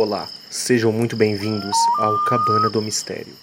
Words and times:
Olá, 0.00 0.28
sejam 0.48 0.92
muito 0.92 1.16
bem-vindos 1.16 1.76
ao 1.98 2.16
Cabana 2.26 2.70
do 2.70 2.80
Mistério. 2.80 3.34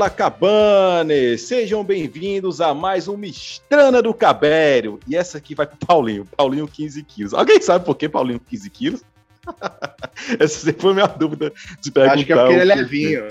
Fala, 0.00 0.08
cabanes! 0.08 1.42
Sejam 1.42 1.84
bem-vindos 1.84 2.62
a 2.62 2.72
mais 2.72 3.06
um 3.06 3.18
Mistrana 3.18 4.00
do 4.00 4.14
Cabério. 4.14 4.98
E 5.06 5.14
essa 5.14 5.36
aqui 5.36 5.54
vai 5.54 5.66
pro 5.66 5.76
Paulinho. 5.86 6.26
Paulinho, 6.34 6.66
15 6.66 7.02
quilos. 7.02 7.34
Alguém 7.34 7.60
sabe 7.60 7.84
por 7.84 7.94
que 7.94 8.08
Paulinho, 8.08 8.40
15 8.40 8.70
quilos? 8.70 9.04
essa 10.40 10.64
sempre 10.64 10.80
foi 10.80 10.92
a 10.92 10.94
minha 10.94 11.06
dúvida 11.06 11.52
de 11.82 11.90
perguntar. 11.90 12.14
Acho 12.14 12.24
que 12.24 12.32
é 12.32 12.36
porque 12.36 12.52
ele 12.54 12.72
é 12.72 12.74
levinho. 12.74 13.26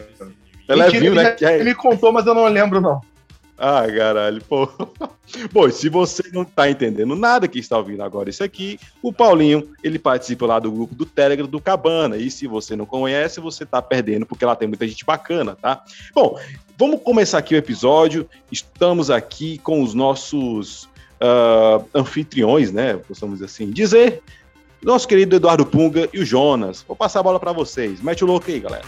É 0.68 0.76
levinho, 0.76 1.16
né? 1.16 1.36
Ele 1.42 1.64
me 1.64 1.74
contou, 1.74 2.14
mas 2.14 2.28
eu 2.28 2.36
não 2.36 2.46
lembro, 2.46 2.80
não. 2.80 3.02
Ah, 3.60 3.86
caralho, 3.86 4.42
pô. 4.46 4.70
Bom, 5.52 5.70
se 5.70 5.90
você 5.90 6.24
não 6.32 6.46
tá 6.46 6.70
entendendo 6.70 7.14
nada 7.14 7.46
que 7.46 7.60
está 7.60 7.78
ouvindo 7.78 8.02
agora 8.02 8.30
isso 8.30 8.42
aqui, 8.42 8.80
o 9.04 9.12
Paulinho, 9.12 9.70
ele 9.84 10.00
participa 10.00 10.46
lá 10.46 10.60
do 10.60 10.72
grupo 10.72 10.96
do 10.96 11.06
Telegram 11.06 11.46
do 11.46 11.60
Cabana. 11.60 12.16
E 12.16 12.32
se 12.32 12.48
você 12.48 12.74
não 12.76 12.86
conhece, 12.86 13.42
você 13.42 13.66
tá 13.66 13.82
perdendo, 13.82 14.26
porque 14.26 14.46
lá 14.46 14.56
tem 14.56 14.68
muita 14.68 14.88
gente 14.88 15.04
bacana, 15.04 15.58
tá? 15.62 15.84
Bom, 16.16 16.40
vamos 16.78 17.02
começar 17.04 17.38
aqui 17.38 17.54
o 17.54 17.58
episódio. 17.58 18.28
Estamos 18.50 19.12
aqui 19.12 19.58
com 19.58 19.84
os 19.84 19.94
nossos 19.94 20.86
uh, 21.20 21.86
anfitriões, 21.94 22.72
né? 22.72 22.94
Possamos 22.96 23.42
assim 23.42 23.70
dizer. 23.72 24.24
Nosso 24.82 25.06
querido 25.06 25.36
Eduardo 25.36 25.66
Punga 25.66 26.08
e 26.14 26.20
o 26.20 26.26
Jonas. 26.26 26.86
Vou 26.88 26.96
passar 26.96 27.20
a 27.20 27.24
bola 27.24 27.40
para 27.40 27.52
vocês. 27.52 28.02
Mete 28.02 28.24
o 28.24 28.28
louco 28.28 28.50
aí, 28.50 28.62
galera. 28.62 28.86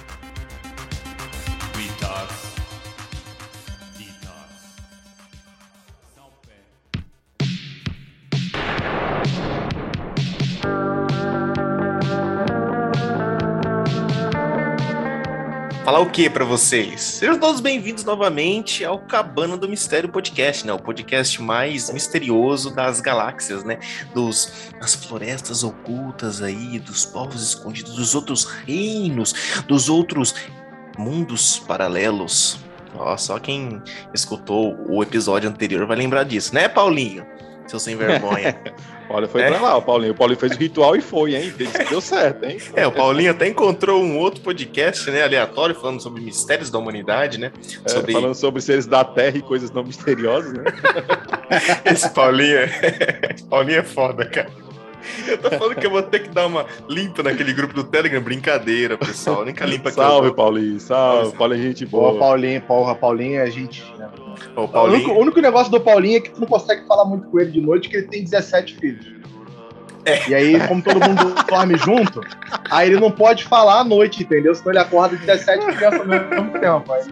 O 16.02 16.10
que 16.10 16.28
para 16.28 16.44
vocês? 16.44 17.00
Sejam 17.00 17.38
todos 17.38 17.62
bem-vindos 17.62 18.04
novamente 18.04 18.84
ao 18.84 18.98
Cabana 18.98 19.56
do 19.56 19.70
Mistério 19.70 20.10
Podcast, 20.10 20.66
né? 20.66 20.74
O 20.74 20.80
podcast 20.80 21.40
mais 21.40 21.92
misterioso 21.92 22.74
das 22.74 23.00
galáxias, 23.00 23.64
né? 23.64 23.78
Dos 24.12 24.72
das 24.80 24.96
florestas 24.96 25.64
ocultas 25.64 26.42
aí, 26.42 26.80
dos 26.80 27.06
povos 27.06 27.44
escondidos, 27.44 27.94
dos 27.94 28.16
outros 28.16 28.46
reinos, 28.66 29.62
dos 29.68 29.90
outros 29.90 30.34
mundos 30.98 31.60
paralelos. 31.60 32.58
Ó, 32.96 33.16
só 33.16 33.38
quem 33.38 33.80
escutou 34.12 34.76
o 34.90 35.04
episódio 35.04 35.48
anterior 35.48 35.86
vai 35.86 35.98
lembrar 35.98 36.24
disso, 36.24 36.56
né, 36.56 36.68
Paulinho? 36.68 37.28
Seu 37.68 37.80
sem 37.80 37.96
vergonha. 37.96 38.56
Olha, 39.10 39.28
foi 39.28 39.42
é. 39.42 39.50
pra 39.50 39.60
lá 39.60 39.78
o 39.78 39.82
Paulinho. 39.82 40.14
O 40.14 40.16
Paulinho 40.16 40.40
fez 40.40 40.54
o 40.54 40.58
ritual 40.58 40.96
e 40.96 41.02
foi, 41.02 41.36
hein? 41.36 41.54
Deu 41.90 42.00
certo, 42.00 42.46
hein? 42.46 42.58
É, 42.74 42.88
o 42.88 42.92
Paulinho 42.92 43.32
até 43.32 43.48
encontrou 43.48 44.02
um 44.02 44.18
outro 44.18 44.42
podcast, 44.42 45.10
né, 45.12 45.24
aleatório, 45.24 45.76
falando 45.76 46.02
sobre 46.02 46.22
mistérios 46.22 46.70
da 46.70 46.80
humanidade, 46.80 47.38
né? 47.38 47.52
É, 47.84 47.90
sobre... 47.90 48.14
Falando 48.14 48.36
sobre 48.36 48.62
seres 48.62 48.86
da 48.86 49.04
Terra 49.04 49.38
e 49.38 49.42
coisas 49.42 49.70
não 49.72 49.84
misteriosas, 49.84 50.54
né? 50.54 50.64
Esse 51.86 52.10
Paulinho 52.10 52.58
é... 52.58 53.36
Paulinho 53.50 53.80
é 53.80 53.84
foda, 53.84 54.26
cara. 54.26 54.50
Eu 55.28 55.38
tô 55.38 55.50
falando 55.50 55.76
que 55.76 55.86
eu 55.86 55.92
vou 55.92 56.02
ter 56.02 56.20
que 56.20 56.30
dar 56.30 56.48
uma 56.48 56.66
limpa 56.88 57.24
naquele 57.24 57.54
grupo 57.54 57.74
do 57.74 57.84
Telegram. 57.84 58.22
Brincadeira, 58.22 58.98
pessoal. 58.98 59.46
Nem 59.46 59.54
que 59.54 59.64
limpa 59.64 59.90
aqui. 59.90 59.96
Salve, 59.96 60.34
Paulinho. 60.34 60.80
Salve. 60.80 61.38
Paulinho 61.38 61.62
é 61.62 61.68
gente 61.68 61.86
boa. 61.86 62.10
Boa, 62.12 62.20
Paulinho. 62.20 62.62
Porra, 62.62 62.96
Paulinho 62.96 63.40
é 63.40 63.50
gente. 63.50 63.84
O, 64.56 64.68
Paulinho... 64.68 64.98
o, 64.98 65.04
único, 65.04 65.12
o 65.12 65.20
único 65.20 65.42
negócio 65.42 65.72
do 65.72 65.80
Paulinho 65.80 66.18
é 66.18 66.22
que 66.22 66.32
tu 66.32 66.42
não 66.42 66.48
consegue 66.48 66.86
falar 66.88 67.06
muito 67.06 67.28
com 67.28 67.40
ele 67.40 67.52
de 67.52 67.62
noite, 67.62 67.90
que 67.90 67.98
ele 67.98 68.08
tem 68.08 68.24
17 68.24 68.76
filhos. 68.76 69.22
É. 70.06 70.30
E 70.30 70.36
aí, 70.36 70.68
como 70.68 70.82
todo 70.82 71.00
mundo 71.00 71.36
dorme 71.48 71.78
junto, 71.78 72.22
aí 72.70 72.90
ele 72.90 73.00
não 73.00 73.12
pode 73.12 73.44
falar 73.44 73.82
à 73.82 73.84
noite, 73.84 74.24
entendeu? 74.24 74.56
Senão 74.56 74.72
ele 74.72 74.80
acorda 74.80 75.16
17 75.16 75.66
crianças 75.66 76.00
ao 76.00 76.08
mesmo 76.08 76.60
tempo. 76.60 76.92
Aí 76.92 77.04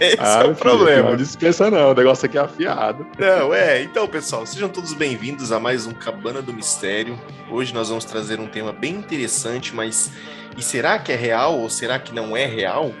Esse 0.00 0.16
ah, 0.20 0.42
é 0.44 0.48
o 0.48 0.54
problema. 0.54 1.10
Não 1.10 1.16
dispensa 1.16 1.70
não, 1.70 1.90
o 1.90 1.94
negócio 1.94 2.26
aqui 2.26 2.38
é 2.38 2.40
afiado. 2.40 3.06
Não, 3.18 3.52
é. 3.52 3.82
Então, 3.82 4.06
pessoal, 4.06 4.46
sejam 4.46 4.68
todos 4.68 4.92
bem-vindos 4.92 5.50
a 5.50 5.58
mais 5.58 5.86
um 5.86 5.92
Cabana 5.92 6.40
do 6.40 6.52
Mistério. 6.52 7.18
Hoje 7.50 7.74
nós 7.74 7.88
vamos 7.88 8.04
trazer 8.04 8.38
um 8.38 8.46
tema 8.46 8.72
bem 8.72 8.94
interessante, 8.94 9.74
mas 9.74 10.12
e 10.56 10.62
será 10.62 10.98
que 10.98 11.10
é 11.10 11.16
real 11.16 11.58
ou 11.58 11.68
será 11.68 11.98
que 11.98 12.14
não 12.14 12.36
é 12.36 12.46
real? 12.46 12.92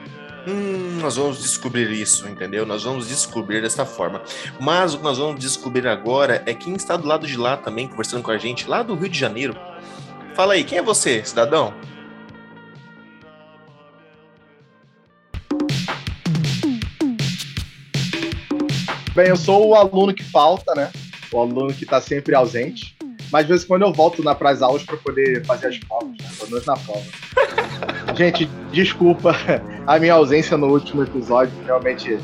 Hum, 0.46 0.98
nós 1.00 1.16
vamos 1.16 1.40
descobrir 1.40 1.90
isso, 1.90 2.28
entendeu? 2.28 2.66
Nós 2.66 2.82
vamos 2.82 3.08
descobrir 3.08 3.62
dessa 3.62 3.86
forma. 3.86 4.20
Mas 4.60 4.94
o 4.94 4.98
que 4.98 5.04
nós 5.04 5.16
vamos 5.16 5.40
descobrir 5.40 5.86
agora 5.86 6.42
é 6.44 6.52
quem 6.52 6.74
está 6.74 6.96
do 6.96 7.06
lado 7.06 7.26
de 7.26 7.36
lá 7.36 7.56
também, 7.56 7.88
conversando 7.88 8.22
com 8.22 8.30
a 8.30 8.36
gente, 8.36 8.68
lá 8.68 8.82
do 8.82 8.94
Rio 8.94 9.08
de 9.08 9.18
Janeiro. 9.18 9.56
Fala 10.34 10.54
aí, 10.54 10.64
quem 10.64 10.78
é 10.78 10.82
você, 10.82 11.24
cidadão? 11.24 11.72
Bem, 19.14 19.28
eu 19.28 19.36
sou 19.36 19.68
o 19.68 19.74
aluno 19.76 20.12
que 20.12 20.24
falta, 20.24 20.74
né? 20.74 20.90
O 21.32 21.38
aluno 21.38 21.72
que 21.72 21.84
está 21.84 22.00
sempre 22.00 22.34
ausente. 22.34 22.96
Mas 23.30 23.44
de 23.44 23.52
vez 23.52 23.62
em 23.62 23.66
quando 23.68 23.82
eu 23.82 23.92
volto 23.92 24.24
na, 24.24 24.34
pras 24.34 24.60
aulas 24.60 24.82
para 24.82 24.96
poder 24.96 25.44
fazer 25.46 25.68
as 25.68 25.78
provas, 25.78 26.10
né? 26.10 26.28
pelo 26.36 26.50
menos 26.50 26.66
na 26.66 26.76
prova. 26.76 27.02
Gente, 28.16 28.50
desculpa 28.72 29.36
a 29.86 29.98
minha 30.00 30.14
ausência 30.14 30.56
no 30.56 30.66
último 30.66 31.04
episódio. 31.04 31.52
Realmente, 31.64 32.18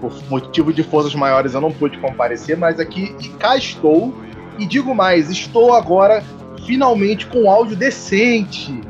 por 0.00 0.12
motivo 0.30 0.72
de 0.72 0.82
forças 0.82 1.14
maiores, 1.14 1.52
eu 1.52 1.60
não 1.60 1.70
pude 1.70 1.98
comparecer, 1.98 2.56
mas 2.56 2.80
aqui 2.80 3.14
e 3.20 3.28
cá 3.28 3.54
estou. 3.58 4.14
E 4.58 4.64
digo 4.64 4.94
mais, 4.94 5.30
estou 5.30 5.74
agora 5.74 6.24
finalmente 6.64 7.26
com 7.26 7.50
áudio 7.50 7.76
decente. 7.76 8.80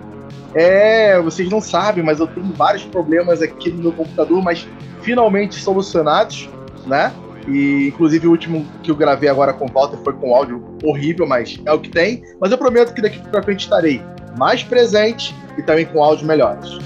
É, 0.54 1.20
vocês 1.20 1.48
não 1.50 1.60
sabem, 1.60 2.04
mas 2.04 2.20
eu 2.20 2.28
tenho 2.28 2.52
vários 2.52 2.84
problemas 2.84 3.42
aqui 3.42 3.70
no 3.70 3.82
meu 3.82 3.92
computador, 3.92 4.40
mas 4.40 4.68
finalmente 5.02 5.56
solucionados, 5.56 6.48
né? 6.86 7.12
E 7.48 7.88
inclusive 7.88 8.26
o 8.26 8.30
último 8.30 8.66
que 8.82 8.90
eu 8.90 8.96
gravei 8.96 9.28
agora 9.28 9.52
com 9.52 9.66
o 9.66 9.72
Walter 9.72 9.98
foi 9.98 10.12
com 10.12 10.34
áudio 10.34 10.62
horrível, 10.82 11.26
mas 11.26 11.60
é 11.64 11.72
o 11.72 11.80
que 11.80 11.88
tem. 11.88 12.22
Mas 12.40 12.50
eu 12.50 12.58
prometo 12.58 12.94
que 12.94 13.02
daqui 13.02 13.18
para 13.18 13.42
frente 13.42 13.60
estarei 13.60 14.02
mais 14.38 14.62
presente 14.62 15.34
e 15.58 15.62
também 15.62 15.86
com 15.86 16.02
áudio 16.02 16.26
melhores. 16.26 16.78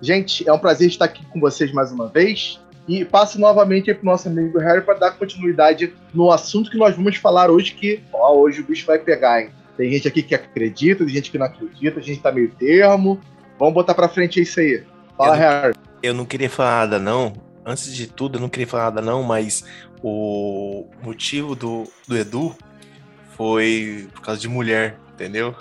Gente, 0.00 0.48
é 0.48 0.52
um 0.52 0.58
prazer 0.58 0.88
estar 0.88 1.04
aqui 1.04 1.24
com 1.26 1.40
vocês 1.40 1.72
mais 1.72 1.92
uma 1.92 2.08
vez. 2.08 2.60
E 2.88 3.04
passo 3.04 3.40
novamente 3.40 3.94
para 3.94 4.02
o 4.02 4.06
nosso 4.06 4.28
amigo 4.28 4.58
Harry 4.58 4.82
para 4.82 4.98
dar 4.98 5.12
continuidade 5.12 5.94
no 6.12 6.32
assunto 6.32 6.68
que 6.68 6.76
nós 6.76 6.96
vamos 6.96 7.16
falar 7.16 7.48
hoje, 7.48 7.72
que 7.74 8.02
ó, 8.12 8.34
hoje 8.36 8.60
o 8.60 8.64
bicho 8.64 8.84
vai 8.84 8.98
pegar, 8.98 9.40
hein? 9.40 9.50
Tem 9.76 9.90
gente 9.90 10.08
aqui 10.08 10.22
que 10.22 10.34
acredita, 10.34 11.04
tem 11.04 11.14
gente 11.14 11.30
que 11.30 11.38
não 11.38 11.46
acredita, 11.46 12.00
a 12.00 12.02
gente 12.02 12.20
tá 12.20 12.32
meio 12.32 12.50
termo. 12.50 13.20
Vamos 13.58 13.74
botar 13.74 13.94
para 13.94 14.08
frente 14.08 14.40
isso 14.40 14.58
aí. 14.58 14.82
Fala, 15.16 15.36
Harry. 15.36 15.74
Eu 16.02 16.14
não 16.14 16.24
queria 16.24 16.50
falar 16.50 16.80
nada, 16.80 16.98
não. 16.98 17.32
Antes 17.64 17.94
de 17.94 18.06
tudo, 18.06 18.36
eu 18.38 18.40
não 18.40 18.48
queria 18.48 18.66
falar 18.66 18.84
nada, 18.84 19.00
não, 19.00 19.22
mas 19.22 19.64
o 20.02 20.88
motivo 21.02 21.54
do, 21.54 21.84
do 22.08 22.16
Edu 22.16 22.56
foi 23.36 24.08
por 24.12 24.20
causa 24.20 24.40
de 24.40 24.48
mulher, 24.48 24.96
entendeu? 25.14 25.54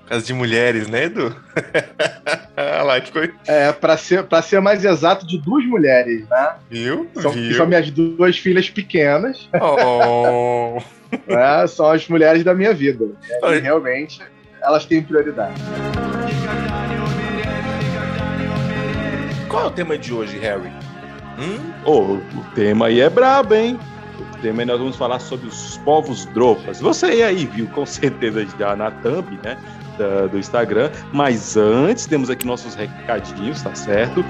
Por 0.00 0.08
causa 0.08 0.24
de 0.24 0.32
mulheres, 0.32 0.88
né, 0.88 1.04
Edu? 1.04 1.34
lá, 2.86 3.00
que 3.00 3.12
foi... 3.12 3.34
É, 3.46 3.72
pra 3.72 3.96
ser, 3.96 4.24
pra 4.24 4.40
ser 4.40 4.60
mais 4.60 4.84
exato, 4.84 5.26
de 5.26 5.38
duas 5.38 5.64
mulheres, 5.66 6.26
né? 6.28 6.54
Viu? 6.70 7.08
São, 7.20 7.32
Viu? 7.32 7.56
são 7.56 7.66
minhas 7.66 7.90
duas 7.90 8.38
filhas 8.38 8.70
pequenas. 8.70 9.48
Oh. 9.58 10.78
é, 11.28 11.66
são 11.68 11.88
as 11.90 12.08
mulheres 12.08 12.42
da 12.42 12.52
minha 12.52 12.74
vida. 12.74 13.04
E, 13.42 13.58
realmente, 13.60 14.20
elas 14.60 14.84
têm 14.84 15.02
prioridade. 15.02 15.54
Qual 19.56 19.64
é 19.64 19.68
o 19.68 19.72
tema 19.72 19.96
de 19.96 20.12
hoje, 20.12 20.38
Harry? 20.38 20.70
Hum? 21.38 21.72
Oh, 21.82 22.16
o 22.16 22.44
tema 22.54 22.88
aí 22.88 23.00
é 23.00 23.08
brabo, 23.08 23.54
hein? 23.54 23.80
O 24.20 24.36
tema 24.42 24.60
aí 24.60 24.66
nós 24.66 24.78
vamos 24.78 24.96
falar 24.96 25.18
sobre 25.18 25.48
os 25.48 25.78
povos 25.78 26.26
dropas. 26.26 26.78
Você 26.78 27.06
aí 27.06 27.46
viu 27.46 27.66
com 27.68 27.86
certeza 27.86 28.46
já 28.58 28.76
na 28.76 28.90
thumb, 28.90 29.40
né? 29.42 29.56
Da, 29.96 30.26
do 30.26 30.38
Instagram. 30.38 30.90
Mas 31.10 31.56
antes, 31.56 32.04
temos 32.04 32.28
aqui 32.28 32.46
nossos 32.46 32.74
recadinhos, 32.74 33.62
tá 33.62 33.74
certo? 33.74 34.22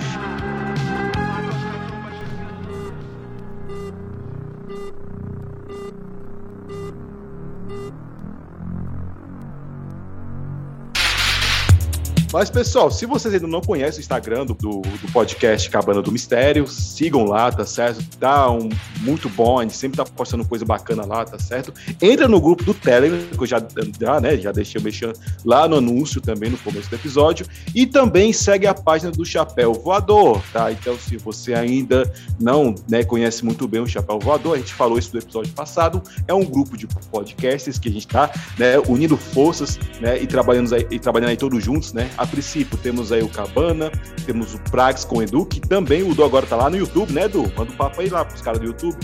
Mas, 12.36 12.50
pessoal, 12.50 12.90
se 12.90 13.06
vocês 13.06 13.32
ainda 13.32 13.46
não 13.46 13.62
conhecem 13.62 13.98
o 13.98 14.02
Instagram 14.02 14.44
do, 14.44 14.52
do, 14.52 14.82
do, 14.82 15.10
podcast 15.10 15.70
Cabana 15.70 16.02
do 16.02 16.12
Mistério, 16.12 16.66
sigam 16.68 17.24
lá, 17.24 17.50
tá 17.50 17.64
certo? 17.64 18.04
Tá 18.18 18.50
um, 18.50 18.68
muito 19.00 19.26
bom, 19.30 19.58
a 19.58 19.62
gente 19.62 19.74
sempre 19.74 19.96
tá 19.96 20.04
postando 20.04 20.44
coisa 20.44 20.62
bacana 20.62 21.06
lá, 21.06 21.24
tá 21.24 21.38
certo? 21.38 21.72
Entra 21.98 22.28
no 22.28 22.38
grupo 22.38 22.62
do 22.62 22.74
Telegram, 22.74 23.18
que 23.18 23.42
eu 23.42 23.46
já, 23.46 23.66
já, 23.98 24.20
né, 24.20 24.36
já 24.36 24.52
deixei 24.52 24.82
mexendo 24.82 25.18
lá 25.46 25.66
no 25.66 25.76
anúncio 25.76 26.20
também 26.20 26.50
no 26.50 26.58
começo 26.58 26.90
do 26.90 26.96
episódio. 26.96 27.46
E 27.74 27.86
também 27.86 28.34
segue 28.34 28.66
a 28.66 28.74
página 28.74 29.10
do 29.10 29.24
Chapéu 29.24 29.72
Voador, 29.72 30.42
tá? 30.52 30.70
Então, 30.70 30.94
se 30.98 31.16
você 31.16 31.54
ainda 31.54 32.12
não 32.38 32.74
né, 32.86 33.02
conhece 33.02 33.46
muito 33.46 33.66
bem 33.66 33.80
o 33.80 33.86
Chapéu 33.86 34.18
Voador, 34.18 34.56
a 34.56 34.58
gente 34.58 34.74
falou 34.74 34.98
isso 34.98 35.08
no 35.14 35.20
episódio 35.20 35.54
passado, 35.54 36.02
é 36.28 36.34
um 36.34 36.44
grupo 36.44 36.76
de 36.76 36.86
podcasts 37.10 37.78
que 37.78 37.88
a 37.88 37.92
gente 37.92 38.06
tá 38.06 38.30
né, 38.58 38.78
unindo 38.80 39.16
forças 39.16 39.80
né, 40.02 40.20
e, 40.20 40.26
trabalhando 40.26 40.74
aí, 40.74 40.86
e 40.90 40.98
trabalhando 40.98 41.30
aí 41.30 41.36
todos 41.38 41.64
juntos, 41.64 41.94
né? 41.94 42.10
A 42.18 42.25
princípio, 42.26 42.76
temos 42.78 43.12
aí 43.12 43.22
o 43.22 43.28
Cabana, 43.28 43.90
temos 44.24 44.54
o 44.54 44.58
Prags 44.70 45.04
com 45.04 45.18
o 45.18 45.22
Edu, 45.22 45.46
que 45.46 45.60
também 45.60 46.02
o 46.02 46.12
Edu 46.12 46.24
agora 46.24 46.46
tá 46.46 46.56
lá 46.56 46.68
no 46.68 46.76
YouTube, 46.76 47.12
né, 47.12 47.24
Edu? 47.24 47.50
Manda 47.56 47.72
um 47.72 47.76
papo 47.76 48.00
aí 48.00 48.08
lá 48.08 48.24
pros 48.24 48.42
caras 48.42 48.60
do 48.60 48.66
YouTube. 48.66 48.96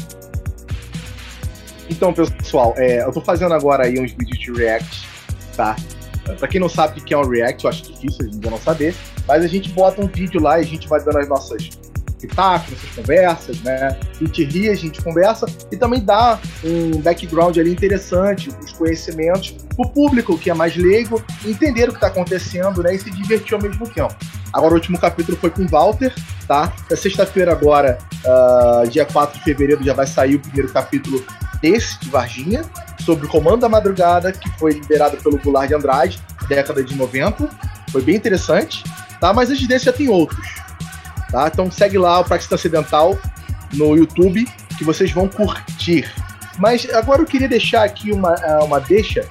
Então, 1.90 2.12
pessoal, 2.12 2.74
é, 2.76 3.02
eu 3.02 3.12
tô 3.12 3.20
fazendo 3.20 3.52
agora 3.54 3.84
aí 3.84 4.00
uns 4.00 4.12
vídeos 4.12 4.38
de 4.38 4.52
react, 4.52 5.08
tá? 5.56 5.76
Pra 6.38 6.48
quem 6.48 6.60
não 6.60 6.68
sabe 6.68 7.00
o 7.00 7.04
que 7.04 7.12
é 7.12 7.18
um 7.18 7.28
react, 7.28 7.64
eu 7.64 7.70
acho 7.70 7.82
difícil 7.82 8.26
a 8.26 8.30
gente 8.30 8.48
não 8.48 8.58
saber, 8.58 8.94
mas 9.26 9.44
a 9.44 9.48
gente 9.48 9.68
bota 9.70 10.00
um 10.00 10.06
vídeo 10.06 10.40
lá 10.40 10.58
e 10.58 10.62
a 10.62 10.66
gente 10.66 10.88
vai 10.88 11.02
dando 11.02 11.18
as 11.18 11.28
nossas 11.28 11.70
pitaco, 12.22 12.70
nessas 12.70 12.90
conversas, 12.90 13.60
né? 13.60 13.98
Gente 14.20 14.44
ri, 14.44 14.68
a 14.70 14.74
gente 14.74 15.02
conversa 15.02 15.46
e 15.70 15.76
também 15.76 16.00
dá 16.00 16.38
um 16.64 17.00
background 17.00 17.58
ali 17.58 17.72
interessante, 17.72 18.48
os 18.62 18.72
conhecimentos 18.72 19.54
para 19.76 19.86
o 19.86 19.90
público 19.90 20.38
que 20.38 20.50
é 20.50 20.54
mais 20.54 20.76
leigo 20.76 21.22
entender 21.44 21.88
o 21.88 21.92
que 21.92 21.96
está 21.96 22.06
acontecendo, 22.06 22.82
né? 22.82 22.94
E 22.94 22.98
se 22.98 23.10
divertir 23.10 23.54
ao 23.54 23.60
mesmo 23.60 23.88
tempo. 23.88 24.14
Agora 24.52 24.72
o 24.72 24.76
último 24.76 24.98
capítulo 24.98 25.36
foi 25.36 25.50
com 25.50 25.62
o 25.62 25.68
Walter, 25.68 26.14
tá? 26.46 26.72
Na 26.88 26.96
sexta-feira 26.96 27.52
agora, 27.52 27.98
uh, 28.24 28.88
dia 28.88 29.04
4 29.04 29.38
de 29.38 29.44
fevereiro, 29.44 29.82
já 29.82 29.94
vai 29.94 30.06
sair 30.06 30.36
o 30.36 30.40
primeiro 30.40 30.72
capítulo 30.72 31.24
desse, 31.60 31.98
de 32.00 32.10
Varginha, 32.10 32.62
sobre 33.04 33.26
o 33.26 33.28
Comando 33.28 33.58
da 33.58 33.68
Madrugada, 33.68 34.30
que 34.32 34.48
foi 34.58 34.72
liberado 34.72 35.16
pelo 35.16 35.38
Goulart 35.38 35.68
de 35.68 35.74
Andrade, 35.74 36.22
década 36.48 36.84
de 36.84 36.94
90. 36.94 37.48
Foi 37.90 38.02
bem 38.02 38.14
interessante, 38.14 38.84
tá? 39.18 39.32
Mas 39.32 39.50
antes 39.50 39.66
desse 39.66 39.86
já 39.86 39.92
tem 39.92 40.08
outros. 40.08 40.61
Tá? 41.32 41.48
Então 41.52 41.70
segue 41.70 41.98
lá 41.98 42.20
o 42.20 42.24
Praxis 42.24 42.52
Acidental 42.52 43.18
no 43.72 43.96
YouTube, 43.96 44.46
que 44.76 44.84
vocês 44.84 45.10
vão 45.10 45.26
curtir. 45.26 46.08
Mas 46.58 46.86
agora 46.92 47.22
eu 47.22 47.26
queria 47.26 47.48
deixar 47.48 47.82
aqui 47.82 48.12
uma, 48.12 48.34
é, 48.34 48.58
uma 48.58 48.78
deixa. 48.78 49.26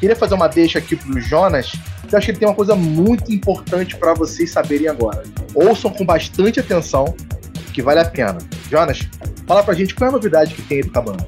Queria 0.00 0.16
fazer 0.16 0.34
uma 0.34 0.48
deixa 0.48 0.78
aqui 0.78 0.96
pro 0.96 1.20
Jonas, 1.20 1.72
eu 2.10 2.18
acho 2.18 2.26
que 2.26 2.30
ele 2.32 2.38
tem 2.38 2.48
uma 2.48 2.54
coisa 2.54 2.74
muito 2.74 3.32
importante 3.32 3.96
para 3.96 4.14
vocês 4.14 4.50
saberem 4.50 4.88
agora. 4.88 5.22
Ouçam 5.54 5.90
com 5.90 6.04
bastante 6.04 6.58
atenção, 6.58 7.14
que 7.72 7.80
vale 7.80 8.00
a 8.00 8.04
pena. 8.04 8.38
Jonas, 8.70 9.00
fala 9.46 9.62
pra 9.62 9.74
gente 9.74 9.94
qual 9.94 10.08
é 10.08 10.10
a 10.10 10.12
novidade 10.12 10.54
que 10.54 10.62
tem 10.62 10.78
aí 10.78 10.84
do 10.84 10.90
Cabana. 10.90 11.26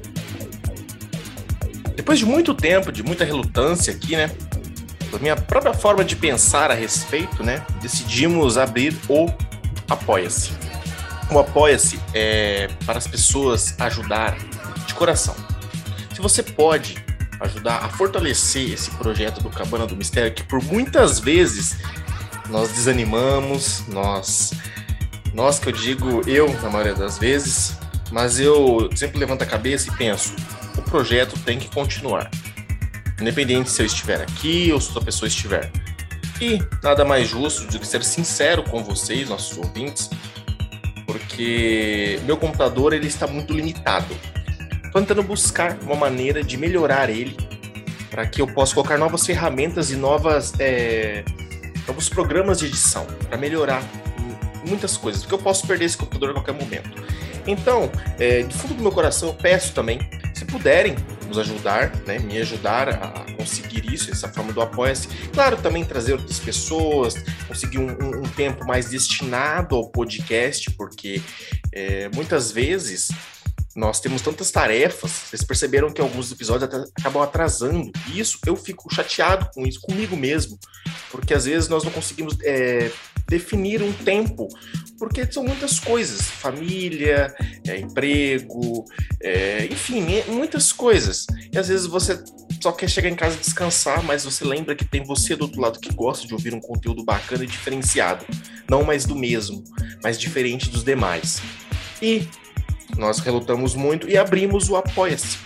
Depois 1.95 2.19
de 2.19 2.25
muito 2.25 2.53
tempo, 2.53 2.91
de 2.91 3.01
muita 3.01 3.23
relutância 3.23 3.93
aqui, 3.93 4.15
né? 4.15 4.29
Da 5.11 5.17
minha 5.19 5.35
própria 5.35 5.73
forma 5.73 6.03
de 6.03 6.15
pensar 6.15 6.69
a 6.69 6.73
respeito, 6.73 7.43
né? 7.43 7.65
Decidimos 7.81 8.57
abrir 8.57 8.95
o 9.07 9.27
Apoia-se. 9.89 10.51
O 11.31 11.39
Apoia-se 11.39 11.99
é 12.13 12.69
para 12.85 12.97
as 12.97 13.07
pessoas 13.07 13.75
ajudar 13.79 14.37
de 14.85 14.93
coração. 14.93 15.35
Se 16.13 16.21
você 16.21 16.41
pode 16.41 17.03
ajudar 17.41 17.83
a 17.83 17.89
fortalecer 17.89 18.71
esse 18.71 18.89
projeto 18.91 19.41
do 19.41 19.49
Cabana 19.49 19.85
do 19.85 19.95
Mistério, 19.95 20.33
que 20.33 20.43
por 20.43 20.63
muitas 20.63 21.19
vezes 21.19 21.77
nós 22.49 22.69
desanimamos, 22.71 23.83
nós, 23.87 24.53
nós 25.33 25.59
que 25.59 25.69
eu 25.69 25.73
digo 25.73 26.21
eu 26.27 26.51
na 26.61 26.69
maioria 26.69 26.93
das 26.93 27.17
vezes, 27.17 27.77
mas 28.11 28.39
eu 28.39 28.89
sempre 28.95 29.19
levanto 29.19 29.41
a 29.41 29.45
cabeça 29.45 29.89
e 29.89 29.95
penso, 29.95 30.35
o 30.77 30.81
projeto 30.81 31.37
tem 31.39 31.57
que 31.59 31.67
continuar. 31.69 32.29
Independente 33.19 33.69
se 33.69 33.81
eu 33.81 33.85
estiver 33.85 34.21
aqui 34.21 34.71
ou 34.71 34.79
se 34.79 34.87
outra 34.89 35.05
pessoa 35.05 35.27
estiver. 35.27 35.71
E 36.41 36.61
nada 36.83 37.05
mais 37.05 37.27
justo 37.27 37.65
do 37.71 37.79
que 37.79 37.87
ser 37.87 38.03
sincero 38.03 38.63
com 38.63 38.83
vocês, 38.83 39.29
nossos 39.29 39.57
ouvintes, 39.57 40.09
porque 41.05 42.19
meu 42.25 42.35
computador 42.35 42.93
ele 42.93 43.07
está 43.07 43.25
muito 43.25 43.53
limitado. 43.53 44.13
Estou 44.85 45.01
tentando 45.01 45.23
buscar 45.23 45.77
uma 45.83 45.95
maneira 45.95 46.43
de 46.43 46.57
melhorar 46.57 47.09
ele 47.09 47.37
para 48.09 48.25
que 48.25 48.41
eu 48.41 48.47
possa 48.47 48.73
colocar 48.73 48.97
novas 48.97 49.25
ferramentas 49.25 49.91
e 49.91 49.95
novas, 49.95 50.53
é, 50.59 51.23
novos 51.87 52.09
programas 52.09 52.59
de 52.59 52.65
edição 52.65 53.05
para 53.27 53.37
melhorar 53.37 53.81
muitas 54.67 54.97
coisas, 54.97 55.21
porque 55.21 55.35
eu 55.35 55.39
posso 55.39 55.65
perder 55.67 55.85
esse 55.85 55.97
computador 55.97 56.31
a 56.31 56.33
qualquer 56.33 56.53
momento. 56.53 56.89
Então, 57.47 57.91
é, 58.19 58.41
de 58.41 58.53
fundo 58.53 58.73
do 58.73 58.81
meu 58.81 58.91
coração, 58.91 59.29
eu 59.29 59.35
peço 59.35 59.73
também, 59.73 59.99
se 60.33 60.45
puderem 60.45 60.95
nos 61.27 61.37
ajudar, 61.37 61.95
né, 62.05 62.19
me 62.19 62.37
ajudar 62.37 62.89
a 62.89 63.33
conseguir 63.33 63.91
isso, 63.91 64.11
essa 64.11 64.27
forma 64.27 64.53
do 64.53 64.61
Apoia-se. 64.61 65.07
Claro, 65.33 65.57
também 65.57 65.83
trazer 65.83 66.13
outras 66.13 66.39
pessoas, 66.39 67.15
conseguir 67.47 67.79
um, 67.79 67.89
um, 67.89 68.19
um 68.19 68.29
tempo 68.29 68.65
mais 68.65 68.89
destinado 68.89 69.75
ao 69.75 69.89
podcast, 69.89 70.71
porque 70.71 71.21
é, 71.71 72.09
muitas 72.13 72.51
vezes 72.51 73.09
nós 73.75 73.99
temos 73.99 74.21
tantas 74.21 74.49
tarefas, 74.51 75.11
vocês 75.11 75.43
perceberam 75.43 75.91
que 75.91 75.99
alguns 75.99 76.31
episódios 76.31 76.89
acabam 76.97 77.21
atrasando. 77.21 77.91
E 78.07 78.19
isso 78.19 78.39
eu 78.45 78.55
fico 78.55 78.93
chateado 78.93 79.49
com 79.53 79.67
isso, 79.67 79.81
comigo 79.81 80.15
mesmo, 80.15 80.57
porque 81.11 81.33
às 81.33 81.43
vezes 81.43 81.67
nós 81.67 81.83
não 81.83 81.91
conseguimos 81.91 82.37
é, 82.41 82.89
definir 83.27 83.81
um 83.81 83.91
tempo, 83.91 84.47
porque 84.97 85.29
são 85.31 85.43
muitas 85.43 85.79
coisas: 85.79 86.21
família, 86.21 87.33
é, 87.67 87.77
emprego, 87.77 88.85
é, 89.21 89.65
enfim, 89.71 90.15
é, 90.15 90.25
muitas 90.27 90.71
coisas. 90.71 91.25
E 91.51 91.57
às 91.57 91.67
vezes 91.67 91.85
você 91.85 92.21
só 92.61 92.71
quer 92.71 92.89
chegar 92.89 93.09
em 93.09 93.15
casa 93.15 93.37
descansar, 93.37 94.03
mas 94.03 94.23
você 94.23 94.43
lembra 94.43 94.75
que 94.75 94.85
tem 94.85 95.03
você 95.03 95.35
do 95.35 95.43
outro 95.43 95.61
lado 95.61 95.79
que 95.79 95.93
gosta 95.93 96.27
de 96.27 96.33
ouvir 96.33 96.53
um 96.53 96.59
conteúdo 96.59 97.03
bacana 97.03 97.43
e 97.43 97.47
diferenciado, 97.47 98.25
não 98.69 98.83
mais 98.83 99.05
do 99.05 99.15
mesmo, 99.15 99.63
mas 100.03 100.19
diferente 100.19 100.69
dos 100.69 100.83
demais. 100.83 101.41
E 102.01 102.27
nós 102.97 103.19
relutamos 103.19 103.75
muito 103.75 104.09
e 104.09 104.17
abrimos 104.17 104.69
o 104.69 104.75
Apoia-se. 104.75 105.37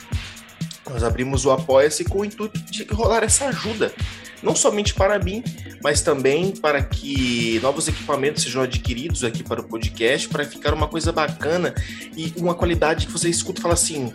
Nós 0.90 1.04
abrimos 1.04 1.46
o 1.46 1.52
Apoia-se 1.52 2.04
com 2.04 2.20
o 2.20 2.26
intuito 2.26 2.60
de 2.72 2.84
rolar 2.86 3.24
essa 3.24 3.48
ajuda, 3.48 3.94
não 4.42 4.56
somente 4.56 4.94
para 4.94 5.20
mim, 5.20 5.44
mas 5.84 6.02
também 6.02 6.52
para 6.52 6.82
que 6.82 7.60
novos 7.62 7.88
equipamentos 7.88 8.44
sejam 8.44 8.64
adquiridos 8.64 9.24
aqui 9.24 9.44
para 9.44 9.62
o 9.62 9.64
podcast, 9.64 10.28
para 10.30 10.46
ficar 10.46 10.74
uma 10.74 10.88
coisa 10.88 11.12
bacana 11.12 11.74
e 12.16 12.34
uma 12.38 12.56
qualidade 12.56 13.08
que 13.08 13.12
você 13.12 13.30
escuta 13.30 13.60
e 13.60 13.62
fala 13.62 13.74
assim: 13.74 14.14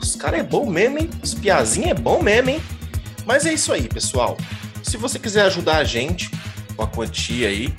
os 0.00 0.16
cara 0.16 0.36
é 0.36 0.42
bom 0.42 0.68
mesmo, 0.68 0.98
hein? 0.98 1.10
Os 1.22 1.34
piazinho 1.34 1.88
é 1.88 1.94
bom 1.94 2.22
mesmo, 2.22 2.50
hein? 2.50 2.62
Mas 3.26 3.46
é 3.46 3.52
isso 3.52 3.72
aí, 3.72 3.88
pessoal. 3.88 4.36
Se 4.82 4.96
você 4.96 5.18
quiser 5.18 5.42
ajudar 5.42 5.78
a 5.78 5.84
gente 5.84 6.30
com 6.76 6.82
a 6.82 6.86
quantia 6.86 7.48
aí, 7.48 7.72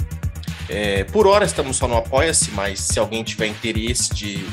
é, 0.67 1.03
por 1.03 1.27
hora 1.27 1.45
estamos 1.45 1.77
só 1.77 1.87
no 1.87 1.95
Apoia-se, 1.95 2.51
mas 2.51 2.79
se 2.79 2.99
alguém 2.99 3.23
tiver 3.23 3.45
interesse 3.45 4.13
de 4.13 4.43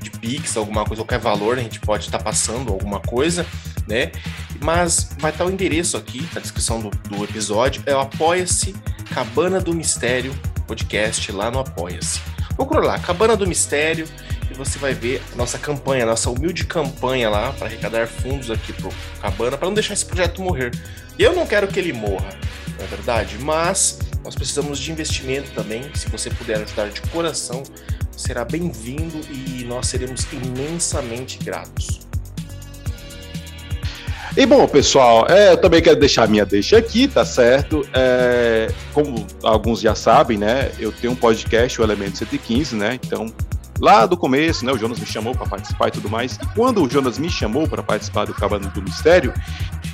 de 0.00 0.10
Pix, 0.10 0.56
alguma 0.56 0.84
coisa, 0.84 1.02
qualquer 1.02 1.18
valor, 1.18 1.58
a 1.58 1.62
gente 1.62 1.78
pode 1.80 2.06
estar 2.06 2.18
passando 2.18 2.72
alguma 2.72 3.00
coisa, 3.00 3.46
né? 3.86 4.10
Mas 4.60 5.10
vai 5.18 5.30
estar 5.30 5.44
o 5.44 5.50
endereço 5.50 5.96
aqui 5.96 6.28
na 6.34 6.40
descrição 6.40 6.80
do, 6.80 6.90
do 6.90 7.24
episódio, 7.24 7.82
é 7.86 7.94
o 7.94 8.00
Apoia-se 8.00 8.74
Cabana 9.12 9.60
do 9.60 9.74
Mistério 9.74 10.34
podcast 10.70 11.32
lá 11.32 11.50
no 11.50 11.58
Apoia-se. 11.58 12.20
Procura 12.54 12.80
lá, 12.80 12.98
Cabana 13.00 13.36
do 13.36 13.44
Mistério, 13.44 14.06
e 14.48 14.54
você 14.54 14.78
vai 14.78 14.94
ver 14.94 15.20
a 15.32 15.36
nossa 15.36 15.58
campanha, 15.58 16.04
a 16.04 16.06
nossa 16.06 16.30
humilde 16.30 16.64
campanha 16.64 17.28
lá 17.28 17.52
para 17.52 17.66
arrecadar 17.66 18.06
fundos 18.06 18.52
aqui 18.52 18.72
pro 18.72 18.88
Cabana, 19.20 19.58
para 19.58 19.66
não 19.66 19.74
deixar 19.74 19.94
esse 19.94 20.06
projeto 20.06 20.40
morrer. 20.40 20.70
Eu 21.18 21.34
não 21.34 21.44
quero 21.44 21.66
que 21.66 21.80
ele 21.80 21.92
morra, 21.92 22.30
não 22.78 22.84
é 22.84 22.86
verdade? 22.86 23.36
Mas 23.40 23.98
nós 24.22 24.36
precisamos 24.36 24.78
de 24.78 24.92
investimento 24.92 25.50
também. 25.56 25.90
Se 25.92 26.08
você 26.08 26.30
puder 26.30 26.58
ajudar 26.58 26.88
de 26.90 27.00
coração, 27.02 27.64
será 28.16 28.44
bem-vindo 28.44 29.20
e 29.28 29.64
nós 29.64 29.88
seremos 29.88 30.24
imensamente 30.32 31.36
gratos. 31.42 32.09
E 34.40 34.46
bom, 34.46 34.66
pessoal, 34.66 35.26
é, 35.28 35.52
eu 35.52 35.58
também 35.58 35.82
quero 35.82 36.00
deixar 36.00 36.24
a 36.24 36.26
minha 36.26 36.46
deixa 36.46 36.78
aqui, 36.78 37.06
tá 37.06 37.26
certo? 37.26 37.86
É, 37.92 38.72
como 38.94 39.26
alguns 39.42 39.82
já 39.82 39.94
sabem, 39.94 40.38
né? 40.38 40.72
Eu 40.78 40.90
tenho 40.90 41.12
um 41.12 41.14
podcast, 41.14 41.78
o 41.78 41.84
Elemento 41.84 42.16
115, 42.16 42.74
né? 42.74 42.98
Então, 43.04 43.30
lá 43.78 44.06
do 44.06 44.16
começo, 44.16 44.64
né? 44.64 44.72
O 44.72 44.78
Jonas 44.78 44.98
me 44.98 45.04
chamou 45.04 45.34
para 45.34 45.44
participar 45.44 45.88
e 45.88 45.90
tudo 45.90 46.08
mais. 46.08 46.38
E 46.42 46.46
quando 46.54 46.82
o 46.82 46.88
Jonas 46.88 47.18
me 47.18 47.28
chamou 47.28 47.68
para 47.68 47.82
participar 47.82 48.24
do 48.24 48.32
Cabana 48.32 48.68
do 48.68 48.80
Mistério, 48.80 49.34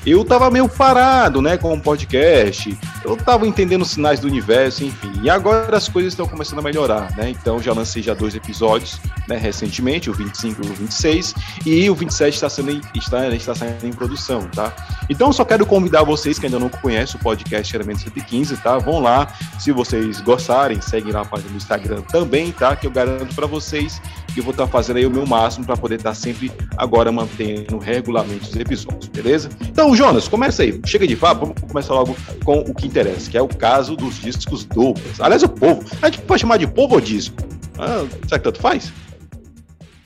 eu 0.06 0.25
tava 0.25 0.50
meio 0.50 0.68
parado, 0.68 1.42
né, 1.42 1.56
com 1.56 1.75
o 1.75 1.80
podcast. 1.80 2.78
Eu 3.04 3.16
tava 3.16 3.46
entendendo 3.46 3.82
os 3.82 3.90
sinais 3.90 4.20
do 4.20 4.28
universo, 4.28 4.84
enfim. 4.84 5.12
E 5.22 5.28
agora 5.28 5.76
as 5.76 5.88
coisas 5.88 6.12
estão 6.12 6.28
começando 6.28 6.60
a 6.60 6.62
melhorar, 6.62 7.14
né? 7.16 7.30
Então 7.30 7.60
já 7.60 7.72
lancei 7.72 8.02
já 8.02 8.14
dois 8.14 8.34
episódios, 8.34 9.00
né, 9.28 9.36
recentemente, 9.36 10.08
o 10.08 10.14
25 10.14 10.64
e 10.64 10.70
o 10.70 10.75
26, 10.75 11.34
e 11.64 11.90
o 11.90 11.94
27 11.94 12.34
está 12.34 12.48
sendo 12.48 12.80
está, 12.94 13.28
está 13.28 13.54
saindo 13.54 13.86
em 13.86 13.92
produção, 13.92 14.46
tá? 14.48 14.72
Então 15.08 15.32
só 15.32 15.44
quero 15.44 15.66
convidar 15.66 16.02
vocês 16.04 16.38
que 16.38 16.46
ainda 16.46 16.58
não 16.58 16.68
conhecem 16.68 17.18
o 17.18 17.22
podcast 17.22 17.75
Elemento 17.75 18.00
115, 18.02 18.56
tá? 18.58 18.78
Vão 18.78 19.00
lá, 19.00 19.28
se 19.58 19.72
vocês 19.72 20.20
gostarem, 20.20 20.80
seguem 20.80 21.12
lá 21.12 21.22
a 21.22 21.25
página 21.25 21.50
do 21.50 21.56
Instagram 21.56 22.02
também, 22.02 22.52
tá? 22.52 22.76
Que 22.76 22.86
eu 22.86 22.90
garanto 22.90 23.34
para 23.34 23.46
vocês 23.46 24.00
eu 24.40 24.44
vou 24.44 24.52
estar 24.52 24.66
fazendo 24.66 24.96
aí 24.96 25.06
o 25.06 25.10
meu 25.10 25.26
máximo 25.26 25.64
para 25.64 25.76
poder 25.76 25.96
estar 25.96 26.14
sempre 26.14 26.52
agora 26.76 27.10
mantendo 27.10 27.78
regularmente 27.78 28.48
os 28.48 28.56
episódios, 28.56 29.08
beleza? 29.08 29.48
Então, 29.60 29.94
Jonas, 29.94 30.28
começa 30.28 30.62
aí. 30.62 30.80
Chega 30.84 31.06
de 31.06 31.16
papo, 31.16 31.46
vamos 31.46 31.62
começar 31.62 31.94
logo 31.94 32.16
com 32.44 32.58
o 32.60 32.74
que 32.74 32.86
interessa, 32.86 33.30
que 33.30 33.38
é 33.38 33.42
o 33.42 33.48
caso 33.48 33.96
dos 33.96 34.20
discos 34.20 34.64
duplos. 34.64 35.20
Aliás, 35.20 35.42
o 35.42 35.48
povo. 35.48 35.84
A 36.02 36.06
gente 36.10 36.22
pode 36.22 36.40
chamar 36.40 36.58
de 36.58 36.66
povo 36.66 36.94
ou 36.94 37.00
disco? 37.00 37.36
Ah, 37.78 38.06
será 38.26 38.38
que 38.38 38.44
tanto 38.44 38.60
faz? 38.60 38.92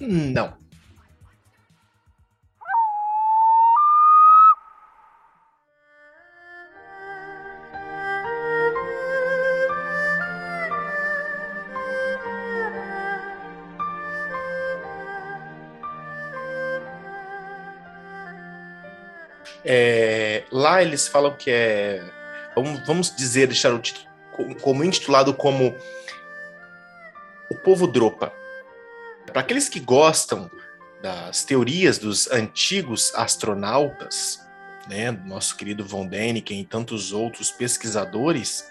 Não. 0.01 0.60
É, 19.65 20.45
lá 20.51 20.83
eles 20.83 21.09
falam 21.09 21.37
que 21.37 21.51
é. 21.51 22.03
Vamos, 22.55 22.87
vamos 22.87 23.15
dizer, 23.15 23.47
deixar 23.47 23.73
o 23.73 23.79
título 23.79 24.09
como 24.61 24.85
intitulado 24.85 25.35
como 25.35 25.77
O 27.51 27.55
Povo 27.57 27.87
Dropa. 27.87 28.33
Para 29.27 29.41
aqueles 29.41 29.69
que 29.69 29.81
gostam 29.81 30.51
das 31.03 31.45
teorias 31.45 31.99
dos 31.99 32.31
antigos 32.31 33.13
astronautas, 33.15 34.41
né, 34.89 35.11
nosso 35.11 35.57
querido 35.57 35.85
Von 35.85 36.07
Däniken 36.07 36.61
e 36.61 36.65
tantos 36.65 37.13
outros 37.13 37.51
pesquisadores, 37.51 38.71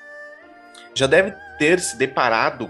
já 0.93 1.07
deve 1.07 1.33
ter 1.57 1.79
se 1.79 1.95
deparado 1.97 2.69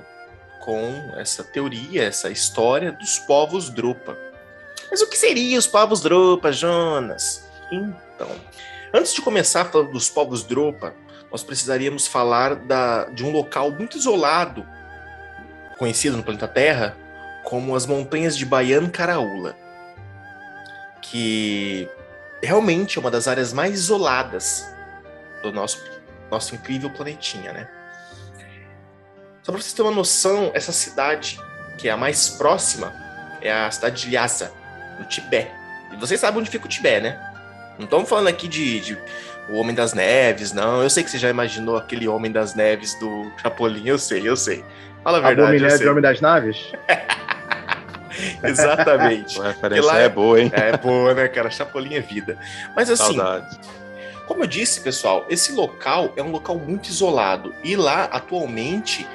com 0.62 1.14
essa 1.16 1.44
teoria, 1.44 2.04
essa 2.04 2.30
história 2.30 2.92
dos 2.92 3.18
povos 3.20 3.70
Dropa. 3.70 4.18
Mas 4.92 5.02
o 5.02 5.10
que 5.10 5.18
seriam 5.18 5.58
os 5.58 5.68
povos 5.68 6.02
Dropa, 6.02 6.52
Jonas? 6.52 7.48
Então, 7.72 8.09
antes 8.94 9.14
de 9.14 9.22
começar 9.22 9.66
falando 9.66 9.92
dos 9.92 10.10
povos 10.10 10.44
Dropa, 10.44 10.94
nós 11.32 11.44
precisaríamos 11.44 12.08
falar 12.08 12.56
da, 12.56 13.06
de 13.06 13.24
um 13.24 13.32
local 13.32 13.72
muito 13.72 13.98
isolado, 13.98 14.66
conhecido 15.78 16.18
no 16.18 16.24
planeta 16.24 16.48
Terra 16.48 16.98
como 17.44 17.76
as 17.76 17.86
montanhas 17.86 18.38
de 18.38 18.46
Bayan 18.46 18.90
Karaula, 18.90 19.56
que 21.02 21.90
realmente 22.44 22.98
é 22.98 23.02
uma 23.02 23.12
das 23.12 23.28
áreas 23.28 23.54
mais 23.54 23.76
isoladas 23.76 24.66
do 25.42 25.52
nosso, 25.52 25.84
nosso 26.30 26.56
incrível 26.56 26.90
planetinha, 26.90 27.54
né? 27.54 27.70
Só 29.42 29.52
para 29.52 29.62
vocês 29.62 29.74
terem 29.74 29.90
uma 29.90 29.96
noção, 29.96 30.52
essa 30.54 30.72
cidade, 30.72 31.40
que 31.78 31.88
é 31.88 31.92
a 31.92 31.98
mais 31.98 32.30
próxima, 32.30 32.94
é 33.42 33.52
a 33.52 33.72
cidade 33.72 34.02
de 34.02 34.12
Lhasa, 34.12 34.52
no 35.00 35.06
Tibete. 35.06 35.52
E 35.92 35.96
vocês 35.96 36.20
sabem 36.20 36.42
onde 36.42 36.50
fica 36.50 36.66
o 36.66 36.70
Tibete, 36.70 37.02
né? 37.02 37.29
Não 37.80 37.86
estamos 37.86 38.10
falando 38.10 38.28
aqui 38.28 38.46
de, 38.50 38.82
de, 38.82 38.98
O 39.48 39.56
Homem 39.56 39.74
das 39.74 39.94
Neves, 39.94 40.52
não. 40.52 40.84
Eu 40.84 40.90
sei 40.90 41.02
que 41.02 41.10
você 41.10 41.18
já 41.18 41.30
imaginou 41.30 41.78
aquele 41.78 42.10
Homem 42.10 42.30
das 42.30 42.54
Neves 42.54 42.94
do 43.00 43.32
Chapolin, 43.42 43.88
eu 43.88 43.98
sei, 43.98 44.28
eu 44.28 44.36
sei. 44.36 44.66
Fala 45.02 45.20
a 45.20 45.22
verdade. 45.22 45.66
A 45.66 45.78
de 45.78 45.88
Homem 45.88 46.02
das 46.02 46.20
Naves? 46.20 46.74
Exatamente. 48.44 49.40
A 49.40 49.48
referência 49.48 49.92
é 49.94 50.10
boa, 50.10 50.42
hein? 50.42 50.52
É 50.54 50.76
boa, 50.76 51.14
né, 51.14 51.30
cara? 51.30 51.50
Chapolin 51.50 51.96
é 51.96 52.02
vida. 52.02 52.38
Mas 52.76 52.90
assim, 52.90 53.16
Saudade. 53.16 53.58
como 54.28 54.44
eu 54.44 54.48
disse, 54.48 54.82
pessoal, 54.82 55.26
esse 55.30 55.54
local 55.54 56.12
é 56.18 56.22
um 56.22 56.32
local 56.32 56.58
muito 56.58 56.90
isolado. 56.90 57.56
E 57.64 57.78
lá, 57.78 58.04
atualmente, 58.06 59.08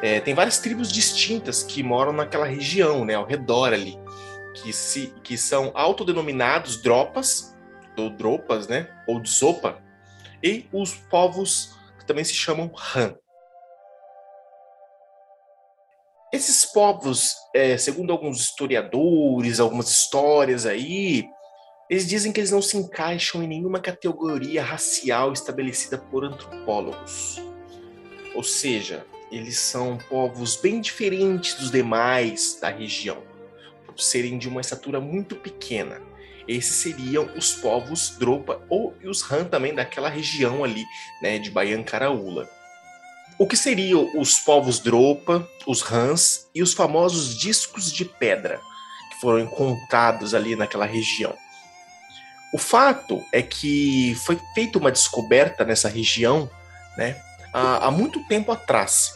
é, 0.00 0.20
tem 0.20 0.32
várias 0.32 0.58
tribos 0.58 0.90
distintas 0.90 1.62
que 1.62 1.82
moram 1.82 2.12
naquela 2.12 2.46
região, 2.46 3.04
né, 3.04 3.14
ao 3.14 3.26
redor 3.26 3.74
ali. 3.74 3.98
Que, 4.54 4.72
se, 4.72 5.12
que 5.22 5.36
são 5.36 5.70
autodenominados 5.74 6.80
dropas, 6.80 7.54
ou 7.96 8.10
dropas, 8.10 8.68
né? 8.68 8.88
Ou 9.06 9.24
Zopa, 9.24 9.82
e 10.42 10.66
os 10.72 10.94
povos 10.94 11.74
que 11.98 12.06
também 12.06 12.24
se 12.24 12.34
chamam 12.34 12.70
Han. 12.94 13.14
Esses 16.32 16.64
povos, 16.66 17.34
é, 17.54 17.78
segundo 17.78 18.12
alguns 18.12 18.40
historiadores, 18.40 19.60
algumas 19.60 19.88
histórias 19.88 20.66
aí, 20.66 21.24
eles 21.88 22.06
dizem 22.06 22.32
que 22.32 22.40
eles 22.40 22.50
não 22.50 22.60
se 22.60 22.76
encaixam 22.76 23.42
em 23.42 23.46
nenhuma 23.46 23.80
categoria 23.80 24.62
racial 24.62 25.32
estabelecida 25.32 25.96
por 25.96 26.24
antropólogos. 26.24 27.40
Ou 28.34 28.42
seja, 28.42 29.06
eles 29.30 29.58
são 29.58 29.96
povos 29.96 30.56
bem 30.56 30.80
diferentes 30.80 31.54
dos 31.54 31.70
demais 31.70 32.58
da 32.60 32.68
região, 32.68 33.22
por 33.86 33.98
serem 33.98 34.36
de 34.36 34.48
uma 34.48 34.60
estatura 34.60 35.00
muito 35.00 35.36
pequena. 35.36 36.00
Esses 36.48 36.76
seriam 36.76 37.28
os 37.36 37.54
povos 37.54 38.10
Dropa 38.18 38.60
ou 38.68 38.94
os 39.04 39.30
Han 39.30 39.44
também 39.44 39.74
daquela 39.74 40.08
região 40.08 40.62
ali, 40.62 40.84
né, 41.20 41.38
de 41.38 41.50
Bayan 41.50 41.82
Karaula. 41.82 42.48
O 43.38 43.46
que 43.46 43.56
seriam 43.56 44.10
os 44.18 44.38
povos 44.38 44.78
Dropa, 44.78 45.46
os 45.66 45.82
Hans 45.90 46.48
e 46.54 46.62
os 46.62 46.72
famosos 46.72 47.36
discos 47.36 47.92
de 47.92 48.04
pedra 48.04 48.60
que 49.10 49.20
foram 49.20 49.40
encontrados 49.40 50.34
ali 50.34 50.56
naquela 50.56 50.86
região? 50.86 51.34
O 52.54 52.58
fato 52.58 53.22
é 53.32 53.42
que 53.42 54.14
foi 54.24 54.40
feita 54.54 54.78
uma 54.78 54.92
descoberta 54.92 55.64
nessa 55.64 55.88
região, 55.88 56.48
né, 56.96 57.20
há, 57.52 57.88
há 57.88 57.90
muito 57.90 58.24
tempo 58.28 58.52
atrás. 58.52 59.14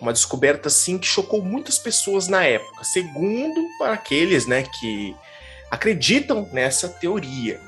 Uma 0.00 0.12
descoberta 0.12 0.68
assim 0.68 0.98
que 0.98 1.06
chocou 1.06 1.40
muitas 1.42 1.78
pessoas 1.78 2.26
na 2.26 2.44
época, 2.44 2.84
segundo 2.84 3.64
para 3.78 3.92
aqueles, 3.92 4.46
né, 4.46 4.64
que 4.64 5.16
acreditam 5.70 6.48
nessa 6.52 6.88
teoria. 6.88 7.60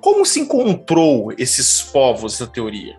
Como 0.00 0.26
se 0.26 0.40
encontrou 0.40 1.32
esses 1.38 1.80
povos 1.80 2.34
essa 2.34 2.46
teoria? 2.46 2.98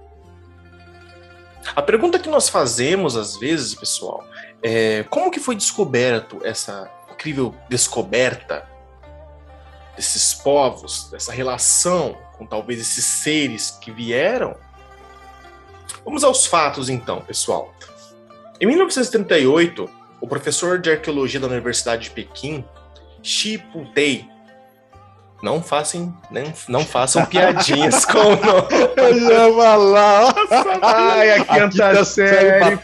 A 1.76 1.82
pergunta 1.82 2.20
que 2.20 2.30
nós 2.30 2.50
fazemos 2.50 3.16
às 3.16 3.38
vezes, 3.38 3.76
pessoal, 3.76 4.24
é 4.62 5.04
como 5.10 5.32
que 5.32 5.40
foi 5.40 5.56
descoberto 5.56 6.40
essa 6.44 6.90
incrível 7.12 7.54
descoberta 7.70 8.68
desses 9.96 10.34
povos, 10.34 11.10
dessa 11.12 11.32
relação 11.32 12.18
com 12.38 12.46
talvez 12.46 12.80
esses 12.80 13.04
seres 13.04 13.72
que 13.72 13.92
vieram? 13.92 14.56
Vamos 16.06 16.24
aos 16.24 16.46
fatos 16.46 16.90
então, 16.90 17.22
pessoal. 17.22 17.74
Em 18.60 18.66
1938, 18.66 19.90
o 20.22 20.28
professor 20.28 20.80
de 20.80 20.90
arqueologia 20.90 21.40
da 21.40 21.48
Universidade 21.48 22.06
de 22.06 22.12
Pequim, 22.12 22.64
Chiputei. 23.24 24.28
Não 25.44 25.62
façam, 25.62 26.18
não, 26.32 26.54
não 26.70 26.86
façam 26.86 27.26
piadinhas 27.26 28.04
com 28.08 28.18
o 28.18 28.36
nome. 28.38 28.68
Eu 28.96 29.18
ia 29.18 29.54
falar. 29.54 30.36
Ai, 30.82 31.32
a 31.32 31.44
quinta 31.44 31.90
a 31.90 32.06
série. 32.06 32.80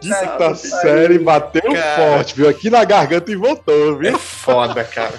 Quinta 0.00 0.54
série 0.56 1.18
bateu 1.20 1.62
cara, 1.62 1.96
forte, 1.96 2.34
viu? 2.34 2.48
Aqui 2.48 2.68
na 2.70 2.84
garganta 2.84 3.30
e 3.30 3.36
voltou, 3.36 3.98
viu? 3.98 4.16
É 4.16 4.18
foda, 4.18 4.82
cara. 4.82 5.12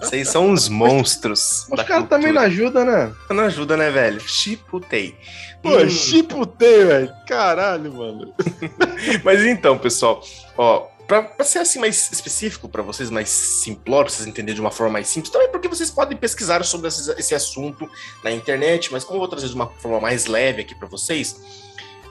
Vocês 0.00 0.28
são 0.28 0.48
uns 0.48 0.68
monstros. 0.68 1.68
Os 1.70 1.82
caras 1.84 2.08
também 2.08 2.32
não 2.32 2.42
ajudam, 2.42 2.84
né? 2.84 3.12
Não 3.30 3.44
ajuda, 3.44 3.76
né, 3.76 3.90
velho? 3.90 4.20
Chiputei. 4.20 5.14
Pô, 5.62 5.76
hum. 5.76 5.88
chiputei, 5.88 6.84
velho. 6.84 7.12
Caralho, 7.28 7.94
mano. 7.94 8.34
Mas 9.22 9.40
então, 9.46 9.78
pessoal, 9.78 10.20
ó, 10.58 10.88
para 11.06 11.44
ser 11.44 11.58
assim 11.58 11.78
mais 11.78 12.10
específico 12.10 12.68
para 12.68 12.82
vocês, 12.82 13.10
mais 13.10 13.28
simplório, 13.28 14.06
para 14.06 14.14
vocês 14.14 14.26
entenderem 14.28 14.54
de 14.54 14.60
uma 14.60 14.70
forma 14.70 14.94
mais 14.94 15.08
simples, 15.08 15.30
também 15.30 15.50
porque 15.50 15.68
vocês 15.68 15.90
podem 15.90 16.16
pesquisar 16.16 16.64
sobre 16.64 16.88
esse, 16.88 17.10
esse 17.12 17.34
assunto 17.34 17.88
na 18.22 18.30
internet, 18.30 18.90
mas 18.92 19.04
como 19.04 19.16
eu 19.16 19.20
vou 19.20 19.28
trazer 19.28 19.48
de 19.48 19.54
uma 19.54 19.68
forma 19.68 20.00
mais 20.00 20.26
leve 20.26 20.62
aqui 20.62 20.74
para 20.74 20.88
vocês, 20.88 21.40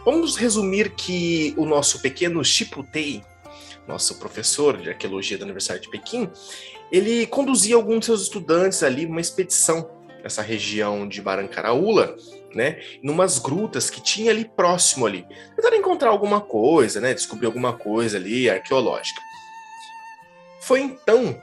vamos 0.05 0.35
resumir 0.35 0.91
que 0.91 1.53
o 1.57 1.65
nosso 1.65 2.01
pequeno 2.01 2.43
Chiputei, 2.43 3.23
nosso 3.87 4.15
professor 4.15 4.77
de 4.77 4.89
arqueologia 4.89 5.37
da 5.37 5.43
Universidade 5.43 5.81
de 5.81 5.89
Pequim, 5.89 6.29
ele 6.91 7.25
conduzia 7.25 7.75
alguns 7.75 8.01
de 8.01 8.05
seus 8.05 8.21
estudantes 8.21 8.83
ali 8.83 9.07
numa 9.07 9.21
expedição 9.21 9.89
essa 10.23 10.41
região 10.41 11.07
de 11.07 11.21
Barancaraúla, 11.21 12.15
né, 12.55 12.81
numas 13.01 13.39
grutas 13.39 13.89
que 13.89 14.01
tinha 14.01 14.31
ali 14.31 14.45
próximo 14.45 15.05
ali. 15.05 15.27
Tentaram 15.55 15.77
encontrar 15.77 16.09
alguma 16.09 16.39
coisa, 16.39 17.01
né, 17.01 17.13
descobrir 17.13 17.47
alguma 17.47 17.73
coisa 17.73 18.17
ali 18.17 18.49
arqueológica. 18.49 19.21
Foi 20.61 20.81
então 20.81 21.39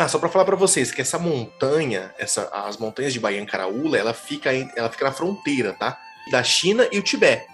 ah, 0.00 0.08
só 0.08 0.18
para 0.18 0.30
falar 0.30 0.46
para 0.46 0.56
vocês 0.56 0.90
que 0.90 1.02
essa 1.02 1.18
montanha, 1.18 2.14
essa, 2.18 2.48
as 2.52 2.78
montanhas 2.78 3.12
de 3.12 3.20
Baiancaraúla, 3.20 3.98
ela 3.98 4.14
fica, 4.14 4.50
ela 4.74 4.88
fica 4.88 5.04
na 5.04 5.12
fronteira, 5.12 5.74
tá? 5.74 5.98
Da 6.30 6.42
China 6.42 6.88
e 6.90 6.98
o 6.98 7.02
Tibete, 7.02 7.46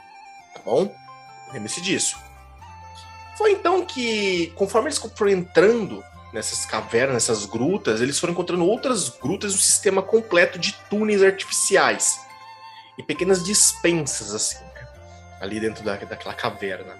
tá 0.54 0.60
bom? 0.64 0.94
Lembre-se 1.52 1.80
disso. 1.80 2.16
Foi 3.36 3.50
então 3.50 3.84
que, 3.84 4.52
conforme 4.54 4.88
eles 4.88 4.98
foram 4.98 5.32
entrando 5.32 6.04
nessas 6.32 6.66
cavernas, 6.66 7.14
nessas 7.14 7.46
grutas, 7.46 8.00
eles 8.00 8.18
foram 8.18 8.32
encontrando 8.32 8.64
outras 8.64 9.08
grutas, 9.08 9.54
um 9.54 9.58
sistema 9.58 10.02
completo 10.02 10.58
de 10.58 10.74
túneis 10.90 11.22
artificiais 11.22 12.20
e 12.98 13.02
pequenas 13.02 13.44
dispensas, 13.44 14.34
assim, 14.34 14.64
né? 14.64 14.88
ali 15.40 15.60
dentro 15.60 15.84
da, 15.84 15.96
daquela 15.96 16.34
caverna. 16.34 16.94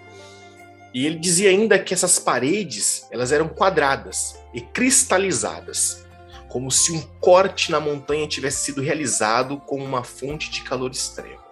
E 0.93 1.05
ele 1.05 1.19
dizia 1.19 1.51
ainda 1.51 1.79
que 1.79 1.93
essas 1.93 2.19
paredes 2.19 3.07
elas 3.11 3.33
eram 3.33 3.49
quadradas 3.49 4.37
e 4.55 4.61
cristalizadas, 4.61 6.07
como 6.49 6.71
se 6.71 6.93
um 6.93 7.03
corte 7.21 7.71
na 7.71 7.79
montanha 7.79 8.27
tivesse 8.27 8.65
sido 8.65 8.81
realizado 8.81 9.59
com 9.59 9.77
uma 9.77 10.03
fonte 10.03 10.51
de 10.51 10.63
calor 10.63 10.91
extremo. 10.91 11.45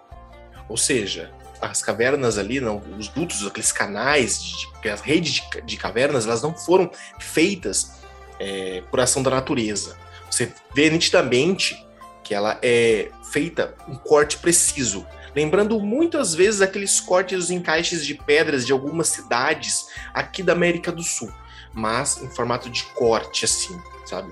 Ou 0.67 0.77
seja, 0.77 1.31
as 1.65 1.81
cavernas 1.81 2.37
ali, 2.37 2.59
não, 2.59 2.81
os 2.97 3.07
dutos, 3.07 3.45
aqueles 3.45 3.71
canais, 3.71 4.39
de, 4.81 4.89
as 4.89 5.01
redes 5.01 5.33
de, 5.33 5.61
de, 5.61 5.77
cavernas, 5.77 6.25
elas 6.25 6.41
não 6.41 6.53
foram 6.53 6.89
feitas 7.19 8.01
é, 8.39 8.81
por 8.89 8.99
ação 8.99 9.23
da 9.23 9.31
natureza. 9.31 9.97
Você 10.29 10.51
vê 10.73 10.89
nitidamente 10.89 11.85
que 12.23 12.33
ela 12.33 12.57
é 12.61 13.09
feita 13.31 13.75
um 13.87 13.95
corte 13.95 14.37
preciso, 14.37 15.05
lembrando 15.35 15.79
muitas 15.79 16.33
vezes 16.33 16.61
aqueles 16.61 16.99
cortes 16.99 17.37
os 17.37 17.51
encaixes 17.51 18.05
de 18.05 18.15
pedras 18.15 18.65
de 18.65 18.71
algumas 18.71 19.07
cidades 19.09 19.87
aqui 20.13 20.41
da 20.41 20.53
América 20.53 20.91
do 20.91 21.03
Sul, 21.03 21.31
mas 21.75 22.21
em 22.23 22.29
formato 22.29 22.69
de 22.69 22.83
corte 22.85 23.43
assim, 23.43 23.77
sabe? 24.05 24.31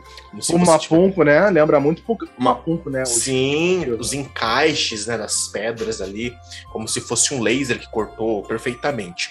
o 0.49 0.57
Mapunco, 0.57 1.23
né? 1.23 1.49
Lembra 1.49 1.79
muito 1.79 2.01
o 2.07 2.17
Mapunco, 2.43 2.89
né? 2.89 3.03
Sim, 3.05 3.91
os 3.91 4.13
encaixes 4.13 5.05
né, 5.05 5.17
das 5.17 5.47
pedras 5.49 5.99
ali, 5.99 6.33
como 6.71 6.87
se 6.87 7.01
fosse 7.01 7.33
um 7.33 7.41
laser 7.41 7.77
que 7.79 7.91
cortou 7.91 8.43
perfeitamente. 8.43 9.29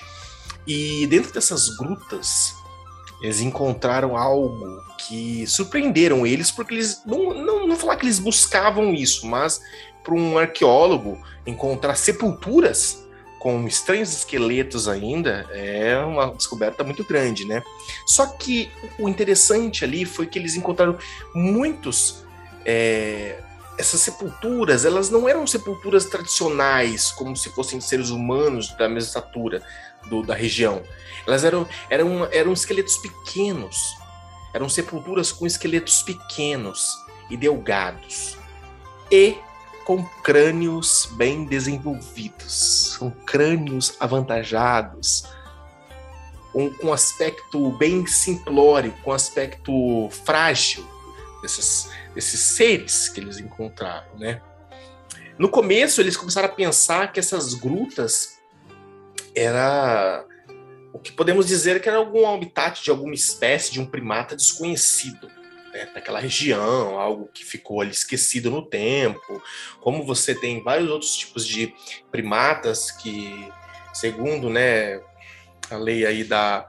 E 0.66 1.06
dentro 1.06 1.32
dessas 1.32 1.70
grutas, 1.76 2.54
eles 3.22 3.40
encontraram 3.40 4.16
algo 4.16 4.82
que 4.98 5.46
surpreenderam 5.46 6.26
eles, 6.26 6.50
porque 6.50 6.74
eles 6.74 7.02
não, 7.06 7.32
não, 7.34 7.66
não 7.66 7.76
falar 7.76 7.96
que 7.96 8.04
eles 8.04 8.18
buscavam 8.18 8.92
isso, 8.92 9.26
mas 9.26 9.60
para 10.04 10.14
um 10.14 10.36
arqueólogo 10.36 11.18
encontrar 11.46 11.94
sepulturas 11.94 13.01
com 13.42 13.66
estranhos 13.66 14.12
esqueletos 14.12 14.86
ainda, 14.86 15.44
é 15.50 15.98
uma 15.98 16.32
descoberta 16.32 16.84
muito 16.84 17.02
grande, 17.02 17.44
né? 17.44 17.60
Só 18.06 18.24
que 18.24 18.70
o 19.00 19.08
interessante 19.08 19.84
ali 19.84 20.04
foi 20.04 20.28
que 20.28 20.38
eles 20.38 20.54
encontraram 20.54 20.96
muitos. 21.34 22.24
É, 22.64 23.42
essas 23.76 24.00
sepulturas, 24.00 24.84
elas 24.84 25.10
não 25.10 25.28
eram 25.28 25.44
sepulturas 25.44 26.04
tradicionais, 26.04 27.10
como 27.10 27.36
se 27.36 27.50
fossem 27.50 27.80
seres 27.80 28.10
humanos 28.10 28.68
da 28.76 28.88
mesma 28.88 29.08
estatura 29.08 29.60
do, 30.06 30.22
da 30.22 30.36
região. 30.36 30.80
Elas 31.26 31.42
eram, 31.42 31.66
eram, 31.90 32.28
eram 32.30 32.52
esqueletos 32.52 32.96
pequenos. 32.98 33.96
Eram 34.54 34.68
sepulturas 34.68 35.32
com 35.32 35.48
esqueletos 35.48 36.00
pequenos 36.02 36.94
e 37.28 37.36
delgados. 37.36 38.36
E 39.10 39.36
com 39.84 40.04
crânios 40.22 41.08
bem 41.12 41.44
desenvolvidos, 41.44 42.96
com 42.98 43.10
crânios 43.10 43.96
avantajados, 44.00 45.24
um, 46.54 46.70
com 46.70 46.92
aspecto 46.92 47.70
bem 47.72 48.06
simplório, 48.06 48.92
com 49.02 49.12
aspecto 49.12 50.08
frágil 50.24 50.86
desses, 51.40 51.90
desses 52.14 52.40
seres 52.40 53.08
que 53.08 53.20
eles 53.20 53.38
encontraram, 53.38 54.16
né? 54.18 54.40
No 55.38 55.48
começo 55.48 56.00
eles 56.00 56.16
começaram 56.16 56.48
a 56.48 56.52
pensar 56.52 57.12
que 57.12 57.18
essas 57.18 57.54
grutas 57.54 58.38
era 59.34 60.24
o 60.92 60.98
que 60.98 61.10
podemos 61.10 61.46
dizer 61.46 61.80
que 61.80 61.88
era 61.88 61.98
algum 61.98 62.28
habitat 62.28 62.82
de 62.82 62.90
alguma 62.90 63.14
espécie 63.14 63.72
de 63.72 63.80
um 63.80 63.86
primata 63.86 64.36
desconhecido 64.36 65.41
né, 65.72 65.86
daquela 65.94 66.20
região, 66.20 66.98
algo 66.98 67.28
que 67.32 67.44
ficou 67.44 67.80
ali 67.80 67.90
esquecido 67.90 68.50
no 68.50 68.68
tempo. 68.68 69.42
Como 69.80 70.04
você 70.04 70.34
tem 70.34 70.62
vários 70.62 70.90
outros 70.90 71.16
tipos 71.16 71.46
de 71.46 71.74
primatas 72.10 72.90
que, 72.90 73.48
segundo 73.94 74.50
né, 74.50 75.00
a 75.70 75.76
lei 75.76 76.04
aí 76.06 76.24
da 76.24 76.66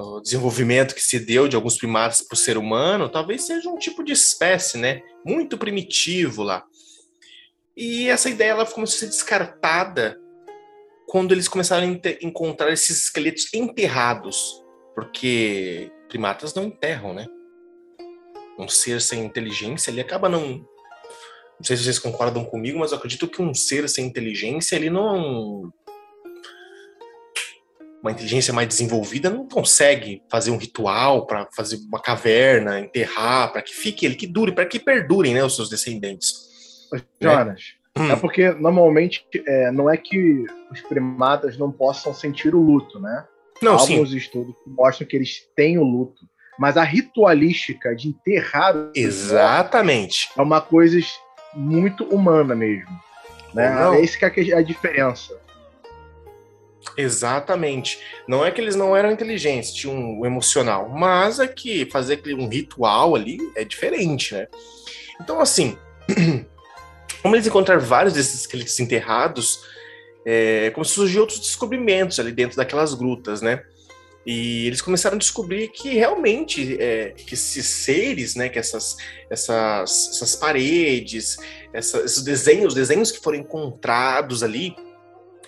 o 0.00 0.20
desenvolvimento 0.20 0.94
que 0.94 1.02
se 1.02 1.18
deu 1.18 1.48
de 1.48 1.56
alguns 1.56 1.76
primatas 1.76 2.22
para 2.22 2.36
o 2.36 2.38
ser 2.38 2.56
humano, 2.56 3.08
talvez 3.08 3.44
seja 3.44 3.68
um 3.68 3.76
tipo 3.76 4.04
de 4.04 4.12
espécie, 4.12 4.78
né, 4.78 5.02
muito 5.26 5.58
primitivo 5.58 6.44
lá. 6.44 6.64
E 7.76 8.08
essa 8.08 8.30
ideia 8.30 8.50
ela 8.50 8.64
começou 8.64 8.96
a 8.96 8.98
ser 9.00 9.06
descartada 9.06 10.16
quando 11.08 11.32
eles 11.32 11.48
começaram 11.48 11.84
a 11.84 12.24
encontrar 12.24 12.72
esses 12.72 13.04
esqueletos 13.04 13.52
enterrados, 13.52 14.62
porque 14.94 15.90
primatas 16.08 16.54
não 16.54 16.64
enterram, 16.64 17.12
né? 17.12 17.26
Um 18.58 18.68
ser 18.68 19.00
sem 19.00 19.24
inteligência, 19.24 19.90
ele 19.90 20.00
acaba 20.00 20.28
não. 20.28 20.66
Não 21.58 21.64
sei 21.64 21.76
se 21.76 21.84
vocês 21.84 21.98
concordam 21.98 22.44
comigo, 22.44 22.78
mas 22.78 22.92
eu 22.92 22.98
acredito 22.98 23.28
que 23.28 23.40
um 23.40 23.54
ser 23.54 23.88
sem 23.88 24.04
inteligência, 24.04 24.76
ele 24.76 24.90
não. 24.90 25.72
Uma 28.00 28.12
inteligência 28.12 28.52
mais 28.52 28.68
desenvolvida 28.68 29.28
não 29.28 29.48
consegue 29.48 30.22
fazer 30.30 30.52
um 30.52 30.56
ritual 30.56 31.26
para 31.26 31.48
fazer 31.54 31.78
uma 31.88 32.00
caverna, 32.00 32.78
enterrar, 32.78 33.52
para 33.52 33.60
que 33.60 33.74
fique 33.74 34.06
ele, 34.06 34.14
que 34.14 34.26
dure, 34.26 34.52
para 34.52 34.66
que 34.66 34.78
perdurem 34.78 35.34
né, 35.34 35.44
os 35.44 35.56
seus 35.56 35.68
descendentes. 35.68 36.48
Jonas, 37.20 37.60
né? 37.96 38.12
é 38.12 38.16
porque 38.16 38.52
normalmente 38.52 39.26
é, 39.46 39.72
não 39.72 39.90
é 39.90 39.96
que 39.96 40.44
os 40.70 40.80
primatas 40.82 41.58
não 41.58 41.72
possam 41.72 42.14
sentir 42.14 42.54
o 42.54 42.62
luto, 42.62 43.00
né? 43.00 43.26
Não, 43.60 43.76
Há 43.76 43.80
alguns 43.80 44.12
estudos 44.12 44.54
que 44.62 44.70
mostram 44.70 45.08
que 45.08 45.16
eles 45.16 45.48
têm 45.56 45.78
o 45.78 45.82
luto 45.82 46.24
mas 46.58 46.76
a 46.76 46.82
ritualística 46.82 47.94
de 47.94 48.08
enterrar 48.08 48.74
exatamente 48.94 50.28
é 50.36 50.42
uma 50.42 50.60
coisa 50.60 50.98
muito 51.54 52.04
humana 52.04 52.54
mesmo, 52.54 52.90
né? 53.54 53.70
Não. 53.70 53.94
É 53.94 54.00
isso 54.00 54.18
que 54.18 54.24
é 54.24 54.56
a 54.56 54.62
diferença. 54.62 55.38
Exatamente. 56.96 58.00
Não 58.26 58.44
é 58.44 58.50
que 58.50 58.60
eles 58.60 58.74
não 58.74 58.96
eram 58.96 59.12
inteligentes, 59.12 59.72
tinham 59.72 59.96
um 59.96 60.26
emocional, 60.26 60.88
mas 60.88 61.38
é 61.38 61.46
que 61.46 61.86
fazer 61.86 62.20
um 62.36 62.48
ritual 62.48 63.14
ali 63.14 63.38
é 63.54 63.64
diferente, 63.64 64.34
né? 64.34 64.48
Então, 65.20 65.40
assim, 65.40 65.78
como 67.22 67.36
eles 67.36 67.46
encontraram 67.46 67.80
vários 67.80 68.14
desses 68.14 68.40
esqueletos 68.40 68.78
enterrados, 68.80 69.60
é, 70.24 70.70
como 70.70 70.84
surgiu 70.84 71.20
outros 71.20 71.40
descobrimentos 71.40 72.18
ali 72.18 72.32
dentro 72.32 72.56
daquelas 72.56 72.94
grutas, 72.94 73.40
né? 73.40 73.62
E 74.26 74.66
eles 74.66 74.82
começaram 74.82 75.16
a 75.16 75.18
descobrir 75.18 75.68
que 75.68 75.90
realmente 75.90 76.76
é, 76.80 77.10
que 77.10 77.34
esses 77.34 77.66
seres, 77.66 78.34
né, 78.34 78.48
que 78.48 78.58
essas, 78.58 78.96
essas, 79.30 80.10
essas 80.10 80.36
paredes, 80.36 81.38
essa, 81.72 82.00
esses 82.00 82.22
desenhos, 82.22 82.74
desenhos 82.74 83.10
que 83.10 83.20
foram 83.20 83.38
encontrados 83.38 84.42
ali, 84.42 84.76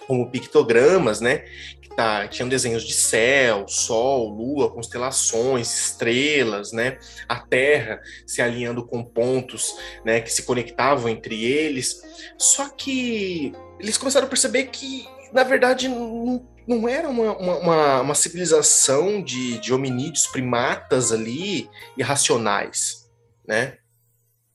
como 0.06 0.30
pictogramas, 0.30 1.20
né, 1.20 1.44
que 1.80 1.88
tá, 1.94 2.26
tinham 2.26 2.48
desenhos 2.48 2.82
de 2.82 2.94
céu, 2.94 3.68
sol, 3.68 4.28
lua, 4.28 4.70
constelações, 4.70 5.72
estrelas, 5.72 6.72
né, 6.72 6.98
a 7.28 7.36
Terra 7.36 8.00
se 8.26 8.40
alinhando 8.40 8.84
com 8.86 9.04
pontos, 9.04 9.74
né, 10.04 10.20
que 10.20 10.32
se 10.32 10.44
conectavam 10.44 11.08
entre 11.08 11.44
eles. 11.44 12.02
Só 12.38 12.68
que 12.70 13.52
eles 13.78 13.98
começaram 13.98 14.26
a 14.26 14.30
perceber 14.30 14.64
que 14.64 15.06
na 15.32 15.44
verdade 15.44 15.86
não 15.86 16.44
não 16.66 16.88
era 16.88 17.08
uma, 17.08 17.36
uma, 17.36 18.00
uma 18.00 18.14
civilização 18.14 19.22
de, 19.22 19.58
de 19.58 19.72
hominídeos 19.72 20.26
primatas 20.26 21.12
ali 21.12 21.68
irracionais, 21.96 23.10
né? 23.46 23.78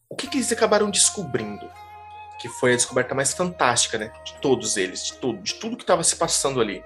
O 0.10 0.16
que, 0.16 0.28
que 0.28 0.38
eles 0.38 0.52
acabaram 0.52 0.90
descobrindo? 0.90 1.70
Que 2.40 2.48
foi 2.48 2.74
a 2.74 2.76
descoberta 2.76 3.16
mais 3.16 3.34
fantástica, 3.34 3.98
né? 3.98 4.14
De 4.24 4.34
todos 4.36 4.78
eles, 4.78 5.06
de 5.06 5.14
tudo, 5.14 5.42
de 5.42 5.56
tudo 5.56 5.78
que 5.78 5.84
estava 5.84 6.04
se 6.04 6.16
passando 6.16 6.62
ali. 6.62 6.84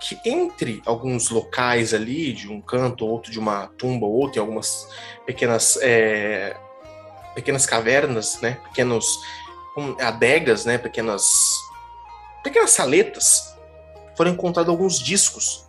Que 0.00 0.18
entre 0.28 0.82
alguns 0.84 1.30
locais 1.30 1.94
ali, 1.94 2.32
de 2.32 2.50
um 2.50 2.60
canto 2.60 3.04
ou 3.04 3.12
outro, 3.12 3.30
de 3.30 3.38
uma 3.38 3.68
tumba 3.78 4.04
ou 4.04 4.12
outro, 4.12 4.38
em 4.38 4.40
algumas 4.40 4.88
pequenas, 5.24 5.78
é, 5.80 6.56
pequenas 7.34 7.64
cavernas, 7.64 8.40
né? 8.40 8.58
Pequenos 8.64 9.06
adegas, 10.00 10.64
né? 10.64 10.76
Pequenas, 10.76 11.24
pequenas 12.42 12.72
saletas 12.72 13.51
foram 14.16 14.32
encontrados 14.32 14.70
alguns 14.70 14.98
discos 14.98 15.64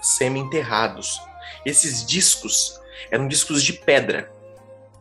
semi-enterrados. 0.00 1.20
Esses 1.64 2.04
discos 2.04 2.80
eram 3.10 3.28
discos 3.28 3.62
de 3.62 3.72
pedra. 3.72 4.30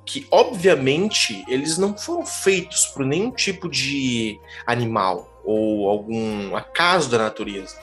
que 0.04 0.28
obviamente 0.32 1.46
eles 1.48 1.78
não 1.78 1.96
foram 1.96 2.26
feitos 2.26 2.88
por 2.88 3.06
nenhum 3.06 3.32
tipo 3.32 3.70
de 3.70 4.42
animal 4.66 5.40
ou 5.46 5.88
algum 5.88 6.56
acaso 6.56 7.10
da 7.10 7.20
natureza. 7.20 7.80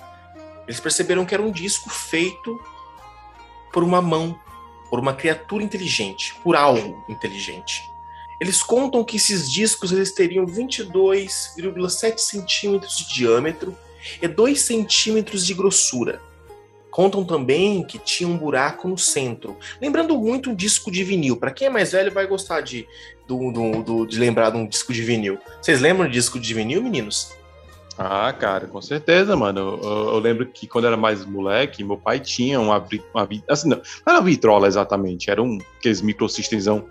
Eles 0.66 0.80
perceberam 0.80 1.24
que 1.24 1.32
era 1.32 1.42
um 1.42 1.50
disco 1.50 1.88
feito 1.88 2.60
por 3.72 3.82
uma 3.82 4.02
mão, 4.02 4.38
por 4.90 4.98
uma 4.98 5.14
criatura 5.14 5.62
inteligente, 5.62 6.34
por 6.42 6.56
algo 6.56 7.02
inteligente. 7.08 7.88
Eles 8.40 8.62
contam 8.62 9.04
que 9.04 9.16
esses 9.16 9.50
discos 9.50 9.90
eles 9.92 10.12
teriam 10.12 10.44
22,7 10.44 12.18
centímetros 12.18 12.98
de 12.98 13.14
diâmetro 13.14 13.76
e 14.20 14.28
2 14.28 14.60
centímetros 14.60 15.44
de 15.44 15.54
grossura. 15.54 16.20
Contam 16.90 17.24
também 17.24 17.84
que 17.84 17.98
tinha 17.98 18.28
um 18.28 18.36
buraco 18.36 18.88
no 18.88 18.98
centro, 18.98 19.56
lembrando 19.80 20.18
muito 20.18 20.50
um 20.50 20.54
disco 20.54 20.90
de 20.90 21.04
vinil. 21.04 21.36
Para 21.36 21.50
quem 21.50 21.68
é 21.68 21.70
mais 21.70 21.92
velho 21.92 22.12
vai 22.12 22.26
gostar 22.26 22.60
de, 22.60 22.88
do, 23.26 23.52
do, 23.52 23.82
do, 23.82 24.06
de 24.06 24.18
lembrar 24.18 24.50
de 24.50 24.56
um 24.56 24.66
disco 24.66 24.92
de 24.92 25.02
vinil. 25.02 25.38
Vocês 25.60 25.80
lembram 25.80 26.06
de 26.06 26.14
disco 26.14 26.40
de 26.40 26.52
vinil, 26.54 26.82
meninos? 26.82 27.36
Ah, 27.98 28.32
cara, 28.32 28.68
com 28.68 28.80
certeza, 28.80 29.34
mano. 29.34 29.80
Eu, 29.82 30.12
eu, 30.14 30.18
lembro 30.20 30.46
que 30.46 30.68
quando 30.68 30.86
era 30.86 30.96
mais 30.96 31.24
moleque, 31.24 31.82
meu 31.82 31.96
pai 31.96 32.20
tinha 32.20 32.60
uma, 32.60 32.78
uma 33.12 33.28
assim, 33.48 33.68
não, 33.68 33.76
não 33.76 34.14
era 34.14 34.20
vitrola 34.20 34.68
exatamente, 34.68 35.30
era 35.30 35.42
um 35.42 35.58
aqueles 35.78 36.00
microsystemzão 36.00 36.88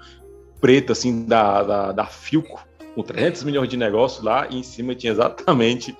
preto 0.60 0.92
assim 0.92 1.26
da, 1.26 1.64
da, 1.64 1.92
da 1.94 2.06
Filco, 2.06 2.66
com 2.94 3.02
300 3.02 3.44
milhões 3.44 3.70
de 3.70 3.78
negócios 3.78 4.22
lá, 4.22 4.48
e 4.50 4.60
em 4.60 4.64
cima 4.64 4.96
tinha 4.96 5.14
exatamente 5.14 5.96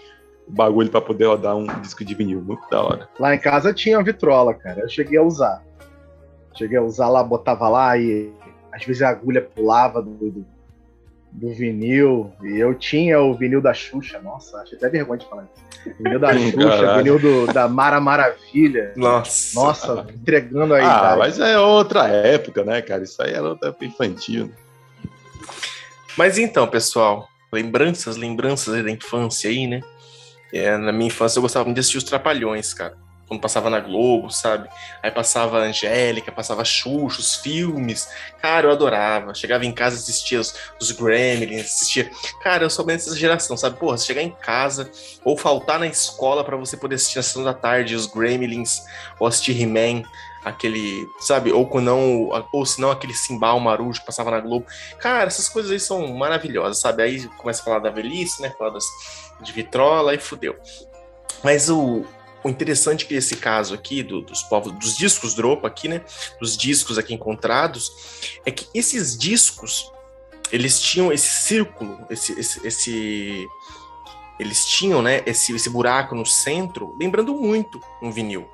bagulho 0.48 0.90
para 0.90 1.02
poder 1.02 1.26
rodar 1.26 1.56
um 1.56 1.66
disco 1.82 2.04
de 2.04 2.16
vinil. 2.16 2.42
Muito 2.42 2.68
da 2.70 2.82
hora. 2.82 3.10
Lá 3.20 3.36
em 3.36 3.40
casa 3.40 3.74
tinha 3.74 3.98
uma 3.98 4.04
vitrola, 4.04 4.54
cara. 4.54 4.82
Eu 4.82 4.90
cheguei 4.90 5.18
a 5.18 5.24
usar. 5.24 5.64
Cheguei 6.56 6.78
a 6.78 6.82
usar 6.82 7.10
lá, 7.10 7.24
botava 7.24 7.70
lá 7.70 7.98
e 7.98 8.32
às 8.72 8.84
vezes 8.84 9.02
a 9.02 9.10
agulha 9.10 9.42
pulava 9.42 10.02
do, 10.02 10.12
do, 10.12 10.46
do 11.32 11.54
vinil. 11.54 12.32
E 12.42 12.58
eu 12.58 12.74
tinha 12.74 13.20
o 13.20 13.34
vinil 13.34 13.62
da 13.62 13.74
Xuxa. 13.74 14.20
Nossa, 14.20 14.58
acho 14.62 14.76
até 14.76 14.90
vergonha 14.90 15.20
de 15.20 15.26
falar 15.28 15.44
isso. 15.44 15.96
Vinil 16.00 16.20
da 16.20 16.34
Xuxa, 16.38 16.58
Caralho. 16.58 16.98
vinil 16.98 17.20
do, 17.20 17.54
da 17.54 17.68
Mara 17.68 18.00
Maravilha. 18.00 18.94
Nossa. 18.96 19.60
Nossa, 19.60 20.08
entregando 20.14 20.74
a 20.74 20.78
ah, 20.78 20.82
idade. 20.82 21.20
mas 21.20 21.40
é 21.40 21.60
outra 21.60 22.08
época, 22.08 22.64
né, 22.64 22.82
cara? 22.82 23.04
Isso 23.04 23.22
aí 23.22 23.34
era 23.34 23.50
outra 23.50 23.70
época 23.70 23.86
infantil. 23.86 24.52
Mas 26.18 26.40
então, 26.40 26.66
pessoal, 26.66 27.28
lembranças, 27.54 28.18
lembranças 28.18 28.84
da 28.84 28.90
infância 28.90 29.50
aí, 29.50 29.68
né? 29.68 29.82
É, 30.54 30.78
na 30.78 30.92
minha 30.92 31.08
infância 31.08 31.38
eu 31.38 31.42
gostava 31.42 31.66
muito 31.66 31.76
de 31.76 31.82
assistir 31.82 31.98
os 31.98 32.04
Trapalhões, 32.04 32.74
cara. 32.74 32.96
Quando 33.28 33.42
passava 33.42 33.70
na 33.70 33.82
Globo, 33.82 34.32
sabe? 34.32 34.70
Aí 35.04 35.12
passava 35.12 35.60
a 35.60 35.64
Angélica, 35.64 36.32
passava 36.32 36.64
Xuxa, 36.64 37.42
filmes. 37.44 38.08
Cara, 38.42 38.68
eu 38.68 38.72
adorava. 38.72 39.36
Chegava 39.36 39.66
em 39.66 39.72
casa, 39.74 39.98
assistia 39.98 40.40
os, 40.40 40.56
os 40.80 40.92
Gremlins, 40.92 41.66
assistia. 41.66 42.10
Cara, 42.42 42.64
eu 42.64 42.70
sou 42.70 42.86
bem 42.86 42.96
dessa 42.96 43.14
geração, 43.14 43.58
sabe? 43.58 43.78
Porra, 43.78 43.98
chegar 43.98 44.22
em 44.22 44.32
casa 44.32 44.90
ou 45.26 45.38
faltar 45.38 45.78
na 45.78 45.88
escola 45.88 46.42
para 46.42 46.56
você 46.56 46.78
poder 46.78 46.96
assistir 46.96 47.18
na 47.18 47.24
sessão 47.24 47.44
da 47.44 47.54
tarde 47.54 47.96
os 47.96 48.06
Gremlins 48.06 48.82
ou 49.20 49.28
assistir 49.28 49.62
He-Man 49.62 50.04
aquele, 50.48 51.10
sabe, 51.20 51.52
ou 51.52 51.70
não, 51.82 52.30
ou 52.52 52.66
se 52.66 52.80
não 52.80 52.92
aquele 52.92 53.14
Simbal 53.14 53.60
Marujo 53.60 54.00
que 54.00 54.06
passava 54.06 54.32
na 54.32 54.40
Globo. 54.40 54.66
Cara, 55.00 55.28
essas 55.28 55.50
coisas 55.50 55.72
aí 55.72 55.80
são 55.80 56.08
maravilhosas, 56.14 56.80
sabe? 56.80 57.04
Aí 57.04 57.28
começa 57.38 57.62
a 57.62 57.66
falar 57.66 57.80
da 57.80 57.90
velhice, 57.90 58.42
né? 58.42 58.54
Falar 58.58 58.72
das, 58.72 58.86
de 59.42 59.52
vitrola 59.52 60.14
e 60.14 60.20
fudeu. 60.20 60.56
Mas 61.44 61.70
o, 61.70 62.06
o 62.44 62.50
interessante 62.50 63.06
é 63.06 63.08
que 63.08 63.16
esse 63.16 63.36
caso 63.36 63.74
aqui 63.74 64.02
do, 64.02 64.22
dos 64.22 64.42
povos, 64.44 64.72
dos 64.74 64.96
discos 64.98 65.34
Dropa 65.34 65.68
aqui, 65.68 65.88
né? 65.88 66.02
Dos 66.40 66.56
discos 66.58 66.98
aqui 66.98 67.14
encontrados, 67.14 68.40
é 68.46 68.52
que 68.52 68.68
esses 68.74 69.18
discos 69.18 69.92
eles 70.52 70.80
tinham 70.80 71.12
esse 71.12 71.42
círculo, 71.44 72.00
esse, 72.10 72.40
esse, 72.40 72.66
esse 72.66 73.48
eles 74.40 74.66
tinham, 74.66 75.02
né? 75.02 75.24
Esse, 75.26 75.54
esse 75.56 75.70
buraco 75.70 76.16
no 76.16 76.26
centro, 76.26 76.96
lembrando 77.00 77.34
muito 77.34 77.82
um 78.02 78.12
vinil. 78.12 78.48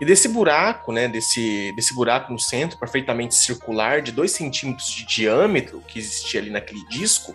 E 0.00 0.04
desse 0.04 0.28
buraco, 0.28 0.92
né, 0.92 1.08
desse, 1.08 1.72
desse 1.72 1.94
buraco 1.94 2.32
no 2.32 2.38
centro, 2.38 2.78
perfeitamente 2.78 3.34
circular, 3.34 4.00
de 4.00 4.12
2 4.12 4.30
centímetros 4.30 4.88
de 4.90 5.04
diâmetro, 5.04 5.82
que 5.88 5.98
existia 5.98 6.40
ali 6.40 6.50
naquele 6.50 6.84
disco, 6.88 7.34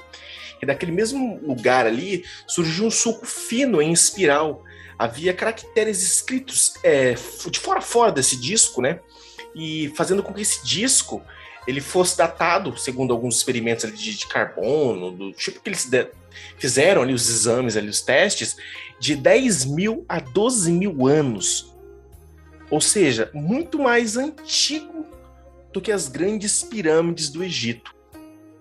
e 0.61 0.65
daquele 0.65 0.93
mesmo 0.93 1.39
lugar 1.43 1.85
ali 1.85 2.23
surgiu 2.47 2.85
um 2.85 2.91
suco 2.91 3.25
fino 3.25 3.81
em 3.81 3.91
espiral. 3.91 4.63
Havia 4.97 5.33
caracteres 5.33 6.01
escritos 6.01 6.75
é, 6.83 7.15
de 7.49 7.59
fora 7.59 7.79
a 7.79 7.81
fora 7.81 8.11
desse 8.11 8.37
disco, 8.37 8.81
né? 8.81 8.99
E 9.53 9.91
fazendo 9.97 10.23
com 10.23 10.33
que 10.33 10.41
esse 10.41 10.65
disco 10.65 11.21
ele 11.67 11.81
fosse 11.81 12.17
datado, 12.17 12.77
segundo 12.77 13.13
alguns 13.13 13.37
experimentos 13.37 13.91
de, 13.91 14.17
de, 14.17 14.27
carbono, 14.27 15.11
do 15.11 15.31
tipo 15.33 15.59
que 15.59 15.69
eles 15.69 15.89
fizeram 16.57 17.01
ali, 17.01 17.13
os 17.13 17.29
exames, 17.29 17.77
ali, 17.77 17.89
os 17.89 18.01
testes, 18.01 18.55
de 18.99 19.15
10 19.15 19.65
mil 19.65 20.05
a 20.07 20.19
12 20.19 20.71
mil 20.71 21.07
anos. 21.07 21.72
Ou 22.73 22.81
seja, 22.81 23.29
muito 23.35 23.77
mais 23.77 24.17
antigo 24.17 25.05
do 25.71 25.79
que 25.79 25.91
as 25.91 26.07
grandes 26.07 26.63
pirâmides 26.63 27.29
do 27.29 27.43
Egito. 27.43 27.93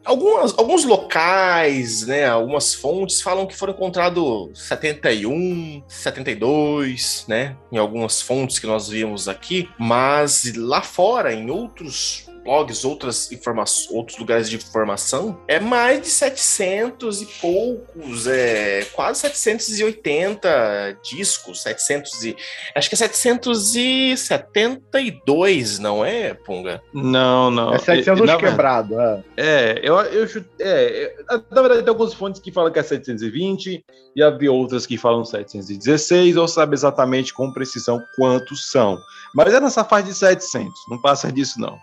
Algumas, 0.04 0.52
alguns 0.58 0.84
locais, 0.84 2.06
né, 2.06 2.26
algumas 2.26 2.74
fontes 2.74 3.22
falam 3.22 3.46
que 3.46 3.56
foram 3.56 3.72
encontrados 3.72 4.50
71, 4.68 5.82
72, 5.88 7.24
né, 7.26 7.56
em 7.72 7.78
algumas 7.78 8.20
fontes 8.20 8.58
que 8.58 8.66
nós 8.66 8.86
vimos 8.86 9.28
aqui, 9.28 9.70
mas 9.78 10.52
lá 10.56 10.82
fora, 10.82 11.32
em 11.32 11.50
outros 11.50 12.26
blogs, 12.44 12.84
outras 12.84 13.32
informações, 13.32 13.94
outros 13.94 14.18
lugares 14.18 14.50
de 14.50 14.56
informação, 14.56 15.40
é 15.46 15.60
mais 15.60 16.02
de 16.02 16.08
700 16.08 17.22
e 17.22 17.26
poucos, 17.40 18.26
é 18.26 18.84
quase 18.92 19.20
780 19.20 20.98
discos, 21.02 21.62
700 21.62 22.24
e 22.24 22.36
acho 22.74 22.88
que 22.88 22.94
é 22.94 22.98
772, 22.98 25.78
não 25.78 26.04
é, 26.04 26.34
Punga? 26.34 26.82
Não, 26.92 27.50
não. 27.50 27.72
É 27.72 27.78
700 27.78 28.26
na, 28.26 28.36
quebrado, 28.36 29.00
é. 29.00 29.22
É, 29.36 29.80
eu, 29.82 29.98
eu 30.00 30.28
é, 30.60 31.14
na 31.50 31.62
verdade 31.62 31.82
tem 31.82 31.90
algumas 31.90 32.14
fontes 32.14 32.40
que 32.40 32.52
falam 32.52 32.72
que 32.72 32.78
é 32.78 32.82
720 32.82 33.84
e 34.14 34.22
havia 34.22 34.52
outras 34.52 34.86
que 34.86 34.98
falam 34.98 35.24
716, 35.24 36.36
ou 36.36 36.46
sabe 36.46 36.74
exatamente 36.74 37.32
com 37.32 37.50
precisão 37.52 37.98
quantos 38.16 38.70
são. 38.70 38.98
Mas 39.34 39.54
é 39.54 39.60
nessa 39.60 39.82
faixa 39.84 40.08
de 40.08 40.14
700, 40.14 40.72
não 40.88 41.00
passa 41.00 41.32
disso 41.32 41.58
não. 41.60 41.78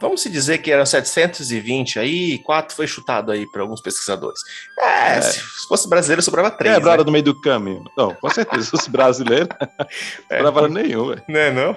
Vamos 0.00 0.22
se 0.22 0.30
dizer 0.30 0.58
que 0.58 0.70
eram 0.70 0.84
720 0.84 1.98
aí, 1.98 2.38
quatro 2.38 2.74
foi 2.74 2.86
chutado 2.86 3.32
aí 3.32 3.46
por 3.50 3.60
alguns 3.60 3.80
pesquisadores. 3.80 4.40
É, 4.78 5.18
é. 5.18 5.20
se 5.20 5.40
fosse 5.68 5.88
brasileiro, 5.88 6.22
sobrava 6.22 6.50
três. 6.50 6.74
Quebrado 6.74 7.02
né? 7.02 7.06
no 7.06 7.12
meio 7.12 7.24
do 7.24 7.40
caminho. 7.40 7.84
Não, 7.96 8.14
com 8.14 8.30
certeza, 8.30 8.64
se 8.64 8.70
fosse 8.70 8.90
brasileiro, 8.90 9.48
é. 10.30 10.36
sobrava 10.36 10.68
nenhum, 10.68 11.08
velho. 11.08 11.22
Não 11.28 11.40
é 11.40 11.50
não? 11.52 11.76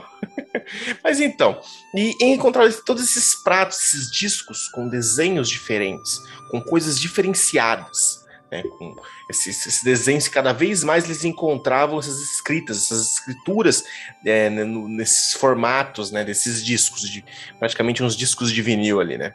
Mas 1.04 1.20
então, 1.20 1.60
e 1.96 2.16
encontrar 2.22 2.72
todos 2.86 3.04
esses 3.04 3.36
pratos, 3.36 3.80
esses 3.80 4.12
discos 4.12 4.68
com 4.70 4.88
desenhos 4.88 5.50
diferentes, 5.50 6.22
com 6.50 6.62
coisas 6.62 7.00
diferenciadas 7.00 8.27
né, 8.52 8.64
com 8.64 8.96
esses, 9.30 9.66
esses, 9.66 9.84
desenhos, 9.84 10.28
cada 10.28 10.54
vez 10.54 10.84
mais 10.84 11.06
eles 11.06 11.24
encontravam 11.24 12.00
essas 12.00 12.20
escritas, 12.20 12.84
essas 12.84 13.14
escrituras 13.14 13.84
é, 14.26 14.50
né, 14.50 14.64
nesses 14.64 15.34
formatos, 15.34 16.12
né, 16.12 16.24
desses 16.24 16.64
discos, 16.64 17.02
de, 17.10 17.24
praticamente 17.60 18.04
uns 18.04 18.16
discos 18.16 18.52
de 18.52 18.62
vinil 18.62 19.00
ali, 19.00 19.18
né? 19.18 19.34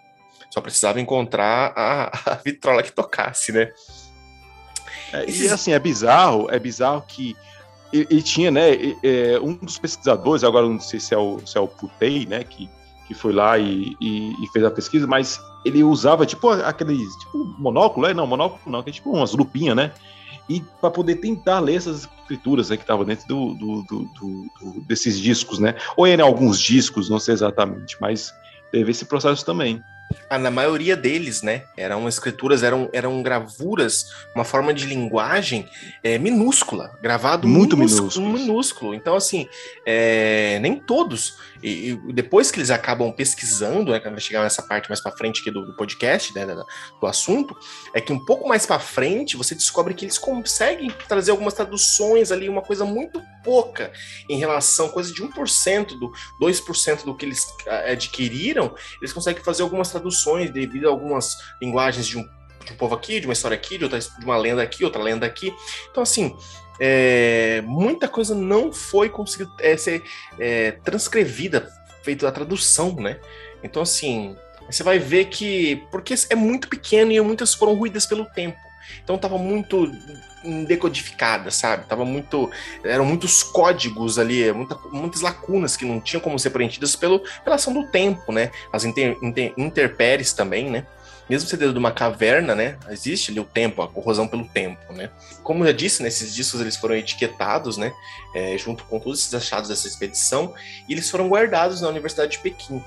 Só 0.50 0.60
precisava 0.60 1.00
encontrar 1.00 1.72
a, 1.76 2.32
a 2.32 2.34
vitrola 2.36 2.82
que 2.82 2.92
tocasse, 2.92 3.52
né? 3.52 3.72
É, 5.12 5.24
esses... 5.24 5.50
E 5.50 5.52
assim, 5.52 5.72
é 5.72 5.78
bizarro, 5.78 6.50
é 6.50 6.58
bizarro 6.58 7.02
que 7.02 7.36
ele, 7.92 8.06
ele 8.10 8.22
tinha, 8.22 8.50
né, 8.50 8.70
é, 9.02 9.38
um 9.40 9.54
dos 9.54 9.78
pesquisadores, 9.78 10.42
agora 10.42 10.66
não 10.66 10.80
sei 10.80 10.98
se 10.98 11.14
é 11.14 11.18
o, 11.18 11.40
se 11.46 11.56
é 11.58 11.60
o 11.60 11.68
Putei, 11.68 12.26
né, 12.26 12.42
que, 12.42 12.68
que 13.12 13.18
foi 13.18 13.32
lá 13.32 13.58
e, 13.58 13.96
e, 14.00 14.32
e 14.42 14.46
fez 14.52 14.64
a 14.64 14.70
pesquisa, 14.70 15.06
mas 15.06 15.40
ele 15.64 15.84
usava 15.84 16.24
tipo 16.24 16.48
aqueles 16.48 17.14
tipo 17.16 17.38
monóculo, 17.58 18.06
é? 18.06 18.14
não, 18.14 18.26
monóculo 18.26 18.60
não, 18.66 18.82
que 18.82 18.90
é 18.90 18.92
tipo 18.92 19.10
umas 19.10 19.32
lupinhas, 19.32 19.76
né? 19.76 19.92
E 20.48 20.60
para 20.80 20.90
poder 20.90 21.16
tentar 21.16 21.60
ler 21.60 21.76
essas 21.76 22.00
escrituras 22.00 22.70
né, 22.70 22.76
que 22.76 22.82
estavam 22.82 23.04
dentro 23.04 23.26
do, 23.28 23.54
do, 23.54 23.82
do, 23.82 24.80
desses 24.86 25.18
discos, 25.18 25.58
né? 25.58 25.76
Ou 25.96 26.06
em 26.06 26.20
alguns 26.20 26.60
discos, 26.60 27.08
não 27.08 27.20
sei 27.20 27.34
exatamente, 27.34 27.96
mas 28.00 28.32
teve 28.72 28.90
esse 28.90 29.04
processo 29.04 29.44
também. 29.44 29.82
Ah, 30.28 30.38
na 30.38 30.50
maioria 30.50 30.96
deles, 30.96 31.42
né? 31.42 31.64
Eram 31.76 32.08
escrituras, 32.08 32.62
eram, 32.62 32.88
eram 32.92 33.22
gravuras, 33.22 34.06
uma 34.34 34.44
forma 34.44 34.72
de 34.72 34.86
linguagem 34.86 35.68
é, 36.02 36.18
minúscula, 36.18 36.98
gravado 37.02 37.46
muito 37.46 37.76
minúsculo. 37.76 38.28
minúsculo. 38.28 38.94
Então, 38.94 39.14
assim, 39.14 39.46
é, 39.86 40.58
nem 40.60 40.76
todos. 40.76 41.36
E, 41.62 41.90
e, 41.90 42.12
depois 42.12 42.50
que 42.50 42.58
eles 42.58 42.70
acabam 42.70 43.12
pesquisando, 43.12 43.92
né, 43.92 44.00
quando 44.00 44.20
chegar 44.20 44.42
nessa 44.42 44.62
parte 44.62 44.88
mais 44.88 45.00
para 45.00 45.12
frente 45.12 45.40
aqui 45.40 45.50
do, 45.50 45.64
do 45.64 45.76
podcast, 45.76 46.34
né, 46.34 46.44
do, 46.44 46.64
do, 47.00 47.06
assunto, 47.06 47.56
é 47.94 48.00
que 48.00 48.12
um 48.12 48.24
pouco 48.24 48.48
mais 48.48 48.66
para 48.66 48.78
frente 48.80 49.36
você 49.36 49.54
descobre 49.54 49.94
que 49.94 50.04
eles 50.04 50.18
conseguem 50.18 50.90
trazer 51.06 51.30
algumas 51.30 51.54
traduções 51.54 52.32
ali, 52.32 52.48
uma 52.48 52.62
coisa 52.62 52.84
muito 52.84 53.22
pouca 53.44 53.92
em 54.28 54.38
relação, 54.38 54.88
coisa 54.88 55.12
de 55.12 55.22
1% 55.22 55.98
do 55.98 56.12
2% 56.40 57.04
do 57.04 57.14
que 57.14 57.26
eles 57.26 57.46
adquiriram, 57.88 58.74
eles 59.00 59.12
conseguem 59.12 59.42
fazer 59.42 59.62
algumas 59.62 59.90
traduções 59.90 60.01
traduções 60.02 60.50
devido 60.50 60.86
a 60.86 60.90
algumas 60.90 61.38
linguagens 61.60 62.06
de 62.06 62.18
um, 62.18 62.28
de 62.64 62.72
um 62.72 62.76
povo 62.76 62.94
aqui, 62.94 63.20
de 63.20 63.26
uma 63.26 63.32
história 63.32 63.54
aqui, 63.54 63.78
de, 63.78 63.84
outra, 63.84 63.98
de 63.98 64.24
uma 64.24 64.36
lenda 64.36 64.62
aqui, 64.62 64.84
outra 64.84 65.02
lenda 65.02 65.24
aqui. 65.24 65.54
Então, 65.90 66.02
assim, 66.02 66.36
é, 66.80 67.62
muita 67.64 68.08
coisa 68.08 68.34
não 68.34 68.72
foi 68.72 69.08
conseguida 69.08 69.50
é, 69.60 69.76
ser 69.76 70.02
é, 70.38 70.72
transcrevida, 70.72 71.70
feita 72.02 72.26
a 72.28 72.32
tradução, 72.32 72.94
né? 72.96 73.20
Então, 73.62 73.82
assim, 73.82 74.36
você 74.68 74.82
vai 74.82 74.98
ver 74.98 75.26
que. 75.26 75.76
Porque 75.90 76.14
é 76.28 76.34
muito 76.34 76.68
pequeno 76.68 77.12
e 77.12 77.20
muitas 77.20 77.54
foram 77.54 77.74
ruídas 77.74 78.06
pelo 78.06 78.26
tempo. 78.26 78.58
Então 79.02 79.18
tava 79.18 79.38
muito 79.38 79.90
decodificada, 80.66 81.50
sabe? 81.50 81.86
Tava 81.86 82.04
muito. 82.04 82.50
Eram 82.84 83.04
muitos 83.04 83.42
códigos 83.42 84.18
ali, 84.18 84.50
muita, 84.52 84.76
muitas 84.90 85.20
lacunas 85.20 85.76
que 85.76 85.84
não 85.84 86.00
tinham 86.00 86.20
como 86.20 86.38
ser 86.38 86.50
preenchidas 86.50 86.96
pelo, 86.96 87.20
pela 87.44 87.56
ação 87.56 87.72
do 87.72 87.86
tempo, 87.86 88.32
né? 88.32 88.50
As 88.72 88.84
inter, 88.84 89.16
inter, 89.22 89.52
interpéries 89.56 90.32
também, 90.32 90.70
né? 90.70 90.86
Mesmo 91.30 91.48
você 91.48 91.56
dentro 91.56 91.72
de 91.72 91.78
uma 91.78 91.92
caverna, 91.92 92.54
né? 92.54 92.76
Existe 92.90 93.30
ali 93.30 93.38
o 93.40 93.44
tempo, 93.44 93.80
a 93.80 93.88
corrosão 93.88 94.26
pelo 94.26 94.44
tempo, 94.46 94.92
né? 94.92 95.10
Como 95.42 95.62
eu 95.62 95.68
já 95.68 95.72
disse, 95.72 96.02
né, 96.02 96.08
discos 96.08 96.60
eles 96.60 96.76
foram 96.76 96.96
etiquetados, 96.96 97.76
né? 97.76 97.92
É, 98.34 98.58
junto 98.58 98.84
com 98.84 98.98
todos 98.98 99.20
esses 99.20 99.32
achados 99.32 99.68
dessa 99.68 99.86
expedição, 99.86 100.52
e 100.88 100.92
eles 100.92 101.08
foram 101.08 101.28
guardados 101.28 101.80
na 101.80 101.88
Universidade 101.88 102.32
de 102.32 102.38
Pequim 102.38 102.82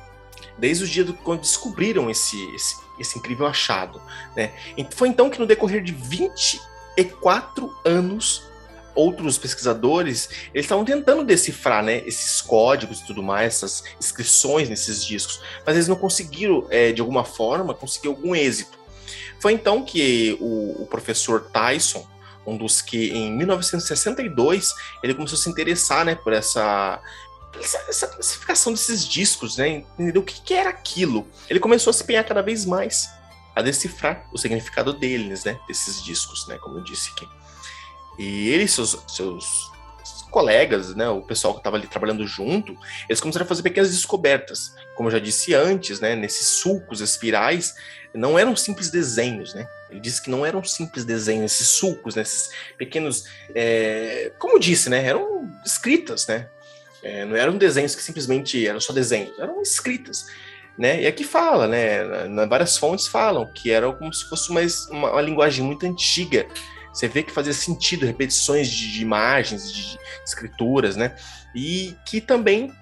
desde 0.57 0.83
o 0.83 0.87
dia 0.87 1.03
do, 1.03 1.13
quando 1.13 1.41
descobriram 1.41 2.09
esse, 2.09 2.37
esse, 2.55 2.75
esse 2.99 3.17
incrível 3.17 3.45
achado. 3.45 4.01
Né? 4.35 4.51
Foi 4.91 5.07
então 5.07 5.29
que 5.29 5.39
no 5.39 5.45
decorrer 5.45 5.83
de 5.83 5.91
24 5.91 7.75
anos 7.85 8.43
outros 8.95 9.37
pesquisadores 9.37 10.29
eles 10.53 10.65
estavam 10.65 10.85
tentando 10.85 11.23
decifrar 11.23 11.83
né, 11.83 12.01
esses 12.05 12.41
códigos 12.41 13.01
e 13.01 13.05
tudo 13.05 13.21
mais, 13.21 13.55
essas 13.55 13.83
inscrições 13.99 14.69
nesses 14.69 15.05
discos, 15.05 15.41
mas 15.65 15.75
eles 15.75 15.87
não 15.87 15.97
conseguiram, 15.97 16.65
é, 16.69 16.93
de 16.93 17.01
alguma 17.01 17.25
forma, 17.25 17.73
conseguir 17.73 18.07
algum 18.07 18.33
êxito. 18.33 18.79
Foi 19.39 19.51
então 19.53 19.83
que 19.83 20.37
o, 20.39 20.83
o, 20.83 20.87
professor 20.87 21.49
Tyson, 21.51 22.07
um 22.47 22.55
dos 22.57 22.81
que 22.81 23.09
em 23.09 23.31
1962 23.35 24.73
ele 25.03 25.13
começou 25.13 25.37
a 25.37 25.41
se 25.41 25.49
interessar 25.49 26.05
né, 26.05 26.15
por 26.15 26.31
essa 26.31 27.01
essa, 27.59 27.77
essa 27.89 28.07
classificação 28.07 28.73
desses 28.73 29.07
discos, 29.07 29.57
né? 29.57 29.67
Entender 29.69 30.17
o 30.17 30.23
que, 30.23 30.41
que, 30.41 30.53
era 30.53 30.69
aquilo. 30.69 31.27
Ele 31.49 31.59
começou 31.59 31.91
a 31.91 31.93
se 31.93 32.03
empenhar 32.03 32.23
cada 32.25 32.41
vez 32.41 32.65
mais 32.65 33.09
a 33.55 33.61
decifrar 33.61 34.27
o 34.33 34.37
significado 34.37 34.93
deles, 34.93 35.43
né? 35.45 35.59
Desses 35.67 36.03
discos, 36.03 36.47
né? 36.47 36.57
Como 36.57 36.77
eu 36.77 36.83
disse 36.83 37.09
aqui. 37.11 37.27
E 38.19 38.49
ele 38.49 38.63
e 38.63 38.67
seus, 38.67 38.97
seus 39.07 39.71
colegas, 40.29 40.93
né? 40.95 41.07
O 41.07 41.21
pessoal 41.21 41.53
que 41.53 41.61
estava 41.61 41.77
ali 41.77 41.87
trabalhando 41.87 42.27
junto, 42.27 42.75
eles 43.07 43.21
começaram 43.21 43.45
a 43.45 43.47
fazer 43.47 43.63
pequenas 43.63 43.91
descobertas. 43.91 44.75
Como 44.95 45.07
eu 45.07 45.13
já 45.13 45.19
disse 45.19 45.53
antes, 45.53 45.99
né? 45.99 46.15
Nesses 46.15 46.47
sulcos 46.59 46.99
espirais, 46.99 47.73
não 48.13 48.37
eram 48.37 48.55
simples 48.55 48.89
desenhos, 48.89 49.53
né? 49.53 49.67
Ele 49.89 49.99
disse 49.99 50.21
que 50.21 50.29
não 50.29 50.45
eram 50.45 50.63
simples 50.63 51.05
desenhos, 51.05 51.53
esses 51.53 51.69
sulcos, 51.69 52.15
né? 52.15 52.21
esses 52.21 52.49
pequenos, 52.77 53.25
é... 53.53 54.31
como 54.37 54.59
disse, 54.59 54.89
né? 54.89 55.05
Eram 55.05 55.49
escritas, 55.65 56.27
né? 56.27 56.49
É, 57.05 57.23
não 57.23 57.35
eram 57.35 57.55
desenhos 57.55 57.93
que 57.93 58.01
simplesmente 58.01 58.67
eram 58.67 58.79
só 58.79 58.91
desenhos, 58.91 59.37
eram 59.37 59.61
escritas. 59.61 60.25
Né? 60.75 61.03
E 61.03 61.07
aqui 61.07 61.23
fala, 61.23 61.67
né? 61.67 62.03
Várias 62.49 62.79
fontes 62.79 63.05
falam 63.05 63.45
que 63.53 63.71
era 63.71 63.89
como 63.93 64.11
se 64.11 64.27
fosse 64.27 64.49
uma, 64.49 64.61
uma, 64.89 65.21
linguagem 65.21 65.63
muito 65.63 65.85
antiga. 65.85 66.47
Você 66.91 67.07
vê 67.07 67.21
que 67.21 67.31
fazia 67.31 67.53
sentido 67.53 68.07
repetições 68.07 68.67
de, 68.69 68.91
de 68.91 69.01
imagens, 69.03 69.71
de, 69.71 69.91
de, 69.91 69.99
escrituras, 70.25 70.95
né? 70.95 71.15
E 71.55 71.95
que 72.07 72.19
também, 72.19 72.73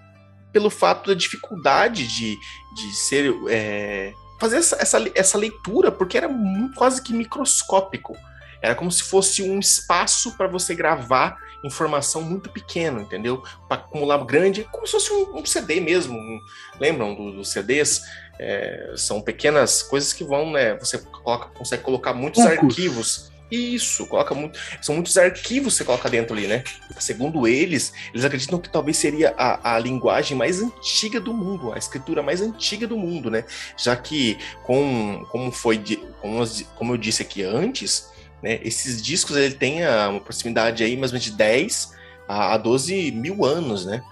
pelo 0.53 0.69
fato 0.69 1.09
da 1.09 1.13
dificuldade 1.13 2.07
de, 2.07 2.33
de 2.75 2.95
ser. 2.95 3.35
É, 3.49 4.13
fazer 4.39 4.57
essa, 4.57 4.77
essa, 4.79 5.11
essa 5.13 5.37
leitura, 5.37 5.91
porque 5.91 6.17
era 6.17 6.29
quase 6.75 7.01
que 7.01 7.13
microscópico. 7.13 8.15
Era 8.61 8.73
como 8.73 8.89
se 8.89 9.03
fosse 9.03 9.43
um 9.43 9.59
espaço 9.59 10.37
para 10.37 10.47
você 10.47 10.73
gravar 10.73 11.37
informação 11.63 12.21
muito 12.21 12.49
pequena, 12.49 13.01
entendeu? 13.01 13.43
Para 13.67 13.81
acumular 13.81 14.23
grande, 14.25 14.67
como 14.71 14.85
se 14.85 14.93
fosse 14.93 15.13
um, 15.13 15.37
um 15.37 15.45
CD 15.45 15.79
mesmo. 15.79 16.17
Um, 16.17 16.39
lembram 16.79 17.15
dos 17.15 17.35
do 17.35 17.45
CDs? 17.45 18.01
É, 18.39 18.93
são 18.95 19.21
pequenas 19.21 19.83
coisas 19.83 20.11
que 20.11 20.23
vão, 20.23 20.51
né? 20.51 20.75
Você 20.77 20.97
coloca, 20.97 21.49
consegue 21.49 21.83
colocar 21.83 22.13
muitos 22.13 22.43
arquivos. 22.45 23.31
Isso, 23.51 24.07
coloca 24.07 24.33
muito. 24.33 24.57
São 24.81 24.95
muitos 24.95 25.15
arquivos 25.15 25.73
que 25.73 25.77
você 25.77 25.85
coloca 25.85 26.09
dentro 26.09 26.35
ali, 26.35 26.47
né? 26.47 26.63
Segundo 26.97 27.47
eles, 27.47 27.93
eles 28.11 28.25
acreditam 28.25 28.59
que 28.59 28.67
talvez 28.67 28.97
seria 28.97 29.33
a, 29.37 29.75
a 29.75 29.79
linguagem 29.79 30.35
mais 30.35 30.59
antiga 30.59 31.19
do 31.19 31.33
mundo, 31.33 31.71
a 31.71 31.77
escritura 31.77 32.23
mais 32.23 32.41
antiga 32.41 32.87
do 32.87 32.97
mundo, 32.97 33.29
né? 33.29 33.45
Já 33.77 33.95
que, 33.95 34.39
com, 34.63 35.23
como 35.29 35.51
foi, 35.51 35.79
como, 36.19 36.43
como 36.75 36.93
eu 36.93 36.97
disse 36.97 37.21
aqui 37.21 37.43
antes, 37.43 38.11
né? 38.43 38.59
Esses 38.61 39.01
discos 39.01 39.37
ele 39.37 39.55
tem 39.55 39.79
uma 40.09 40.19
proximidade 40.19 40.83
aí 40.83 40.97
mais 40.97 41.11
ou 41.11 41.13
menos 41.13 41.23
de 41.23 41.31
10 41.31 41.93
a 42.27 42.57
12 42.57 43.11
mil 43.13 43.45
anos, 43.45 43.85
né? 43.85 44.03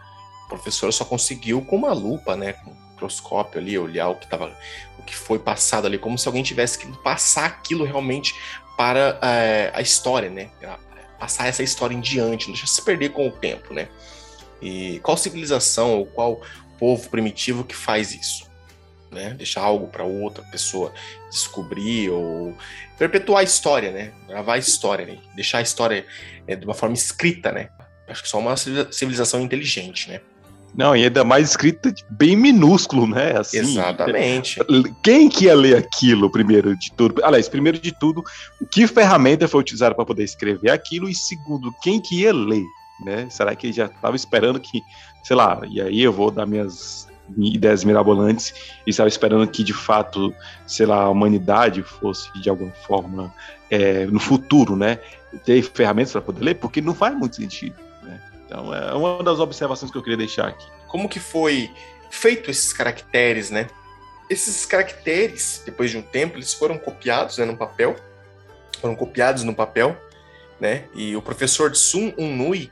O 0.46 0.50
professor 0.50 0.92
só 0.94 1.04
conseguiu 1.04 1.62
com 1.62 1.76
uma 1.76 1.92
lupa, 1.92 2.36
né? 2.36 2.54
Com 2.54 2.72
um 2.72 2.90
microscópio 2.92 3.60
ali, 3.60 3.78
olhar 3.78 4.08
o 4.08 4.16
que, 4.16 4.28
tava, 4.28 4.58
o 4.98 5.04
que 5.04 5.16
foi 5.16 5.38
passado 5.38 5.86
ali, 5.86 5.98
como 5.98 6.18
se 6.18 6.28
alguém 6.28 6.44
tivesse 6.44 6.78
que 6.78 6.88
passar 7.00 7.46
aquilo 7.46 7.84
realmente 7.84 8.34
para 8.78 9.20
é, 9.22 9.72
a 9.74 9.82
história, 9.82 10.30
né? 10.30 10.50
Passar 11.20 11.48
essa 11.48 11.62
história 11.62 11.94
em 11.94 12.00
diante, 12.00 12.48
não 12.48 12.54
deixar 12.54 12.68
se 12.68 12.82
perder 12.82 13.10
com 13.10 13.28
o 13.28 13.32
tempo, 13.32 13.74
né? 13.74 13.90
E 14.62 15.00
qual 15.04 15.18
civilização 15.18 15.98
ou 15.98 16.06
qual 16.06 16.42
povo 16.80 17.10
primitivo 17.10 17.64
que 17.64 17.76
faz 17.76 18.14
isso? 18.14 18.50
Né? 19.12 19.34
Deixar 19.34 19.62
algo 19.62 19.88
para 19.88 20.04
outra 20.04 20.44
pessoa 20.44 20.94
descobrir 21.30 22.10
ou 22.10 22.56
perpetuar 22.98 23.42
a 23.42 23.44
história, 23.44 23.92
né? 23.92 24.12
Gravar 24.28 24.54
a 24.54 24.58
história, 24.58 25.06
né? 25.06 25.18
deixar 25.36 25.60
a 25.60 25.62
história 25.62 26.06
é, 26.48 26.56
de 26.56 26.66
uma 26.66 26.74
forma 26.74 26.96
escrita, 26.96 27.52
né? 27.52 27.70
Acho 28.08 28.24
que 28.24 28.30
só 28.30 28.40
uma 28.40 28.56
civilização 28.58 29.40
inteligente, 29.42 30.10
né? 30.10 30.22
Não, 30.74 30.96
e 30.96 31.04
ainda 31.04 31.24
mais 31.24 31.50
escrita 31.50 31.94
bem 32.10 32.36
minúsculo, 32.36 33.06
né? 33.06 33.38
Assim, 33.38 33.60
Exatamente. 33.60 34.60
Quem 35.04 35.28
que 35.28 35.46
ia 35.46 35.56
ler 35.56 35.78
aquilo, 35.78 36.32
primeiro 36.32 36.78
de 36.78 36.92
tudo? 36.94 37.24
Aliás, 37.24 37.50
primeiro 37.50 37.78
de 37.78 37.92
tudo, 37.92 38.24
que 38.72 38.88
ferramenta 38.88 39.48
foi 39.48 39.60
utilizada 39.60 39.94
para 39.94 40.06
poder 40.06 40.24
escrever 40.24 40.72
aquilo? 40.72 41.10
E 41.10 41.16
segundo, 41.16 41.74
quem 41.82 42.00
que 42.00 42.22
ia 42.22 42.34
ler? 42.34 42.64
Né? 43.06 43.28
Será 43.30 43.54
que 43.56 43.68
ele 43.68 43.74
já 43.74 43.88
estava 43.88 44.16
esperando 44.16 44.60
que, 44.60 44.82
sei 45.24 45.36
lá, 45.36 45.62
e 45.70 45.82
aí 45.82 46.02
eu 46.02 46.14
vou 46.14 46.32
dar 46.32 46.46
minhas 46.46 47.08
ideias 47.38 47.84
mirabolantes 47.84 48.54
e 48.86 48.90
estava 48.90 49.10
esperando 49.10 49.48
que 49.48 49.64
de 49.64 49.74
fato, 49.74 50.34
sei 50.66 50.86
lá, 50.86 51.04
a 51.04 51.10
humanidade 51.10 51.84
fosse 51.84 52.32
de 52.40 52.50
alguma 52.50 52.72
forma 52.72 53.34
é, 53.70 54.06
no 54.06 54.20
futuro, 54.20 54.76
né, 54.76 55.00
ter 55.46 55.62
ferramentas 55.64 56.12
para 56.12 56.22
poder 56.22 56.44
ler, 56.44 56.56
porque 56.56 56.82
não 56.82 56.94
faz 56.94 57.16
muito 57.16 57.36
sentido. 57.36 57.76
Né? 58.04 58.22
Então 58.46 58.74
é 58.74 58.94
uma 58.94 59.24
das 59.24 59.40
observações 59.40 59.92
que 59.92 59.98
eu 59.98 60.04
queria 60.04 60.18
deixar 60.18 60.50
aqui. 60.50 60.66
Como 60.88 61.08
que 61.08 61.20
foi 61.20 61.70
feito 62.10 62.52
esses 62.52 62.74
caracteres, 62.74 63.50
né? 63.50 63.68
Esses 64.30 64.66
caracteres, 64.66 65.62
depois 65.66 65.92
de 65.92 65.98
um 65.98 66.02
tempo, 66.02 66.38
eles 66.38 66.54
foram 66.54 66.78
copiados 66.78 67.38
né, 67.38 67.46
no 67.46 67.56
papel, 67.56 67.96
foram 68.80 68.96
copiados 68.96 69.44
no 69.44 69.54
papel, 69.54 69.98
né? 70.60 70.86
E 70.94 71.16
o 71.16 71.22
professor 71.22 71.76
Sun 71.76 72.14
Unnui, 72.18 72.72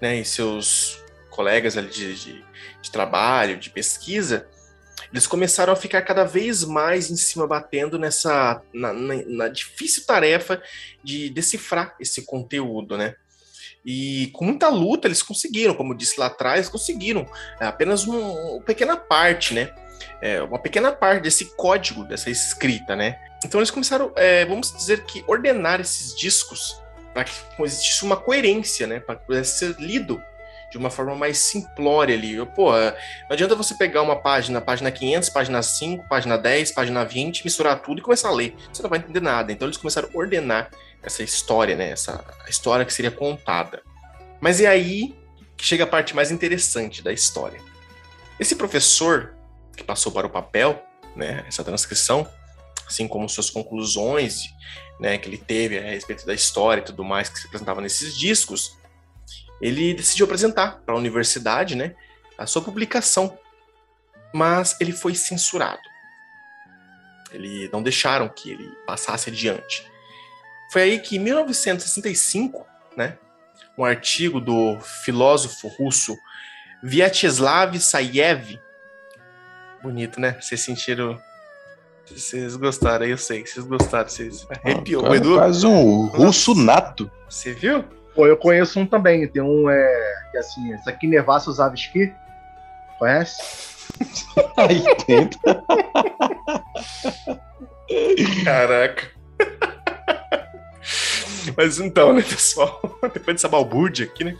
né, 0.00 0.20
e 0.20 0.24
seus 0.24 1.02
colegas 1.38 1.76
ali 1.76 1.88
de, 1.88 2.14
de 2.14 2.44
de 2.82 2.90
trabalho, 2.90 3.56
de 3.56 3.70
pesquisa, 3.70 4.48
eles 5.12 5.26
começaram 5.26 5.72
a 5.72 5.76
ficar 5.76 6.02
cada 6.02 6.24
vez 6.24 6.64
mais 6.64 7.10
em 7.10 7.16
cima 7.16 7.46
batendo 7.46 7.98
nessa 7.98 8.60
na, 8.74 8.92
na, 8.92 9.14
na, 9.26 9.48
difícil 9.48 10.04
tarefa 10.04 10.60
de 11.02 11.30
decifrar 11.30 11.94
esse 12.00 12.22
conteúdo, 12.22 12.96
né? 12.96 13.14
E 13.84 14.30
com 14.34 14.44
muita 14.44 14.68
luta 14.68 15.06
eles 15.06 15.22
conseguiram, 15.22 15.74
como 15.74 15.92
eu 15.92 15.96
disse 15.96 16.18
lá 16.18 16.26
atrás, 16.26 16.68
conseguiram 16.68 17.26
é, 17.60 17.66
apenas 17.66 18.04
uma, 18.04 18.18
uma 18.18 18.62
pequena 18.62 18.96
parte, 18.96 19.54
né? 19.54 19.72
É, 20.20 20.42
uma 20.42 20.58
pequena 20.58 20.90
parte 20.92 21.22
desse 21.22 21.56
código, 21.56 22.04
dessa 22.04 22.28
escrita, 22.28 22.96
né? 22.96 23.18
Então 23.44 23.60
eles 23.60 23.70
começaram, 23.70 24.12
é, 24.16 24.44
vamos 24.44 24.76
dizer 24.76 25.04
que, 25.04 25.24
ordenar 25.28 25.80
esses 25.80 26.14
discos 26.14 26.82
para 27.14 27.24
que 27.24 27.32
existisse 27.60 28.04
uma 28.04 28.16
coerência, 28.16 28.86
né? 28.86 29.00
Para 29.00 29.16
que 29.16 29.26
pudesse 29.26 29.58
ser 29.58 29.76
lido 29.78 30.20
de 30.70 30.78
uma 30.78 30.90
forma 30.90 31.14
mais 31.14 31.38
simplória 31.38 32.14
ali. 32.14 32.34
Eu, 32.34 32.46
pô, 32.46 32.72
não 32.72 33.30
adianta 33.30 33.54
você 33.54 33.74
pegar 33.74 34.02
uma 34.02 34.16
página, 34.16 34.60
página 34.60 34.90
500, 34.90 35.30
página 35.30 35.62
5, 35.62 36.08
página 36.08 36.36
10, 36.36 36.72
página 36.72 37.04
20, 37.04 37.44
misturar 37.44 37.80
tudo 37.80 37.98
e 37.98 38.02
começar 38.02 38.28
a 38.28 38.32
ler. 38.32 38.54
Você 38.72 38.82
não 38.82 38.90
vai 38.90 38.98
entender 38.98 39.20
nada. 39.20 39.52
Então 39.52 39.66
eles 39.66 39.78
começaram 39.78 40.08
a 40.12 40.16
ordenar 40.16 40.70
essa 41.02 41.22
história, 41.22 41.76
né? 41.76 41.90
Essa 41.90 42.24
história 42.48 42.84
que 42.84 42.92
seria 42.92 43.10
contada. 43.10 43.82
Mas 44.40 44.60
é 44.60 44.66
aí 44.66 45.16
que 45.56 45.64
chega 45.64 45.84
a 45.84 45.86
parte 45.86 46.14
mais 46.14 46.30
interessante 46.30 47.02
da 47.02 47.12
história. 47.12 47.60
Esse 48.38 48.54
professor 48.54 49.34
que 49.76 49.82
passou 49.82 50.12
para 50.12 50.26
o 50.26 50.30
papel, 50.30 50.82
né, 51.16 51.44
essa 51.48 51.64
transcrição, 51.64 52.28
assim 52.86 53.08
como 53.08 53.28
suas 53.28 53.50
conclusões, 53.50 54.44
né, 55.00 55.18
que 55.18 55.28
ele 55.28 55.38
teve 55.38 55.78
a 55.78 55.82
respeito 55.82 56.24
da 56.24 56.34
história 56.34 56.80
e 56.80 56.84
tudo 56.84 57.04
mais 57.04 57.28
que 57.28 57.38
se 57.38 57.46
apresentava 57.46 57.80
nesses 57.80 58.16
discos, 58.16 58.77
ele 59.60 59.94
decidiu 59.94 60.24
apresentar 60.24 60.80
para 60.84 60.94
a 60.94 60.98
universidade 60.98 61.74
né, 61.74 61.94
a 62.36 62.46
sua 62.46 62.62
publicação, 62.62 63.38
mas 64.32 64.76
ele 64.80 64.92
foi 64.92 65.14
censurado. 65.14 65.82
Ele 67.32 67.68
não 67.72 67.82
deixaram 67.82 68.28
que 68.28 68.50
ele 68.50 68.68
passasse 68.86 69.30
adiante. 69.30 69.86
Foi 70.72 70.82
aí 70.82 70.98
que 71.00 71.16
em 71.16 71.20
1965, 71.20 72.66
né, 72.96 73.18
um 73.76 73.84
artigo 73.84 74.40
do 74.40 74.78
filósofo 74.80 75.68
russo 75.68 76.16
Vyacheslav 76.82 77.78
Sayev, 77.80 78.58
bonito, 79.82 80.20
né? 80.20 80.38
Vocês 80.40 80.60
sentiram 80.60 81.20
vocês 82.10 82.56
gostaram, 82.56 83.04
eu 83.04 83.18
sei 83.18 83.42
que 83.42 83.50
vocês 83.50 83.66
gostaram, 83.66 84.08
vocês 84.08 84.46
arrepiou. 84.50 85.04
Ah, 85.04 85.10
o 85.10 85.14
Edu 85.14 85.36
faz 85.36 85.62
um 85.64 86.06
russo 86.06 86.54
nato. 86.54 87.10
Você 87.28 87.52
viu? 87.52 87.84
Pô, 88.18 88.26
eu 88.26 88.36
conheço 88.36 88.80
um 88.80 88.84
também. 88.84 89.28
Tem 89.28 89.40
um 89.40 89.70
é, 89.70 90.22
que 90.32 90.38
é 90.38 90.40
assim, 90.40 90.72
essa 90.72 90.90
aqui 90.90 91.06
Nevassos 91.06 91.58
Zavski. 91.58 92.12
Conhece? 92.98 93.86
Aí 94.58 94.82
dentro. 95.06 95.38
Caraca. 98.44 99.08
Mas 101.56 101.78
então, 101.78 102.12
né, 102.12 102.22
pessoal? 102.22 102.80
Depois 103.14 103.36
dessa 103.36 103.46
balbúrdia 103.46 104.06
aqui, 104.06 104.24
né? 104.24 104.36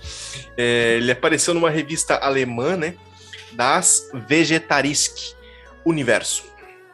É, 0.57 0.97
ele 0.97 1.12
apareceu 1.12 1.55
numa 1.55 1.71
revista 1.71 2.17
alemã, 2.17 2.77
né? 2.77 2.97
Das 3.53 4.11
Vegetarisk 4.12 5.37
Universo. 5.87 6.43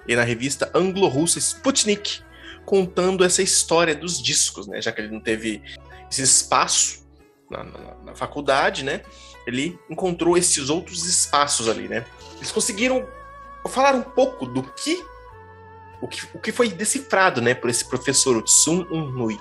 E 0.06 0.14
na 0.14 0.22
revista 0.22 0.70
anglo-russa 0.74 1.38
Sputnik, 1.38 2.22
contando 2.66 3.24
essa 3.24 3.42
história 3.42 3.94
dos 3.94 4.22
discos, 4.22 4.66
né? 4.66 4.82
Já 4.82 4.92
que 4.92 5.00
ele 5.00 5.10
não 5.10 5.20
teve 5.20 5.62
esse 6.22 6.42
espaço 6.42 7.06
na, 7.50 7.62
na, 7.64 7.94
na 8.04 8.14
faculdade, 8.14 8.84
né? 8.84 9.02
Ele 9.46 9.78
encontrou 9.90 10.36
esses 10.36 10.70
outros 10.70 11.04
espaços 11.04 11.68
ali, 11.68 11.88
né? 11.88 12.06
Eles 12.36 12.50
conseguiram 12.50 13.06
falar 13.68 13.94
um 13.94 14.02
pouco 14.02 14.46
do 14.46 14.62
que 14.62 15.04
o 16.00 16.08
que, 16.08 16.26
o 16.34 16.38
que 16.38 16.52
foi 16.52 16.68
decifrado, 16.68 17.40
né, 17.40 17.54
por 17.54 17.70
esse 17.70 17.84
professor 17.84 18.42
Tsun 18.42 18.86
Unui. 18.90 19.40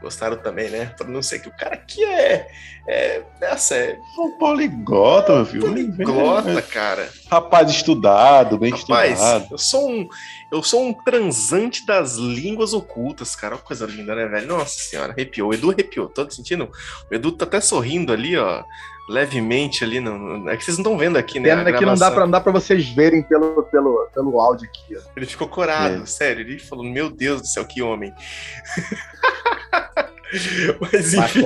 Gostaram 0.00 0.36
também, 0.36 0.70
né? 0.70 0.86
Pronunciei 0.96 1.40
que 1.40 1.48
o 1.48 1.56
cara 1.56 1.74
aqui 1.74 2.04
é. 2.04 2.48
É. 2.88 3.22
Essa 3.40 3.74
é. 3.74 3.98
Um 4.18 4.38
poliglota, 4.38 5.34
meu 5.34 5.46
filho. 5.46 5.62
Poliglota, 5.62 6.62
cara. 6.62 7.08
Rapaz 7.30 7.70
estudado, 7.70 8.58
bem 8.58 8.70
Rapaz, 8.70 9.12
estudado. 9.12 9.46
Eu 9.50 9.58
sou 9.58 9.90
um. 9.90 10.08
Eu 10.50 10.62
sou 10.62 10.82
um 10.82 10.92
transante 10.92 11.84
das 11.84 12.14
línguas 12.14 12.72
ocultas, 12.72 13.36
cara. 13.36 13.54
Olha 13.54 13.60
que 13.60 13.66
coisa 13.66 13.86
linda, 13.86 14.14
né, 14.14 14.26
velho? 14.26 14.46
Nossa 14.46 14.78
senhora, 14.78 15.12
arrepiou. 15.12 15.50
O 15.50 15.54
Edu 15.54 15.70
arrepiou. 15.70 16.08
Tô 16.08 16.28
sentindo. 16.30 16.70
O 17.10 17.14
Edu 17.14 17.32
tá 17.32 17.44
até 17.44 17.60
sorrindo 17.60 18.12
ali, 18.12 18.36
ó 18.36 18.64
levemente 19.08 19.82
ali. 19.82 19.98
No, 19.98 20.48
é 20.48 20.56
que 20.56 20.64
vocês 20.64 20.76
não 20.76 20.82
estão 20.82 20.98
vendo 20.98 21.16
aqui, 21.16 21.40
né? 21.40 21.56
Pena 21.56 21.72
que 21.72 21.86
não 21.86 21.94
dá, 21.94 22.10
pra, 22.10 22.20
não 22.20 22.30
dá 22.30 22.40
pra 22.40 22.52
vocês 22.52 22.88
verem 22.90 23.22
pelo, 23.22 23.62
pelo, 23.64 24.08
pelo 24.14 24.38
áudio 24.38 24.68
aqui. 24.68 24.96
Ó. 24.96 25.00
Ele 25.16 25.26
ficou 25.26 25.48
corado, 25.48 26.02
é. 26.02 26.06
sério. 26.06 26.42
Ele 26.42 26.58
falou: 26.58 26.84
Meu 26.84 27.10
Deus 27.10 27.40
do 27.40 27.46
céu, 27.46 27.64
que 27.64 27.80
homem. 27.80 28.12
mas, 30.80 31.14
enfim, 31.14 31.44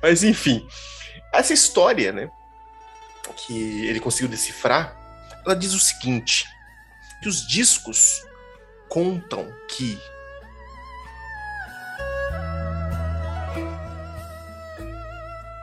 mas 0.00 0.22
enfim, 0.22 0.68
essa 1.32 1.52
história, 1.52 2.12
né? 2.12 2.30
Que 3.36 3.86
ele 3.86 3.98
conseguiu 3.98 4.28
decifrar, 4.28 4.96
ela 5.44 5.56
diz 5.56 5.72
o 5.72 5.80
seguinte: 5.80 6.46
que 7.22 7.28
os 7.28 7.46
discos 7.46 8.22
contam 8.88 9.50
que 9.68 9.98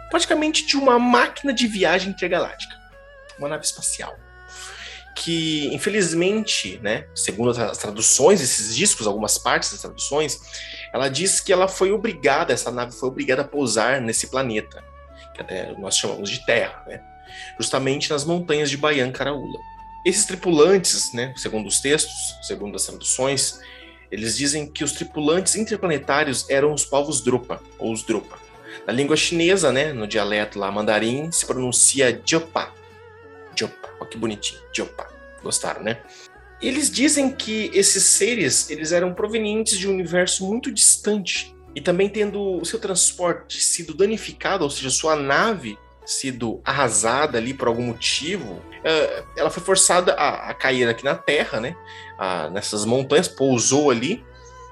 praticamente 0.09 0.65
de 0.65 0.75
uma 0.75 0.97
máquina 0.97 1.53
de 1.53 1.67
viagem 1.67 2.09
intergaláctica, 2.09 2.75
uma 3.37 3.47
nave 3.47 3.63
espacial. 3.63 4.17
Que, 5.15 5.67
infelizmente, 5.73 6.79
né, 6.81 7.05
segundo 7.13 7.51
as 7.51 7.77
traduções 7.77 8.39
desses 8.39 8.75
discos, 8.75 9.05
algumas 9.05 9.37
partes 9.37 9.71
das 9.71 9.81
traduções, 9.81 10.39
ela 10.93 11.09
diz 11.09 11.39
que 11.39 11.51
ela 11.51 11.67
foi 11.67 11.91
obrigada, 11.91 12.53
essa 12.53 12.71
nave 12.71 12.93
foi 12.93 13.09
obrigada 13.09 13.41
a 13.41 13.45
pousar 13.45 13.99
nesse 13.99 14.27
planeta, 14.27 14.83
que 15.35 15.41
até 15.41 15.73
nós 15.77 15.97
chamamos 15.97 16.29
de 16.29 16.45
Terra, 16.45 16.83
né, 16.87 17.01
justamente 17.59 18.09
nas 18.09 18.23
montanhas 18.23 18.69
de 18.69 18.77
Bayan 18.77 19.11
Karaula. 19.11 19.59
Esses 20.05 20.25
tripulantes, 20.25 21.11
né, 21.13 21.33
segundo 21.35 21.67
os 21.67 21.81
textos, 21.81 22.35
segundo 22.43 22.77
as 22.77 22.85
traduções, 22.85 23.59
eles 24.09 24.37
dizem 24.37 24.71
que 24.71 24.83
os 24.83 24.93
tripulantes 24.93 25.55
interplanetários 25.55 26.49
eram 26.49 26.73
os 26.73 26.85
povos 26.85 27.21
Drupa, 27.21 27.61
ou 27.77 27.91
os 27.91 28.03
Drupa. 28.03 28.39
Na 28.87 28.93
língua 28.93 29.15
chinesa, 29.15 29.71
né, 29.71 29.91
no 29.91 30.07
dialeto 30.07 30.57
lá 30.57 30.71
mandarim, 30.71 31.31
se 31.31 31.45
pronuncia 31.45 32.19
Jopa. 32.25 32.73
Jopa, 33.59 34.05
que 34.05 34.17
bonitinho, 34.17 34.61
Jopa. 34.73 35.07
Gostaram, 35.43 35.83
né? 35.83 36.01
Eles 36.61 36.91
dizem 36.91 37.31
que 37.31 37.71
esses 37.73 38.03
seres, 38.03 38.69
eles 38.69 38.91
eram 38.91 39.13
provenientes 39.13 39.77
de 39.77 39.87
um 39.87 39.91
universo 39.91 40.45
muito 40.45 40.71
distante 40.71 41.55
e 41.73 41.79
também 41.79 42.09
tendo 42.09 42.57
o 42.57 42.65
seu 42.65 42.79
transporte 42.79 43.61
sido 43.61 43.93
danificado, 43.93 44.63
ou 44.63 44.69
seja, 44.69 44.89
sua 44.89 45.15
nave 45.15 45.77
sido 46.05 46.59
arrasada 46.65 47.37
ali 47.37 47.53
por 47.53 47.67
algum 47.67 47.83
motivo, 47.83 48.61
eh, 48.83 49.23
ela 49.37 49.49
foi 49.49 49.61
forçada 49.61 50.13
a, 50.13 50.53
cair 50.55 50.89
aqui 50.89 51.05
na 51.05 51.15
Terra, 51.15 51.59
né? 51.59 51.75
nessas 52.51 52.83
montanhas, 52.83 53.27
pousou 53.27 53.91
ali 53.91 54.25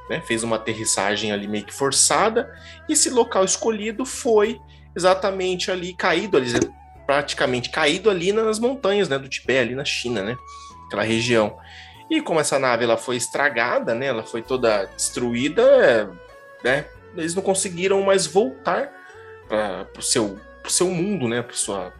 né, 0.10 0.22
fez 0.22 0.44
uma 0.44 0.56
aterrissagem 0.56 1.32
ali 1.32 1.48
meio 1.48 1.66
que 1.66 1.74
forçada, 1.74 2.50
e 2.88 2.94
esse 2.94 3.10
local 3.10 3.44
escolhido 3.44 4.06
foi 4.06 4.60
exatamente 4.96 5.70
ali 5.70 5.94
caído 5.94 6.38
ali, 6.38 6.50
praticamente 7.08 7.72
caído 7.72 8.10
ali 8.10 8.32
nas 8.32 8.60
montanhas, 8.60 9.10
né, 9.10 9.18
do 9.18 9.28
Tibete, 9.28 9.60
ali 9.60 9.76
na 9.76 9.86
China, 9.86 10.22
né, 10.22 10.38
aquela 10.86 11.04
região. 11.04 11.58
E 12.10 12.22
como 12.22 12.40
essa 12.40 12.60
nave 12.60 12.84
ela 12.84 12.98
foi 12.98 13.16
estragada, 13.16 13.96
né, 13.96 14.06
ela 14.06 14.24
foi 14.24 14.44
toda 14.44 14.86
destruída, 14.86 16.12
né, 16.64 16.86
eles 17.16 17.34
não 17.34 17.42
conseguiram 17.42 18.02
mais 18.04 18.28
voltar 18.28 18.94
para 19.48 19.88
o 19.98 20.02
seu, 20.02 20.38
pro 20.62 20.72
seu 20.72 20.90
mundo, 20.90 21.28
né, 21.28 21.42
para 21.42 21.56
sua 21.56 21.94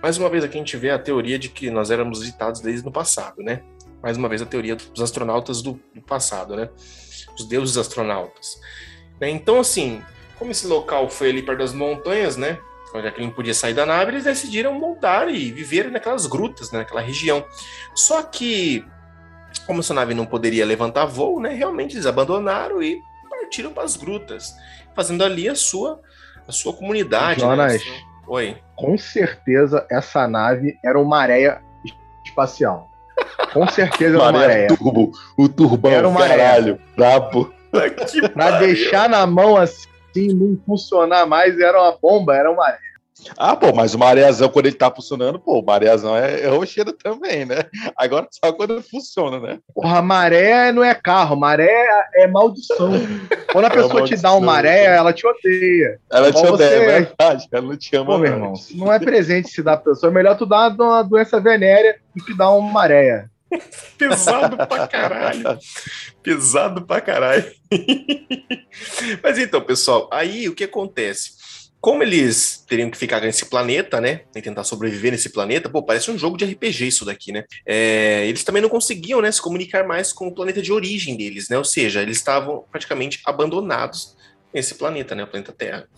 mais 0.00 0.16
uma 0.16 0.30
vez 0.30 0.44
aqui 0.44 0.56
a 0.56 0.60
gente 0.60 0.76
vê 0.76 0.90
a 0.90 0.98
teoria 0.98 1.36
de 1.36 1.48
que 1.48 1.70
nós 1.70 1.90
éramos 1.90 2.20
visitados 2.20 2.60
desde 2.60 2.84
no 2.84 2.92
passado, 2.92 3.42
né? 3.42 3.64
mais 4.02 4.16
uma 4.16 4.28
vez, 4.28 4.40
a 4.40 4.46
teoria 4.46 4.76
dos 4.76 5.02
astronautas 5.02 5.62
do, 5.62 5.80
do 5.94 6.02
passado, 6.02 6.56
né? 6.56 6.68
Os 7.38 7.44
deuses 7.46 7.76
astronautas. 7.76 8.60
Né? 9.20 9.30
Então, 9.30 9.58
assim, 9.58 10.02
como 10.38 10.50
esse 10.50 10.66
local 10.66 11.08
foi 11.08 11.30
ali 11.30 11.42
perto 11.42 11.58
das 11.58 11.72
montanhas, 11.72 12.36
né? 12.36 12.58
Já 12.94 13.10
que 13.10 13.18
ele 13.18 13.26
não 13.26 13.34
podia 13.34 13.54
sair 13.54 13.74
da 13.74 13.84
nave, 13.84 14.12
eles 14.12 14.24
decidiram 14.24 14.72
montar 14.72 15.28
e 15.28 15.52
viver 15.52 15.90
naquelas 15.90 16.26
grutas, 16.26 16.70
né? 16.72 16.80
naquela 16.80 17.00
região. 17.00 17.44
Só 17.94 18.22
que, 18.22 18.84
como 19.66 19.80
essa 19.80 19.94
nave 19.94 20.14
não 20.14 20.26
poderia 20.26 20.64
levantar 20.64 21.04
voo, 21.04 21.40
né? 21.40 21.50
Realmente 21.50 21.94
eles 21.94 22.06
abandonaram 22.06 22.82
e 22.82 23.00
partiram 23.28 23.72
para 23.72 23.84
as 23.84 23.96
grutas, 23.96 24.54
fazendo 24.94 25.24
ali 25.24 25.48
a 25.48 25.54
sua, 25.54 26.00
a 26.46 26.52
sua 26.52 26.72
comunidade. 26.72 27.40
Né? 27.40 27.46
Jonas, 27.46 27.84
né? 27.84 28.00
Oi. 28.26 28.56
Com 28.76 28.96
certeza 28.98 29.86
essa 29.90 30.28
nave 30.28 30.78
era 30.84 30.98
uma 30.98 31.18
areia 31.18 31.62
espacial. 32.24 32.90
Com 33.52 33.66
certeza 33.68 34.16
era 34.16 34.22
uma 34.22 34.32
maré. 34.32 34.66
Turbo, 34.66 35.12
o 35.36 35.48
turbão, 35.48 35.90
era 35.90 36.08
uma 36.08 36.20
caralho, 36.20 36.78
brabo. 36.96 37.52
pra 38.32 38.58
deixar 38.58 39.08
na 39.08 39.26
mão 39.26 39.56
assim, 39.56 39.87
não 40.16 40.58
funcionar 40.66 41.26
mais, 41.26 41.58
era 41.58 41.80
uma 41.80 41.96
bomba, 41.96 42.34
era 42.34 42.50
uma 42.50 42.58
maré. 42.62 42.88
Ah, 43.36 43.56
pô, 43.56 43.72
mas 43.74 43.94
o 43.94 43.98
mareazão, 43.98 44.48
quando 44.48 44.66
ele 44.66 44.76
tá 44.76 44.90
funcionando, 44.90 45.38
pô, 45.38 45.58
o 45.58 45.64
mareazão 45.64 46.16
é, 46.16 46.42
é 46.42 46.48
rochedo 46.48 46.92
também, 46.92 47.44
né? 47.44 47.64
Agora 47.96 48.28
só 48.30 48.52
quando 48.52 48.80
funciona, 48.82 49.40
né? 49.40 49.58
Porra, 49.74 50.00
maré 50.00 50.70
não 50.72 50.84
é 50.84 50.94
carro, 50.94 51.36
maré 51.36 51.84
é 52.14 52.26
maldição. 52.26 52.92
Quando 53.52 53.64
a 53.64 53.68
é 53.68 53.70
pessoa 53.70 54.04
te 54.04 54.16
dá 54.16 54.34
um 54.34 54.40
maré, 54.40 54.84
ela 54.84 55.12
te 55.12 55.26
odeia. 55.26 55.98
Ela 56.10 56.32
te 56.32 56.46
odeia, 56.46 56.68
é 56.68 57.00
verdade, 57.00 57.48
ela 57.50 57.66
não 57.66 57.76
te 57.76 57.96
ama. 57.96 58.06
Pô, 58.06 58.18
meu 58.18 58.32
irmão, 58.32 58.52
não 58.74 58.92
é 58.92 58.98
presente 58.98 59.48
se 59.48 59.62
dá 59.62 59.76
pra 59.76 59.92
pessoa, 59.92 60.10
é 60.10 60.14
melhor 60.14 60.36
tu 60.36 60.46
dar 60.46 60.70
uma 60.70 61.02
doença 61.02 61.40
venérea 61.40 61.96
do 62.14 62.24
que 62.24 62.36
dar 62.36 62.50
uma 62.50 62.72
maré. 62.72 63.26
Pesado 63.98 64.56
pra 64.56 64.86
caralho. 64.86 65.58
Pesado 66.22 66.86
pra 66.86 67.00
caralho. 67.00 67.50
Mas 69.22 69.38
então, 69.38 69.60
pessoal, 69.60 70.08
aí 70.12 70.48
o 70.48 70.54
que 70.54 70.64
acontece? 70.64 71.38
como 71.80 72.02
eles 72.02 72.64
teriam 72.68 72.90
que 72.90 72.98
ficar 72.98 73.20
nesse 73.20 73.46
planeta, 73.46 74.00
né? 74.00 74.22
E 74.34 74.42
tentar 74.42 74.64
sobreviver 74.64 75.12
nesse 75.12 75.30
planeta, 75.30 75.70
pô, 75.70 75.82
parece 75.82 76.10
um 76.10 76.18
jogo 76.18 76.36
de 76.36 76.44
RPG 76.44 76.88
isso 76.88 77.04
daqui, 77.04 77.30
né? 77.30 77.44
É, 77.64 78.26
eles 78.26 78.42
também 78.42 78.60
não 78.60 78.68
conseguiam, 78.68 79.20
né, 79.20 79.30
se 79.30 79.40
comunicar 79.40 79.86
mais 79.86 80.12
com 80.12 80.26
o 80.26 80.34
planeta 80.34 80.60
de 80.60 80.72
origem 80.72 81.16
deles, 81.16 81.48
né? 81.48 81.56
Ou 81.56 81.64
seja, 81.64 82.02
eles 82.02 82.16
estavam 82.16 82.64
praticamente 82.70 83.20
abandonados 83.24 84.16
nesse 84.52 84.74
planeta, 84.74 85.14
né? 85.14 85.22
O 85.22 85.28
planeta 85.28 85.52
Terra. 85.52 85.88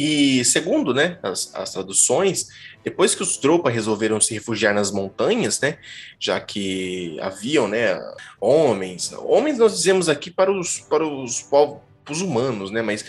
E 0.00 0.44
segundo, 0.44 0.94
né, 0.94 1.18
as, 1.24 1.52
as 1.52 1.72
traduções, 1.72 2.46
depois 2.84 3.16
que 3.16 3.22
os 3.24 3.36
Dropa 3.36 3.68
resolveram 3.68 4.20
se 4.20 4.32
refugiar 4.32 4.72
nas 4.72 4.92
montanhas, 4.92 5.60
né, 5.60 5.78
já 6.20 6.40
que 6.40 7.18
haviam, 7.20 7.66
né, 7.66 7.98
homens, 8.40 9.12
homens 9.12 9.58
nós 9.58 9.76
dizemos 9.76 10.08
aqui 10.08 10.30
para 10.30 10.52
os 10.52 10.78
para 10.78 11.04
os 11.04 11.42
povos 11.42 12.20
humanos, 12.22 12.70
né, 12.70 12.80
mas 12.80 13.04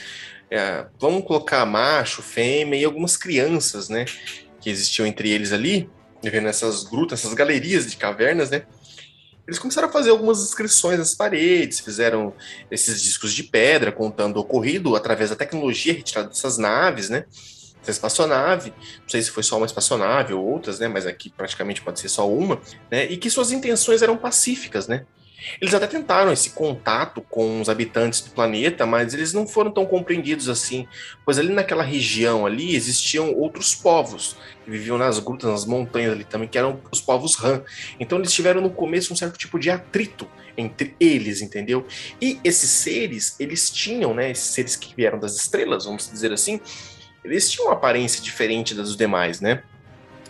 é, 0.49 0.87
vamos 0.99 1.23
colocar 1.25 1.63
macho, 1.63 2.23
fêmea 2.23 2.79
e 2.79 2.83
algumas 2.83 3.15
crianças, 3.15 3.87
né? 3.87 4.05
Que 4.59 4.71
existiam 4.71 5.05
entre 5.05 5.29
eles 5.29 5.53
ali, 5.53 5.87
vivendo 6.23 6.45
nessas 6.45 6.83
grutas, 6.83 7.19
essas 7.19 7.35
galerias 7.35 7.85
de 7.85 7.97
cavernas, 7.97 8.49
né? 8.49 8.63
Eles 9.49 9.57
começaram 9.57 9.89
a 9.89 9.91
fazer 9.91 10.11
algumas 10.11 10.43
inscrições 10.43 10.99
nas 10.99 11.15
paredes, 11.15 11.79
fizeram 11.79 12.33
esses 12.69 13.01
discos 13.01 13.33
de 13.33 13.43
pedra 13.43 13.91
contando 13.91 14.37
o 14.37 14.41
ocorrido 14.41 14.95
através 14.95 15.31
da 15.31 15.35
tecnologia 15.35 15.91
retirada 15.91 16.29
dessas 16.29 16.59
naves, 16.59 17.09
né? 17.09 17.25
Essa 17.81 17.91
espaçonave, 17.91 18.69
não 19.01 19.09
sei 19.09 19.23
se 19.23 19.31
foi 19.31 19.41
só 19.41 19.57
uma 19.57 19.65
espaçonave 19.65 20.33
ou 20.33 20.45
outras, 20.45 20.77
né? 20.79 20.87
Mas 20.87 21.07
aqui 21.07 21.31
praticamente 21.31 21.81
pode 21.81 21.99
ser 21.99 22.09
só 22.09 22.29
uma, 22.29 22.61
né? 22.91 23.05
E 23.05 23.17
que 23.17 23.27
suas 23.27 23.51
intenções 23.51 24.03
eram 24.03 24.17
pacíficas, 24.17 24.87
né? 24.87 25.05
Eles 25.61 25.73
até 25.73 25.87
tentaram 25.87 26.31
esse 26.31 26.51
contato 26.51 27.21
com 27.21 27.61
os 27.61 27.69
habitantes 27.69 28.21
do 28.21 28.31
planeta, 28.31 28.85
mas 28.85 29.13
eles 29.13 29.33
não 29.33 29.47
foram 29.47 29.71
tão 29.71 29.85
compreendidos 29.85 30.49
assim, 30.49 30.87
pois 31.25 31.39
ali 31.39 31.51
naquela 31.53 31.83
região 31.83 32.45
ali 32.45 32.75
existiam 32.75 33.33
outros 33.33 33.75
povos 33.75 34.35
que 34.63 34.71
viviam 34.71 34.97
nas 34.97 35.19
grutas, 35.19 35.49
nas 35.49 35.65
montanhas 35.65 36.13
ali 36.13 36.23
também, 36.23 36.47
que 36.47 36.57
eram 36.57 36.79
os 36.91 37.01
povos 37.01 37.41
Han. 37.43 37.63
Então 37.99 38.17
eles 38.17 38.33
tiveram 38.33 38.61
no 38.61 38.69
começo 38.69 39.13
um 39.13 39.15
certo 39.15 39.37
tipo 39.37 39.59
de 39.59 39.69
atrito 39.69 40.27
entre 40.57 40.95
eles, 40.99 41.41
entendeu? 41.41 41.85
E 42.21 42.39
esses 42.43 42.69
seres, 42.69 43.35
eles 43.39 43.69
tinham, 43.69 44.13
né, 44.13 44.31
esses 44.31 44.53
seres 44.53 44.75
que 44.75 44.93
vieram 44.95 45.19
das 45.19 45.35
estrelas, 45.35 45.85
vamos 45.85 46.09
dizer 46.09 46.33
assim, 46.33 46.59
eles 47.23 47.49
tinham 47.49 47.67
uma 47.67 47.75
aparência 47.75 48.21
diferente 48.21 48.73
das 48.73 48.89
dos 48.89 48.97
demais, 48.97 49.39
né? 49.39 49.63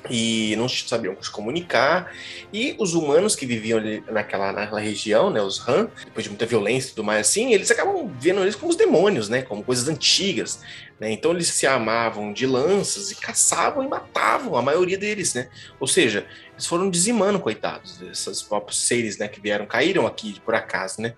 E 0.09 0.55
não 0.55 0.69
sabiam 0.69 1.15
se 1.21 1.29
comunicar. 1.29 2.13
E 2.53 2.75
os 2.77 2.93
humanos 2.93 3.35
que 3.35 3.45
viviam 3.45 3.79
ali 3.79 4.03
naquela, 4.09 4.51
naquela 4.51 4.79
região, 4.79 5.29
né, 5.29 5.41
os 5.41 5.67
Han, 5.67 5.89
depois 6.05 6.23
de 6.23 6.29
muita 6.29 6.45
violência 6.45 6.87
e 6.87 6.89
tudo 6.91 7.03
mais 7.03 7.27
assim, 7.27 7.53
eles 7.53 7.71
acabam 7.71 8.11
vendo 8.19 8.41
eles 8.41 8.55
como 8.55 8.71
os 8.71 8.75
demônios, 8.77 9.29
né, 9.29 9.41
como 9.41 9.63
coisas 9.63 9.87
antigas. 9.87 10.61
Né? 10.99 11.11
Então 11.11 11.31
eles 11.31 11.47
se 11.47 11.65
amavam 11.65 12.33
de 12.33 12.45
lanças 12.45 13.11
e 13.11 13.15
caçavam 13.15 13.83
e 13.83 13.87
matavam 13.87 14.55
a 14.55 14.61
maioria 14.61 14.97
deles, 14.97 15.33
né? 15.33 15.49
Ou 15.79 15.87
seja, 15.87 16.27
eles 16.51 16.65
foram 16.65 16.89
dizimando, 16.89 17.39
coitados, 17.39 18.01
esses 18.01 18.41
próprios 18.41 18.85
seres, 18.85 19.17
né, 19.17 19.27
que 19.27 19.39
vieram, 19.39 19.65
caíram 19.65 20.05
aqui 20.05 20.39
por 20.41 20.53
acaso, 20.53 21.01
né? 21.01 21.13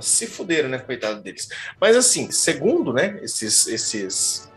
se 0.00 0.26
fuderam, 0.26 0.70
né, 0.70 0.78
coitado 0.78 1.20
deles. 1.20 1.50
Mas 1.78 1.94
assim, 1.94 2.30
segundo, 2.30 2.94
né, 2.94 3.20
esses, 3.22 3.66
esses 3.66 4.50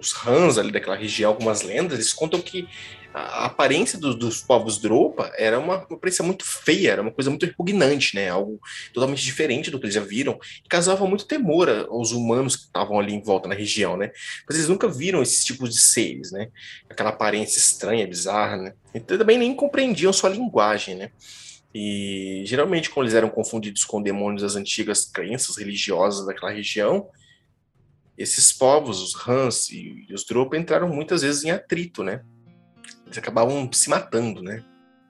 os 0.00 0.14
Hans 0.26 0.56
ali 0.56 0.72
daquela 0.72 0.96
região, 0.96 1.30
algumas 1.30 1.62
lendas, 1.62 1.98
eles 1.98 2.12
contam 2.12 2.40
que 2.40 2.66
a 3.12 3.46
aparência 3.46 3.98
do, 3.98 4.14
dos 4.14 4.40
povos 4.40 4.78
Dropa 4.78 5.32
era 5.36 5.58
uma, 5.58 5.84
uma 5.86 5.96
aparência 5.96 6.24
muito 6.24 6.44
feia, 6.44 6.92
era 6.92 7.02
uma 7.02 7.10
coisa 7.10 7.28
muito 7.28 7.44
repugnante, 7.44 8.14
né? 8.14 8.28
Algo 8.28 8.60
totalmente 8.92 9.24
diferente 9.24 9.70
do 9.70 9.78
que 9.78 9.86
eles 9.86 9.94
já 9.94 10.00
viram, 10.00 10.38
e 10.64 10.68
causava 10.68 11.06
muito 11.06 11.26
temor 11.26 11.68
aos 11.88 12.12
humanos 12.12 12.56
que 12.56 12.62
estavam 12.62 12.98
ali 13.00 13.12
em 13.12 13.22
volta 13.22 13.48
na 13.48 13.54
região, 13.54 13.96
né? 13.96 14.12
Mas 14.48 14.56
eles 14.56 14.68
nunca 14.68 14.88
viram 14.88 15.22
esses 15.22 15.44
tipos 15.44 15.70
de 15.70 15.80
seres, 15.80 16.30
né? 16.30 16.48
Aquela 16.88 17.10
aparência 17.10 17.58
estranha, 17.58 18.06
bizarra, 18.06 18.56
né? 18.56 18.74
Então 18.94 19.18
também 19.18 19.38
nem 19.38 19.54
compreendiam 19.54 20.12
sua 20.12 20.30
linguagem, 20.30 20.94
né? 20.94 21.10
E 21.74 22.42
geralmente, 22.46 22.90
quando 22.90 23.06
eles 23.06 23.14
eram 23.14 23.28
confundidos 23.28 23.84
com 23.84 24.02
demônios 24.02 24.42
das 24.42 24.56
antigas 24.56 25.04
crenças 25.04 25.56
religiosas 25.56 26.26
daquela 26.26 26.52
região, 26.52 27.08
esses 28.18 28.52
povos, 28.52 29.00
os 29.00 29.28
Hans 29.28 29.70
e, 29.70 30.04
e 30.08 30.14
os 30.14 30.24
Dropa, 30.24 30.56
entraram 30.56 30.88
muitas 30.88 31.22
vezes 31.22 31.44
em 31.44 31.50
atrito, 31.50 32.02
né? 32.02 32.22
Eles 33.10 33.18
acabavam 33.18 33.68
se 33.72 33.90
matando, 33.90 34.40
né? 34.42 34.62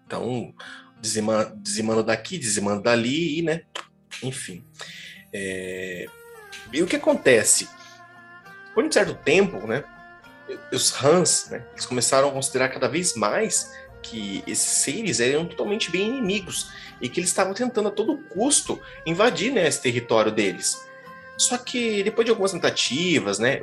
Então, 0.06 0.54
dizima, 1.00 1.52
dizimando 1.56 2.02
daqui, 2.02 2.38
dizimando 2.38 2.82
dali, 2.82 3.38
e, 3.38 3.42
né? 3.42 3.62
Enfim. 4.22 4.64
É... 5.32 6.06
E 6.72 6.82
o 6.82 6.86
que 6.86 6.96
acontece? 6.96 7.68
Por 8.74 8.84
um 8.84 8.90
certo 8.90 9.14
tempo, 9.14 9.66
né? 9.66 9.84
Os 10.72 10.92
Hans, 11.02 11.48
né? 11.50 11.64
Eles 11.72 11.86
começaram 11.86 12.28
a 12.28 12.32
considerar 12.32 12.70
cada 12.70 12.88
vez 12.88 13.14
mais 13.14 13.70
que 14.02 14.42
esses 14.46 14.82
seres 14.82 15.20
eram 15.20 15.44
totalmente 15.44 15.90
bem 15.90 16.08
inimigos 16.08 16.70
e 17.02 17.08
que 17.08 17.20
eles 17.20 17.28
estavam 17.28 17.52
tentando 17.52 17.88
a 17.88 17.92
todo 17.92 18.16
custo 18.16 18.80
invadir 19.04 19.52
né, 19.52 19.66
esse 19.68 19.82
território 19.82 20.32
deles. 20.32 20.80
Só 21.36 21.58
que 21.58 22.02
depois 22.02 22.24
de 22.24 22.30
algumas 22.30 22.52
tentativas, 22.52 23.38
né, 23.38 23.60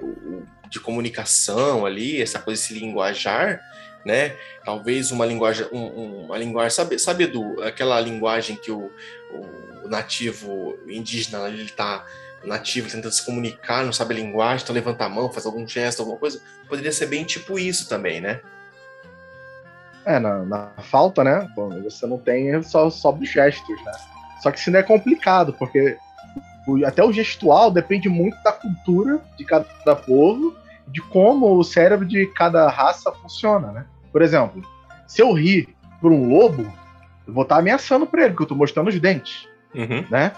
de 0.70 0.80
comunicação 0.80 1.86
ali, 1.86 2.22
essa 2.22 2.40
coisa 2.40 2.62
de 2.62 2.68
se 2.68 2.74
linguajar, 2.74 3.60
né? 4.08 4.38
Talvez 4.64 5.12
uma 5.12 5.26
linguagem, 5.26 5.68
um, 5.72 6.24
uma 6.26 6.38
linguagem, 6.38 6.72
sabe, 6.72 6.98
sabe 6.98 7.28
do, 7.28 7.62
aquela 7.62 8.00
linguagem 8.00 8.56
que 8.56 8.72
o, 8.72 8.90
o 9.84 9.88
nativo 9.90 10.78
indígena 10.88 11.48
ele 11.50 11.64
está 11.64 12.06
nativo 12.44 12.90
tentando 12.90 13.12
se 13.12 13.26
comunicar, 13.26 13.84
não 13.84 13.92
sabe 13.92 14.14
a 14.14 14.18
linguagem, 14.18 14.64
então 14.64 14.74
levanta 14.74 15.06
a 15.06 15.10
mão, 15.10 15.30
faz 15.30 15.46
algum 15.46 15.68
gesto, 15.68 16.00
alguma 16.00 16.18
coisa. 16.18 16.42
Poderia 16.70 16.92
ser 16.92 17.08
bem 17.08 17.26
tipo 17.26 17.60
isso 17.60 17.90
também, 17.90 18.22
né? 18.22 18.40
É, 20.06 20.20
na, 20.20 20.44
na 20.44 20.70
falta, 20.84 21.22
né? 21.22 21.46
você 21.84 22.08
não 22.08 22.18
tem 22.18 22.64
só, 22.64 22.90
só 22.90 23.16
gestos, 23.22 23.84
né? 23.84 23.92
Só 24.42 24.52
que 24.52 24.60
isso 24.60 24.72
não 24.72 24.80
é 24.80 24.84
complicado, 24.84 25.52
porque 25.52 25.98
o, 26.66 26.86
até 26.86 27.04
o 27.04 27.12
gestual 27.12 27.70
depende 27.70 28.08
muito 28.08 28.42
da 28.42 28.54
cultura 28.54 29.20
de 29.38 29.44
cada 29.44 29.96
povo, 29.96 30.56
de 30.88 31.02
como 31.02 31.58
o 31.58 31.64
cérebro 31.64 32.06
de 32.06 32.26
cada 32.28 32.70
raça 32.70 33.12
funciona, 33.12 33.72
né? 33.74 33.86
Por 34.18 34.24
exemplo, 34.24 34.64
se 35.06 35.22
eu 35.22 35.32
rir 35.32 35.70
por 36.02 36.12
um 36.12 36.28
lobo, 36.28 36.64
eu 37.28 37.32
vou 37.32 37.44
estar 37.44 37.58
ameaçando 37.58 38.08
pra 38.08 38.22
ele, 38.22 38.32
porque 38.32 38.46
eu 38.46 38.48
tô 38.48 38.56
mostrando 38.56 38.88
os 38.88 39.00
dentes, 39.00 39.48
uhum. 39.76 40.04
né? 40.10 40.32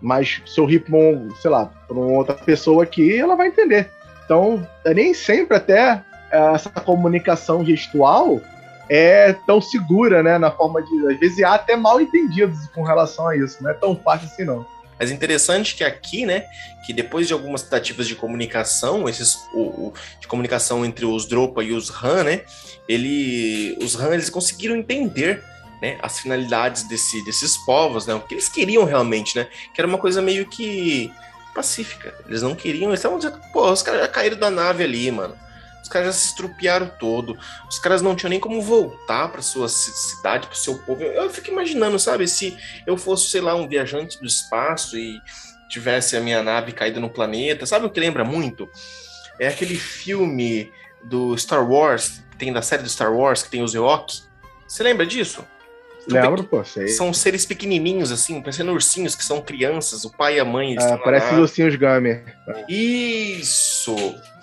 Mas 0.00 0.40
se 0.46 0.60
eu 0.60 0.64
rir 0.64 0.84
por 0.84 0.94
um, 0.94 1.28
sei 1.34 1.50
lá, 1.50 1.66
por 1.88 1.98
uma 1.98 2.06
outra 2.06 2.36
pessoa 2.36 2.84
aqui, 2.84 3.18
ela 3.18 3.34
vai 3.34 3.48
entender. 3.48 3.90
Então, 4.24 4.64
é 4.84 4.94
nem 4.94 5.12
sempre 5.12 5.56
até 5.56 6.04
essa 6.30 6.70
comunicação 6.70 7.64
gestual 7.64 8.40
é 8.88 9.32
tão 9.44 9.60
segura, 9.60 10.22
né? 10.22 10.38
Na 10.38 10.52
forma 10.52 10.80
de. 10.80 11.12
Às 11.12 11.18
vezes 11.18 11.42
há 11.42 11.54
até 11.54 11.74
mal 11.74 12.00
entendidos 12.00 12.68
com 12.68 12.84
relação 12.84 13.26
a 13.26 13.36
isso. 13.36 13.60
Não 13.60 13.72
é 13.72 13.74
tão 13.74 13.96
fácil 13.96 14.28
assim, 14.28 14.44
não. 14.44 14.64
Mas 14.98 15.10
interessante 15.10 15.74
que 15.74 15.84
aqui, 15.84 16.26
né, 16.26 16.44
que 16.84 16.92
depois 16.92 17.26
de 17.26 17.32
algumas 17.32 17.62
tentativas 17.62 18.08
de 18.08 18.14
comunicação, 18.14 19.08
esses 19.08 19.34
o, 19.52 19.60
o, 19.60 19.94
de 20.20 20.26
comunicação 20.26 20.84
entre 20.84 21.04
os 21.04 21.26
Dropa 21.26 21.62
e 21.62 21.72
os 21.72 21.90
Han, 22.02 22.24
né, 22.24 22.42
ele, 22.88 23.76
os 23.80 23.94
Han 23.94 24.14
eles 24.14 24.30
conseguiram 24.30 24.76
entender 24.76 25.42
né, 25.80 25.98
as 26.02 26.18
finalidades 26.18 26.82
desse, 26.88 27.24
desses 27.24 27.56
povos, 27.58 28.06
né, 28.06 28.14
o 28.14 28.20
que 28.20 28.34
eles 28.34 28.48
queriam 28.48 28.84
realmente, 28.84 29.36
né, 29.36 29.46
que 29.74 29.80
era 29.80 29.86
uma 29.86 29.98
coisa 29.98 30.20
meio 30.20 30.46
que 30.46 31.12
pacífica. 31.54 32.14
Eles 32.26 32.42
não 32.42 32.54
queriam, 32.54 32.90
eles 32.90 33.00
estavam 33.00 33.18
dizendo, 33.18 33.40
pô, 33.52 33.70
os 33.70 33.82
caras 33.82 34.00
já 34.00 34.08
caíram 34.08 34.38
da 34.38 34.50
nave 34.50 34.84
ali, 34.84 35.10
mano. 35.10 35.36
Os 35.88 35.92
caras 35.92 36.08
já 36.08 36.12
se 36.20 36.26
estrupiaram 36.26 36.86
todo. 36.86 37.38
Os 37.66 37.78
caras 37.78 38.02
não 38.02 38.14
tinham 38.14 38.28
nem 38.28 38.38
como 38.38 38.60
voltar 38.60 39.32
para 39.32 39.40
sua 39.40 39.70
cidade, 39.70 40.46
para 40.46 40.54
o 40.54 40.58
seu 40.58 40.76
povo. 40.76 41.02
Eu, 41.02 41.22
eu 41.22 41.30
fico 41.30 41.50
imaginando, 41.50 41.98
sabe, 41.98 42.28
se 42.28 42.54
eu 42.86 42.98
fosse, 42.98 43.30
sei 43.30 43.40
lá, 43.40 43.54
um 43.54 43.66
viajante 43.66 44.20
do 44.20 44.26
espaço 44.26 44.98
e 44.98 45.18
tivesse 45.66 46.14
a 46.14 46.20
minha 46.20 46.42
nave 46.42 46.72
caída 46.72 47.00
no 47.00 47.08
planeta. 47.08 47.64
Sabe 47.64 47.86
o 47.86 47.90
que 47.90 47.98
lembra 47.98 48.22
muito? 48.22 48.68
É 49.40 49.48
aquele 49.48 49.76
filme 49.76 50.70
do 51.02 51.34
Star 51.38 51.66
Wars, 51.66 52.22
tem 52.36 52.52
da 52.52 52.60
série 52.60 52.82
do 52.82 52.88
Star 52.90 53.10
Wars, 53.10 53.42
que 53.42 53.48
tem 53.48 53.62
os 53.62 53.74
Ewok. 53.74 54.24
Você 54.66 54.82
lembra 54.82 55.06
disso? 55.06 55.42
Lembro, 56.08 56.44
pô, 56.44 56.64
sei. 56.64 56.88
São 56.88 57.12
seres 57.12 57.44
pequenininhos, 57.44 58.10
assim, 58.10 58.40
parecendo 58.40 58.72
ursinhos, 58.72 59.14
que 59.14 59.24
são 59.24 59.40
crianças, 59.42 60.04
o 60.04 60.10
pai 60.10 60.36
e 60.36 60.40
a 60.40 60.44
mãe. 60.44 60.76
Ah, 60.78 60.98
parece 60.98 61.34
os 61.34 61.40
ursinhos 61.40 61.76
Gamer. 61.76 62.24
Isso! 62.68 63.96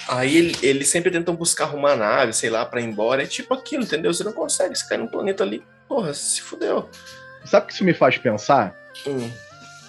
Aí 0.08 0.38
ele, 0.38 0.56
eles 0.62 0.88
sempre 0.90 1.10
tentam 1.10 1.36
buscar 1.36 1.66
arrumar 1.66 1.94
a 1.94 1.96
nave, 1.96 2.34
sei 2.34 2.50
lá, 2.50 2.66
para 2.66 2.82
ir 2.82 2.86
embora. 2.86 3.24
É 3.24 3.26
tipo 3.26 3.54
aquilo, 3.54 3.84
entendeu? 3.84 4.14
Você 4.14 4.24
não 4.24 4.34
consegue, 4.34 4.76
você 4.76 4.88
cai 4.88 4.98
num 4.98 5.08
planeta 5.08 5.44
ali, 5.44 5.64
porra, 5.88 6.14
se 6.14 6.42
fudeu. 6.42 6.88
Sabe 7.44 7.66
o 7.66 7.68
que 7.68 7.74
isso 7.74 7.84
me 7.84 7.94
faz 7.94 8.18
pensar? 8.18 8.76
Hum. 9.08 9.30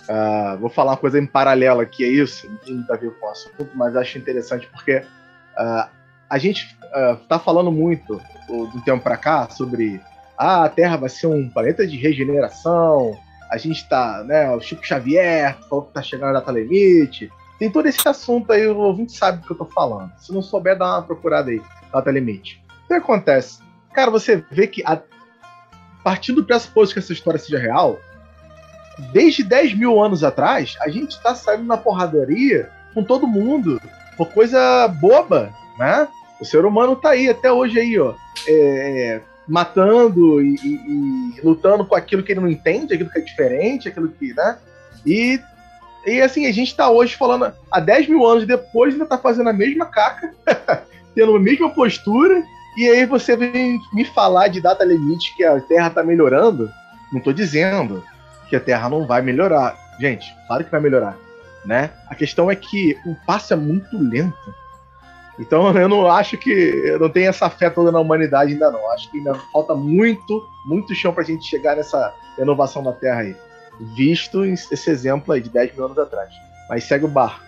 Uh, 0.08 0.56
vou 0.58 0.70
falar 0.70 0.92
uma 0.92 0.96
coisa 0.96 1.18
em 1.18 1.26
paralelo 1.26 1.80
aqui, 1.80 2.04
é 2.04 2.08
isso, 2.08 2.48
não 2.48 2.56
tem 2.58 2.74
muito 2.74 2.92
a 2.92 2.96
ver 2.96 3.10
com 3.18 3.26
o 3.26 3.30
assunto, 3.30 3.68
mas 3.74 3.96
acho 3.96 4.16
interessante 4.16 4.68
porque 4.68 4.98
uh, 4.98 5.88
a 6.30 6.38
gente 6.38 6.78
uh, 6.84 7.16
tá 7.28 7.40
falando 7.40 7.72
muito 7.72 8.22
do 8.48 8.80
tempo 8.84 9.02
para 9.02 9.16
cá 9.16 9.48
sobre 9.50 10.00
ah, 10.36 10.64
a 10.64 10.68
Terra 10.68 10.96
vai 10.96 11.08
ser 11.08 11.26
um 11.26 11.48
planeta 11.48 11.86
de 11.86 11.96
regeneração, 11.96 13.18
a 13.50 13.56
gente 13.56 13.88
tá, 13.88 14.24
né, 14.24 14.50
o 14.50 14.60
Chico 14.60 14.86
Xavier 14.86 15.56
falou 15.68 15.84
que 15.84 15.92
tá 15.92 16.02
chegando 16.02 16.30
a 16.30 16.40
data 16.40 16.52
limite, 16.52 17.30
tem 17.58 17.70
todo 17.70 17.86
esse 17.86 18.06
assunto 18.06 18.52
aí, 18.52 18.66
o 18.66 18.76
ouvinte 18.76 19.12
sabe 19.12 19.40
do 19.40 19.46
que 19.46 19.52
eu 19.52 19.58
tô 19.58 19.64
falando. 19.64 20.12
Se 20.18 20.32
não 20.32 20.42
souber, 20.42 20.76
dá 20.76 20.96
uma 20.96 21.02
procurada 21.02 21.50
aí, 21.50 21.60
data 21.92 22.10
limite. 22.10 22.62
O 22.84 22.88
que 22.88 22.94
acontece? 22.94 23.60
Cara, 23.94 24.10
você 24.10 24.44
vê 24.50 24.66
que 24.66 24.82
a 24.84 25.00
partir 26.04 26.32
do 26.32 26.44
pressuposto 26.44 26.94
que 26.94 26.98
essa 26.98 27.12
história 27.12 27.38
seja 27.38 27.58
real, 27.58 27.98
desde 29.12 29.42
10 29.42 29.74
mil 29.74 30.02
anos 30.02 30.22
atrás, 30.22 30.76
a 30.80 30.88
gente 30.88 31.20
tá 31.22 31.34
saindo 31.34 31.64
na 31.64 31.76
porradaria 31.76 32.70
com 32.92 33.02
todo 33.02 33.26
mundo 33.26 33.80
por 34.16 34.28
coisa 34.28 34.88
boba, 34.88 35.52
né? 35.78 36.08
O 36.40 36.44
ser 36.44 36.64
humano 36.64 36.96
tá 36.96 37.10
aí 37.10 37.28
até 37.28 37.50
hoje 37.50 37.78
aí, 37.78 37.98
ó. 37.98 38.14
É, 38.46 39.20
matando 39.46 40.42
e, 40.42 40.54
e, 40.56 41.36
e, 41.36 41.40
lutando 41.42 41.84
com 41.84 41.94
aquilo 41.94 42.22
que 42.22 42.32
ele 42.32 42.40
não 42.40 42.48
entende, 42.48 42.94
aquilo 42.94 43.10
que 43.10 43.18
é 43.18 43.22
diferente, 43.22 43.88
aquilo 43.88 44.08
que, 44.08 44.34
né? 44.34 44.58
E, 45.04 45.40
e 46.06 46.20
assim, 46.20 46.46
a 46.46 46.52
gente 46.52 46.74
tá 46.74 46.90
hoje 46.90 47.14
falando, 47.14 47.52
há 47.70 47.80
10 47.80 48.08
mil 48.08 48.26
anos 48.26 48.46
depois, 48.46 48.94
ainda 48.94 49.06
tá 49.06 49.18
fazendo 49.18 49.48
a 49.48 49.52
mesma 49.52 49.86
caca, 49.86 50.34
tendo 51.14 51.36
a 51.36 51.40
mesma 51.40 51.70
postura, 51.70 52.42
e 52.76 52.88
aí 52.88 53.06
você 53.06 53.36
vem 53.36 53.80
me 53.92 54.04
falar 54.04 54.48
de 54.48 54.60
data 54.60 54.84
limite 54.84 55.34
que 55.36 55.44
a 55.44 55.58
Terra 55.60 55.88
tá 55.88 56.02
melhorando. 56.02 56.70
Não 57.10 57.20
tô 57.20 57.32
dizendo 57.32 58.04
que 58.50 58.56
a 58.56 58.60
Terra 58.60 58.88
não 58.90 59.06
vai 59.06 59.22
melhorar. 59.22 59.74
Gente, 59.98 60.26
claro 60.46 60.62
que 60.62 60.70
vai 60.70 60.80
melhorar, 60.80 61.16
né? 61.64 61.90
A 62.08 62.14
questão 62.14 62.50
é 62.50 62.56
que 62.56 62.94
o 63.06 63.16
passo 63.26 63.54
é 63.54 63.56
muito 63.56 63.96
lento. 63.96 64.54
Então 65.38 65.70
eu 65.76 65.88
não 65.88 66.10
acho 66.10 66.36
que 66.36 66.50
eu 66.50 66.98
não 66.98 67.08
tenho 67.08 67.28
essa 67.28 67.48
fé 67.50 67.70
toda 67.70 67.92
na 67.92 68.00
humanidade 68.00 68.52
ainda 68.52 68.70
não. 68.70 68.90
Acho 68.92 69.10
que 69.10 69.18
ainda 69.18 69.34
falta 69.52 69.74
muito, 69.74 70.46
muito 70.64 70.94
chão 70.94 71.12
para 71.12 71.22
a 71.22 71.26
gente 71.26 71.44
chegar 71.44 71.76
nessa 71.76 72.14
renovação 72.36 72.82
da 72.82 72.92
Terra 72.92 73.20
aí. 73.20 73.36
Visto 73.94 74.44
esse 74.44 74.90
exemplo 74.90 75.32
aí 75.32 75.40
de 75.40 75.50
10 75.50 75.74
mil 75.74 75.84
anos 75.84 75.98
atrás. 75.98 76.30
Mas 76.68 76.84
segue 76.84 77.04
o 77.04 77.08
bar. 77.08 77.40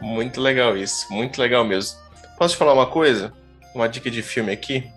Muito 0.00 0.40
legal 0.40 0.76
isso, 0.76 1.12
muito 1.12 1.40
legal 1.40 1.64
mesmo. 1.64 1.98
Posso 2.38 2.54
te 2.54 2.58
falar 2.58 2.74
uma 2.74 2.86
coisa? 2.86 3.32
Uma 3.74 3.88
dica 3.88 4.10
de 4.10 4.22
filme 4.22 4.52
aqui, 4.52 4.88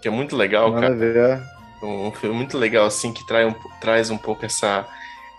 que 0.00 0.08
é 0.08 0.10
muito 0.10 0.36
legal, 0.36 0.70
Manda 0.70 0.82
cara. 0.82 0.94
Ver. 0.94 1.42
Um 1.82 2.12
filme 2.12 2.36
muito 2.36 2.56
legal, 2.56 2.86
assim, 2.86 3.12
que 3.12 3.26
trai 3.26 3.44
um, 3.44 3.54
traz 3.80 4.10
um 4.10 4.16
pouco 4.16 4.44
essa, 4.44 4.86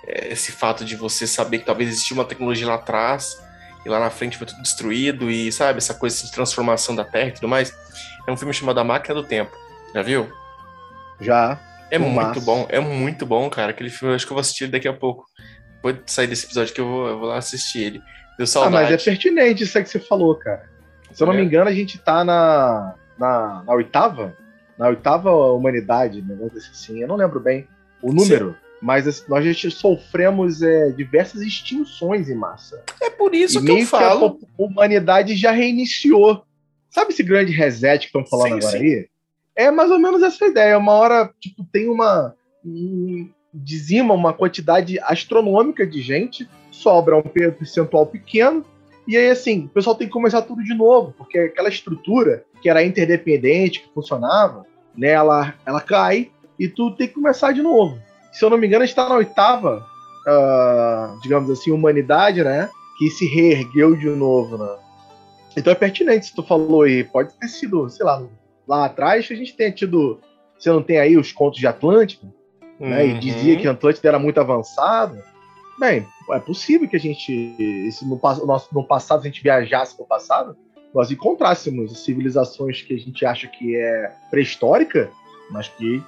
eh, 0.06 0.30
esse 0.32 0.52
fato 0.52 0.84
de 0.84 0.96
você 0.96 1.26
saber 1.26 1.60
que 1.60 1.66
talvez 1.66 1.90
existia 1.90 2.16
uma 2.16 2.26
tecnologia 2.26 2.68
lá 2.68 2.76
atrás 2.76 3.42
e 3.86 3.90
lá 3.90 4.00
na 4.00 4.10
frente 4.10 4.38
foi 4.38 4.48
tudo 4.48 4.62
destruído 4.62 5.30
e, 5.30 5.52
sabe, 5.52 5.78
essa 5.78 5.94
coisa 5.94 6.24
de 6.24 6.32
transformação 6.32 6.96
da 6.96 7.04
Terra 7.04 7.30
e 7.30 7.34
tudo 7.34 7.48
mais. 7.48 7.74
É 8.28 8.32
um 8.32 8.38
filme 8.38 8.54
chamado 8.54 8.80
A 8.80 8.84
Máquina 8.84 9.16
do 9.16 9.24
Tempo. 9.24 9.52
Já 9.94 10.02
viu? 10.02 10.32
Já. 11.20 11.60
É 11.92 12.00
muito 12.00 12.16
massa. 12.16 12.42
bom, 12.42 12.66
é 12.70 12.80
muito 12.80 13.26
bom, 13.26 13.50
cara. 13.50 13.72
Aquele 13.72 13.90
filme, 13.90 14.14
eu 14.14 14.16
acho 14.16 14.26
que 14.26 14.32
eu 14.32 14.36
vou 14.36 14.42
assistir 14.42 14.64
ele 14.64 14.72
daqui 14.72 14.88
a 14.88 14.94
pouco. 14.94 15.26
Depois 15.76 15.96
de 15.96 16.12
sair 16.12 16.28
desse 16.28 16.46
episódio 16.46 16.74
que 16.74 16.82
eu 16.82 16.88
vou, 16.88 17.08
eu 17.08 17.20
vou 17.20 17.28
lá 17.30 17.38
assistir 17.38 17.80
ele. 17.84 18.02
Deu 18.38 18.48
saudade. 18.48 18.76
Ah, 18.76 18.80
mas 18.82 18.92
é 18.92 19.12
pertinente 19.12 19.64
isso 19.64 19.78
aí 19.78 19.84
que 19.84 19.90
você 19.90 20.00
falou, 20.00 20.36
cara. 20.36 20.64
Se 21.12 21.22
eu 21.22 21.28
não 21.28 21.34
é. 21.34 21.38
me 21.38 21.44
engano, 21.44 21.70
a 21.70 21.74
gente 21.74 22.00
tá 22.00 22.24
na, 22.24 22.96
na, 23.18 23.64
na 23.64 23.74
oitava? 23.74 24.36
Na 24.78 24.88
oitava 24.88 25.32
humanidade, 25.32 26.22
negócio 26.22 26.58
assim. 26.58 27.02
Eu 27.02 27.08
não 27.08 27.16
lembro 27.16 27.40
bem 27.40 27.68
o 28.02 28.12
número. 28.12 28.52
Sim. 28.52 28.73
Mas 28.84 29.26
nós 29.30 29.46
já 29.46 29.70
sofremos 29.70 30.62
é, 30.62 30.90
diversas 30.92 31.42
extinções 31.42 32.30
em 32.30 32.36
massa. 32.36 32.84
É 33.02 33.10
por 33.10 33.34
isso 33.34 33.60
e 33.60 33.66
que 33.66 33.72
eu 33.72 33.86
falo. 33.86 34.36
Que 34.36 34.46
a 34.46 34.62
humanidade 34.62 35.38
já 35.38 35.52
reiniciou. 35.52 36.44
Sabe 36.90 37.14
esse 37.14 37.24
grande 37.24 37.54
reset 37.54 38.02
que 38.02 38.06
estão 38.08 38.26
falando 38.26 38.62
sim, 38.62 38.68
agora 38.68 38.78
sim. 38.78 38.84
aí? 38.84 39.08
É 39.56 39.72
mais 39.72 39.90
ou 39.90 39.98
menos 39.98 40.22
essa 40.22 40.46
ideia. 40.46 40.78
Uma 40.78 40.92
hora, 40.92 41.34
tipo, 41.40 41.64
tem 41.72 41.88
uma. 41.88 42.36
Um, 42.66 43.30
dizima 43.54 44.14
uma 44.14 44.34
quantidade 44.34 45.00
astronômica 45.00 45.88
de 45.88 46.02
gente, 46.02 46.50
sobra 46.70 47.16
um 47.16 47.22
percentual 47.22 48.06
pequeno, 48.06 48.66
e 49.08 49.16
aí, 49.16 49.30
assim, 49.30 49.66
o 49.66 49.70
pessoal 49.70 49.96
tem 49.96 50.08
que 50.08 50.14
começar 50.14 50.42
tudo 50.42 50.64
de 50.64 50.74
novo, 50.74 51.14
porque 51.18 51.38
aquela 51.38 51.70
estrutura 51.70 52.44
que 52.62 52.70
era 52.70 52.84
interdependente, 52.84 53.82
que 53.82 53.94
funcionava, 53.94 54.66
né, 54.98 55.10
ela, 55.10 55.54
ela 55.66 55.82
cai 55.82 56.32
e 56.58 56.68
tudo 56.68 56.96
tem 56.96 57.08
que 57.08 57.14
começar 57.14 57.52
de 57.52 57.62
novo. 57.62 57.98
Se 58.34 58.44
eu 58.44 58.50
não 58.50 58.58
me 58.58 58.68
engano, 58.68 58.84
a 58.84 58.86
gente 58.86 58.98
está 58.98 59.08
na 59.08 59.16
oitava, 59.16 59.86
uh, 60.28 61.20
digamos 61.22 61.50
assim, 61.50 61.72
humanidade, 61.72 62.44
né, 62.44 62.70
que 62.98 63.10
se 63.10 63.26
reergueu 63.26 63.96
de 63.96 64.10
novo, 64.10 64.58
né? 64.58 64.76
Então 65.56 65.72
é 65.72 65.76
pertinente 65.76 66.26
se 66.26 66.36
tu 66.36 66.42
falou 66.42 66.82
aí, 66.82 67.04
pode 67.04 67.34
ter 67.36 67.48
sido, 67.48 67.88
sei 67.90 68.06
lá, 68.06 68.24
lá 68.68 68.86
atrás 68.86 69.28
a 69.30 69.36
gente 69.36 69.56
tenha 69.56 69.72
tido, 69.72 70.20
você 70.58 70.70
não 70.70 70.82
tem 70.82 71.00
aí 71.00 71.16
os 71.16 71.32
contos 71.32 71.60
de 71.60 71.68
Atlântica, 71.68 72.26
uhum. 72.80 72.90
né, 72.90 73.06
e 73.06 73.20
dizia 73.20 73.56
que 73.56 73.68
Atlântida 73.68 74.10
era 74.10 74.20
muito 74.20 74.40
avançado, 74.40 75.22
bem, 75.80 76.06
é 76.32 76.40
possível 76.40 76.88
que 76.88 76.96
a 76.96 77.00
gente, 77.00 77.56
no, 78.02 78.20
nosso, 78.48 78.74
no 78.74 78.84
passado, 78.84 79.22
a 79.22 79.26
gente 79.26 79.44
viajasse 79.44 79.98
no 80.00 80.06
passado, 80.06 80.58
nós 80.94 81.12
encontrássemos 81.12 82.04
civilizações 82.04 82.82
que 82.82 82.94
a 82.94 82.98
gente 82.98 83.26
acha 83.26 83.48
que 83.48 83.76
é 83.76 84.12
pré-histórica, 84.30 85.12
mas 85.52 85.68
que 85.68 86.02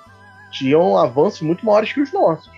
tinham 0.51 0.97
avanços 0.97 1.41
muito 1.41 1.65
maiores 1.65 1.91
que 1.91 2.01
os 2.01 2.11
nossos. 2.11 2.49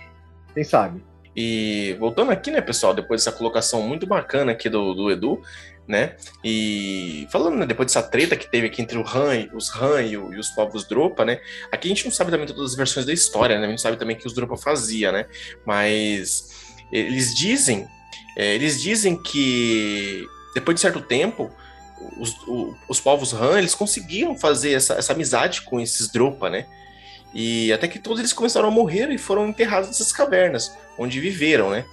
Quem 0.54 0.64
sabe? 0.64 1.02
E 1.36 1.96
voltando 2.00 2.32
aqui, 2.32 2.50
né, 2.50 2.60
pessoal, 2.60 2.92
depois 2.92 3.24
dessa 3.24 3.36
colocação 3.36 3.82
muito 3.82 4.06
bacana 4.06 4.52
aqui 4.52 4.68
do, 4.68 4.94
do 4.94 5.10
Edu, 5.10 5.40
né? 5.86 6.16
E 6.44 7.26
falando 7.30 7.56
né, 7.56 7.66
depois 7.66 7.86
dessa 7.86 8.02
treta 8.02 8.36
que 8.36 8.50
teve 8.50 8.66
aqui 8.66 8.82
entre 8.82 8.98
o 8.98 9.06
Han, 9.06 9.48
os 9.54 9.74
Han 9.74 10.02
e, 10.02 10.16
o, 10.16 10.34
e, 10.34 10.38
os 10.38 10.48
povos 10.50 10.86
Dropa, 10.86 11.24
né? 11.24 11.40
Aqui 11.72 11.88
a 11.88 11.94
gente 11.94 12.04
não 12.04 12.12
sabe 12.12 12.30
também 12.30 12.46
todas 12.46 12.72
as 12.72 12.76
versões 12.76 13.06
da 13.06 13.12
história, 13.12 13.58
né? 13.58 13.66
A 13.66 13.70
gente 13.70 13.80
sabe 13.80 13.96
também 13.96 14.16
que 14.16 14.26
os 14.26 14.34
Dropa 14.34 14.56
fazia, 14.56 15.10
né? 15.10 15.26
Mas 15.64 16.76
eles 16.92 17.34
dizem, 17.34 17.86
é, 18.36 18.54
eles 18.54 18.82
dizem 18.82 19.16
que 19.16 20.26
depois 20.54 20.74
de 20.74 20.80
certo 20.80 21.00
tempo, 21.00 21.50
os, 22.18 22.36
o, 22.46 22.74
os 22.88 23.00
povos 23.00 23.32
Han, 23.32 23.58
eles 23.58 23.74
conseguiam 23.74 24.36
fazer 24.36 24.72
essa, 24.72 24.94
essa 24.94 25.12
amizade 25.12 25.62
com 25.62 25.80
esses 25.80 26.10
Dropa, 26.10 26.50
né? 26.50 26.66
E 27.34 27.72
até 27.72 27.86
que 27.86 27.98
todos 27.98 28.20
eles 28.20 28.32
começaram 28.32 28.68
a 28.68 28.70
morrer 28.70 29.10
e 29.10 29.18
foram 29.18 29.48
enterrados 29.48 29.88
nessas 29.88 30.12
cavernas, 30.12 30.72
onde 30.98 31.20
viveram, 31.20 31.70
né? 31.70 31.84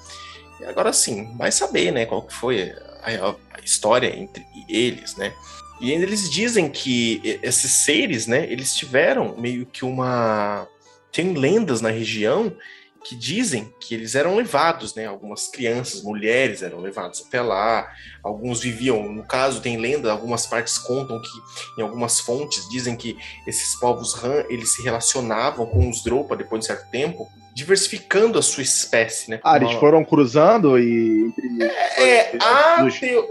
E 0.60 0.66
agora 0.66 0.94
sim, 0.94 1.36
vai 1.36 1.52
saber, 1.52 1.92
né, 1.92 2.06
qual 2.06 2.22
que 2.22 2.34
foi 2.34 2.74
a, 3.04 3.36
a, 3.54 3.60
história 3.64 4.08
entre 4.18 4.46
eles, 4.70 5.16
né? 5.16 5.34
E 5.82 5.92
ainda 5.92 6.06
eles 6.06 6.30
dizem 6.30 6.70
que 6.70 7.40
esses 7.44 7.72
seres, 7.72 8.28
né, 8.28 8.46
eles 8.50 8.74
tiveram 8.76 9.36
meio 9.38 9.66
que 9.66 9.84
uma... 9.84 10.68
Tem 11.12 11.34
lendas 11.34 11.82
na 11.82 11.90
região 11.90 12.56
que 13.08 13.16
dizem 13.16 13.72
que 13.80 13.94
eles 13.94 14.16
eram 14.16 14.36
levados, 14.36 14.96
né? 14.96 15.06
Algumas 15.06 15.48
crianças, 15.48 16.02
mulheres 16.02 16.64
eram 16.64 16.80
levadas 16.80 17.24
até 17.26 17.40
lá. 17.40 17.88
Alguns 18.24 18.62
viviam, 18.62 19.12
no 19.14 19.24
caso 19.24 19.62
tem 19.62 19.78
lenda, 19.78 20.12
algumas 20.12 20.48
partes 20.48 20.80
contam 20.80 21.22
que 21.22 21.80
em 21.80 21.84
algumas 21.84 22.20
fontes 22.20 22.68
dizem 22.68 22.96
que 22.96 23.16
esses 23.46 23.76
povos 23.76 24.16
Han 24.24 24.46
eles 24.50 24.74
se 24.74 24.82
relacionavam 24.82 25.68
com 25.68 25.88
os 25.88 26.04
Dropa 26.04 26.36
depois 26.36 26.62
de 26.62 26.66
certo 26.66 26.90
tempo, 26.90 27.30
diversificando 27.54 28.40
a 28.40 28.42
sua 28.42 28.64
espécie, 28.64 29.30
né? 29.30 29.40
Ah, 29.44 29.58
eles 29.58 29.74
foram 29.74 30.04
cruzando 30.04 30.80
e 30.80 31.32
é, 31.98 32.04
é 32.04 32.38
há 32.42 32.90
teo... 32.90 33.24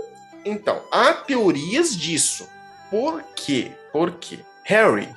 então 0.44 0.84
há 0.92 1.12
teorias 1.14 1.96
disso. 1.96 2.48
Por 2.90 3.24
quê? 3.34 3.72
Porque 3.92 4.38
Harry, 4.62 5.08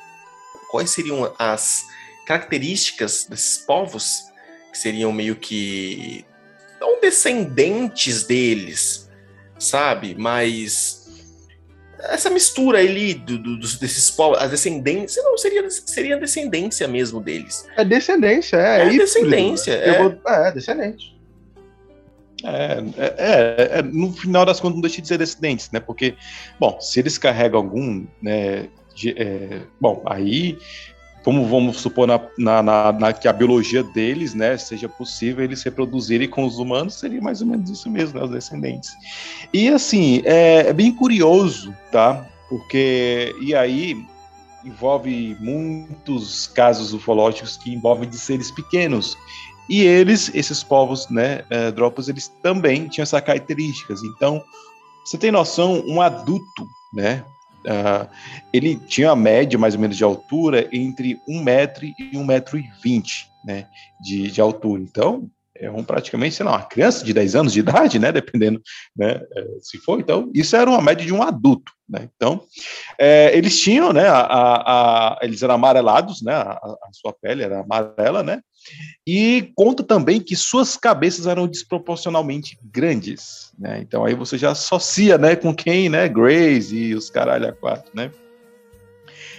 quais 0.72 0.89
seriam 0.89 1.32
as 1.38 1.86
características 2.26 3.28
desses 3.30 3.60
povos 3.60 4.28
que 4.78 4.82
seriam 4.82 5.11
meio 5.11 5.36
que 5.36 6.23
não 6.80 7.01
descendentes 7.01 8.23
deles, 8.23 9.09
sabe? 9.57 10.15
Mas 10.17 11.07
essa 11.99 12.30
mistura 12.30 12.78
ali 12.78 13.15
do, 13.15 13.39
do, 13.39 13.57
desses 13.57 14.11
povos, 14.11 14.38
as 14.38 14.51
descendências, 14.51 15.23
não, 15.25 15.36
seria, 15.38 15.67
seria 15.69 16.15
a 16.15 16.19
descendência 16.19 16.88
mesmo 16.88 17.19
deles. 17.19 17.67
É 17.75 17.84
descendência, 17.84 18.57
é. 18.57 18.82
É, 18.82 18.86
é 18.86 18.89
descendência. 18.89 19.73
É. 19.73 19.97
Vou, 19.97 20.19
é, 20.28 20.51
descendente. 20.51 21.17
É, 22.43 22.84
é, 22.97 23.15
é, 23.17 23.80
é, 23.80 23.82
no 23.82 24.13
final 24.13 24.45
das 24.45 24.59
contas 24.59 24.75
não 24.75 24.82
deixa 24.82 25.01
de 25.01 25.07
ser 25.07 25.17
descendentes, 25.17 25.71
né? 25.71 25.80
Porque, 25.80 26.15
bom, 26.59 26.80
se 26.80 26.99
eles 26.99 27.17
carregam 27.17 27.59
algum, 27.59 28.05
né, 28.21 28.69
de, 28.93 29.15
é, 29.17 29.61
bom, 29.82 30.03
aí 30.05 30.59
como 31.28 31.45
vamos 31.45 31.82
supor 31.82 32.07
na, 32.07 32.21
na, 32.38 32.63
na, 32.63 32.93
na, 32.93 33.11
que 33.11 33.28
a 33.28 33.34
biologia 33.34 33.84
deles, 33.84 34.34
né, 34.34 34.57
seja 34.57 34.88
possível 34.88 35.43
eles 35.43 35.61
reproduzirem 35.61 36.30
com 36.30 36.45
os 36.45 36.57
humanos, 36.57 36.93
seria 36.93 37.21
mais 37.21 37.41
ou 37.41 37.47
menos 37.47 37.69
isso 37.69 37.89
mesmo, 37.89 38.17
né, 38.17 38.23
os 38.23 38.32
descendentes. 38.32 38.93
E 39.53 39.67
assim, 39.67 40.21
é, 40.23 40.69
é 40.69 40.71
bem 40.71 40.89
curioso, 40.89 41.75
tá? 41.91 42.25
Porque, 42.47 43.36
e 43.41 43.53
aí, 43.53 44.07
envolve 44.63 45.36
muitos 45.41 46.47
casos 46.47 46.93
ufológicos 46.93 47.57
que 47.57 47.73
envolvem 47.73 48.07
de 48.07 48.17
seres 48.17 48.49
pequenos. 48.49 49.17
E 49.69 49.82
eles, 49.82 50.32
esses 50.34 50.63
povos, 50.63 51.09
né, 51.09 51.43
é, 51.49 51.71
Dropos, 51.73 52.07
eles 52.07 52.30
também 52.41 52.88
tinham 52.88 53.03
essas 53.03 53.19
características. 53.19 54.01
Então, 54.01 54.41
você 55.03 55.17
tem 55.17 55.30
noção, 55.30 55.84
um 55.86 56.01
adulto, 56.01 56.69
né, 56.93 57.25
Uh, 57.68 58.07
ele 58.53 58.78
tinha 58.78 59.11
a 59.11 59.15
média, 59.15 59.59
mais 59.59 59.76
ou 59.76 59.82
menos, 59.82 59.97
de 59.97 60.03
altura 60.03 60.70
entre 60.72 61.20
um 61.28 61.43
metro 61.43 61.86
e 61.86 62.18
um 62.18 62.24
metro 62.24 62.57
e 62.57 62.63
vinte, 62.82 63.30
né, 63.45 63.68
de, 63.99 64.32
de 64.32 64.39
altura. 64.39 64.82
Então, 64.82 65.30
é 65.59 65.70
um 65.70 65.84
praticamente, 65.84 66.36
sei 66.36 66.45
lá, 66.45 66.53
uma 66.53 66.65
criança 66.65 67.03
de 67.03 67.13
10 67.13 67.36
anos 67.36 67.53
de 67.53 67.59
idade, 67.59 67.99
né, 67.99 68.11
dependendo, 68.11 68.61
né, 68.95 69.20
é, 69.36 69.47
se 69.61 69.78
for, 69.80 69.99
então, 69.99 70.32
isso 70.34 70.55
era 70.55 70.70
uma 70.70 70.82
média 70.82 71.05
de 71.05 71.13
um 71.13 71.22
adulto, 71.22 71.72
né, 71.89 72.09
então, 72.15 72.43
é, 72.97 73.36
eles 73.36 73.59
tinham, 73.59 73.91
né, 73.91 74.07
a, 74.07 74.20
a, 74.20 75.13
a, 75.13 75.20
eles 75.22 75.41
eram 75.41 75.55
amarelados, 75.55 76.22
né, 76.22 76.34
a, 76.34 76.51
a, 76.51 76.89
sua 76.91 77.13
pele 77.13 77.43
era 77.43 77.61
amarela, 77.61 78.24
né, 78.24 78.41
e 79.05 79.51
conta 79.55 79.84
também 79.84 80.20
que 80.20 80.36
suas 80.36 80.76
cabeças 80.76 81.28
eram 81.28 81.47
desproporcionalmente 81.47 82.57
grandes, 82.63 83.51
né? 83.57 83.80
Então 83.82 84.05
aí 84.05 84.13
você 84.13 84.38
já 84.38 84.51
associa, 84.51 85.18
né, 85.18 85.36
com 85.36 85.53
quem, 85.53 85.89
né, 85.89 86.07
Grace 86.07 86.76
e 86.76 86.95
os 86.95 87.09
caralho 87.09 87.47
a 87.47 87.51
quatro, 87.53 87.91
né? 87.93 88.11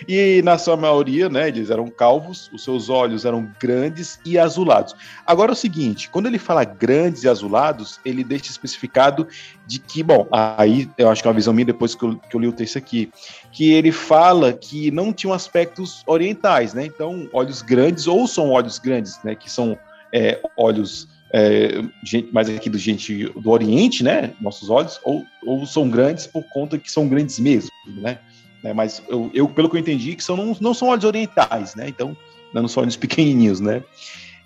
E 0.07 0.43
na 0.43 0.59
sua 0.59 0.77
maioria, 0.77 1.29
né, 1.29 1.49
eles 1.49 1.71
eram 1.71 1.89
calvos, 1.89 2.51
os 2.53 2.63
seus 2.63 2.89
olhos 2.89 3.25
eram 3.25 3.51
grandes 3.61 4.21
e 4.25 4.39
azulados. 4.39 4.95
Agora 5.27 5.53
é 5.53 5.55
o 5.55 5.57
seguinte, 5.57 6.09
quando 6.11 6.27
ele 6.27 6.39
fala 6.39 6.65
grandes 6.65 7.25
e 7.25 7.29
azulados, 7.29 7.99
ele 8.05 8.23
deixa 8.23 8.51
especificado 8.51 9.27
de 9.67 9.79
que, 9.79 10.03
bom, 10.03 10.27
aí 10.31 10.89
eu 10.97 11.09
acho 11.09 11.23
que 11.23 11.29
é 11.29 11.31
uma 11.31 11.37
visão 11.37 11.53
minha 11.53 11.67
depois 11.67 11.95
que 11.95 12.05
eu, 12.05 12.17
que 12.17 12.37
eu 12.37 12.41
li 12.41 12.49
o 12.49 12.53
texto 12.53 12.79
aqui, 12.79 13.11
que 13.51 13.73
ele 13.73 13.91
fala 13.91 14.53
que 14.53 14.91
não 14.91 15.13
tinham 15.13 15.33
aspectos 15.33 16.03
orientais, 16.07 16.75
né? 16.75 16.85
Então, 16.85 17.29
olhos 17.33 17.63
grandes 17.63 18.07
ou 18.07 18.27
são 18.27 18.51
olhos 18.51 18.79
grandes, 18.79 19.19
né, 19.25 19.35
que 19.35 19.51
são 19.51 19.79
é, 20.13 20.41
olhos 20.57 21.09
é, 21.33 21.83
gente, 22.03 22.33
mais 22.33 22.49
aqui 22.49 22.71
do 22.71 22.79
gente 22.79 23.25
do 23.39 23.51
Oriente, 23.51 24.03
né? 24.03 24.33
Nossos 24.41 24.71
olhos, 24.71 24.99
ou, 25.05 25.27
ou 25.45 25.67
são 25.67 25.89
grandes 25.89 26.27
por 26.27 26.43
conta 26.45 26.79
que 26.79 26.91
são 26.91 27.09
grandes 27.09 27.39
mesmo, 27.39 27.71
né? 27.87 28.19
Né? 28.63 28.73
Mas 28.73 29.03
eu, 29.09 29.31
eu, 29.33 29.49
pelo 29.49 29.69
que 29.69 29.77
eu 29.77 29.81
entendi, 29.81 30.15
que 30.15 30.25
são, 30.25 30.37
não, 30.37 30.57
não 30.61 30.75
são 30.75 30.89
olhos 30.89 31.05
orientais, 31.05 31.75
né? 31.75 31.89
Então, 31.89 32.17
não 32.53 32.69
são 32.69 32.83
olhos 32.83 32.97
pequenininhos, 32.97 33.61
né? 33.61 33.83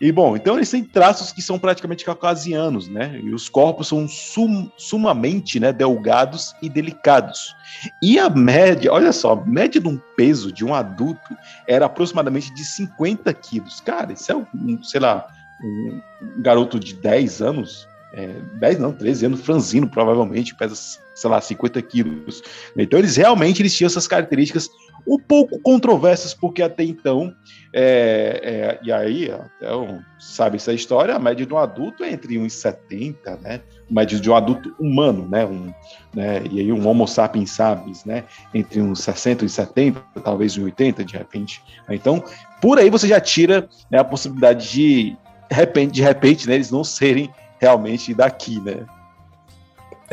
E 0.03 0.11
bom, 0.11 0.35
então 0.37 0.57
eles 0.57 0.69
têm 0.69 0.83
traços 0.83 1.31
que 1.31 1.41
são 1.41 1.61
praticamente 1.61 2.05
caucasianos, 2.05 2.89
né? 2.89 3.21
E 3.23 3.33
os 3.33 3.49
corpos 3.49 3.87
são 3.87 4.09
sum, 4.09 4.69
sumamente 4.77 5.61
né, 5.61 5.73
delgados 5.73 6.57
e 6.61 6.69
delicados. 6.69 7.55
E 8.03 8.19
a 8.19 8.29
média, 8.29 8.93
olha 8.93 9.13
só, 9.13 9.35
a 9.35 9.47
média 9.47 9.81
de 9.81 9.87
um 9.87 9.97
peso 10.17 10.51
de 10.51 10.65
um 10.65 10.75
adulto 10.75 11.37
era 11.69 11.87
aproximadamente 11.87 12.53
de 12.53 12.65
50 12.65 13.33
quilos. 13.35 13.81
Cara, 13.81 14.13
isso 14.13 14.33
é, 14.33 14.35
um, 14.35 14.83
sei 14.83 14.99
lá, 14.99 15.25
um 15.63 16.01
garoto 16.39 16.81
de 16.81 16.95
10 16.95 17.41
anos, 17.41 17.87
é, 18.13 18.41
10 18.59 18.81
não, 18.81 18.93
13 18.93 19.27
anos, 19.27 19.41
franzino, 19.43 19.89
provavelmente, 19.89 20.53
pesa, 20.57 20.75
sei 21.15 21.31
lá, 21.31 21.41
50 21.41 21.81
quilos. 21.83 22.43
Então, 22.77 22.99
eles 22.99 23.17
realmente 23.17 23.63
eles 23.63 23.75
tinham 23.75 23.87
essas 23.87 24.07
características 24.07 24.69
um 25.07 25.19
pouco 25.19 25.59
controversas, 25.61 26.33
porque 26.33 26.63
até 26.63 26.85
então, 26.85 27.35
é, 27.75 28.41
é, 28.43 28.79
e 28.83 28.93
aí, 28.93 29.31
um, 29.63 30.01
sabe 30.19 30.57
essa 30.57 30.73
história, 30.73 31.15
a 31.15 31.19
média 31.19 31.45
de 31.45 31.53
um 31.53 31.59
adulto 31.59 32.05
é 32.05 32.11
entre 32.11 32.37
1,70, 32.37 33.41
né? 33.41 33.61
A 33.91 33.95
média 33.95 34.19
de 34.19 34.31
um 34.31 34.37
adulto 34.37 34.75
humano, 34.79 35.29
né? 35.29 35.45
Um, 35.45 35.73
né? 36.15 36.43
E 36.51 36.61
aí 36.61 36.73
um 36.73 36.87
homo 36.87 37.07
sapiens 37.09 37.51
sapiens, 37.51 38.05
né? 38.05 38.25
Entre 38.55 38.81
uns 38.81 39.01
60 39.01 39.45
e 39.45 39.49
70, 39.49 40.01
talvez 40.23 40.57
1,80 40.57 41.05
de 41.05 41.17
repente. 41.17 41.61
Então, 41.91 42.23
por 42.61 42.79
aí 42.79 42.89
você 42.89 43.09
já 43.09 43.21
tira 43.21 43.69
né, 43.91 43.99
a 43.99 44.05
possibilidade 44.05 44.71
de 44.71 45.17
de 45.51 45.57
repente, 45.57 45.93
de 45.93 46.03
repente, 46.03 46.49
né, 46.49 46.55
eles 46.55 46.71
não 46.71 46.83
serem 46.83 47.31
realmente 47.61 48.15
daqui, 48.15 48.59
né? 48.61 48.87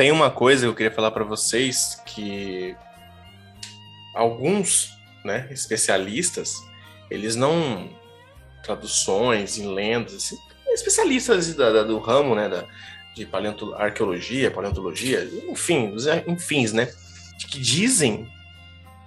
Tem 0.00 0.10
uma 0.10 0.30
coisa 0.30 0.62
que 0.62 0.66
eu 0.66 0.74
queria 0.74 0.90
falar 0.90 1.10
para 1.10 1.24
vocês 1.24 2.00
que 2.06 2.74
alguns, 4.14 4.96
né, 5.22 5.46
especialistas, 5.50 6.56
eles 7.10 7.36
não 7.36 7.90
traduções 8.62 9.58
em 9.58 9.66
lendas, 9.66 10.14
assim, 10.14 10.38
especialistas 10.68 11.54
da, 11.54 11.70
da, 11.70 11.82
do 11.82 11.98
ramo, 11.98 12.34
né, 12.34 12.48
da, 12.48 12.64
de 13.14 13.26
paleonto, 13.26 13.74
arqueologia, 13.74 14.50
paleontologia, 14.50 15.22
enfim, 15.50 15.94
enfim, 16.26 16.66
né, 16.72 16.90
que 17.50 17.60
dizem 17.60 18.26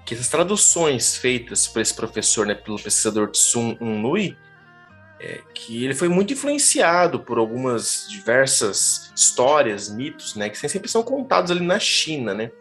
que 0.06 0.14
essas 0.14 0.30
traduções 0.30 1.18
feitas 1.18 1.68
por 1.68 1.82
esse 1.82 1.96
professor, 1.96 2.46
né, 2.46 2.54
pelo 2.54 2.78
pesquisador 2.78 3.32
Tsun 3.32 3.76
Nui, 3.80 4.38
é, 5.24 5.39
que 5.53 5.86
ele 5.86 5.95
foi 5.95 6.09
muito 6.09 6.34
influenciado 6.34 7.17
por 7.21 7.38
algumas 7.38 8.05
diversas 8.09 9.09
histórias, 9.15 9.88
mitos, 9.88 10.36
né, 10.36 10.49
que 10.49 10.57
sempre 10.57 10.89
são 10.89 11.01
contados 11.01 11.49
ali 11.49 11.65
na 11.65 11.80
China, 11.80 12.34
né? 12.34 12.51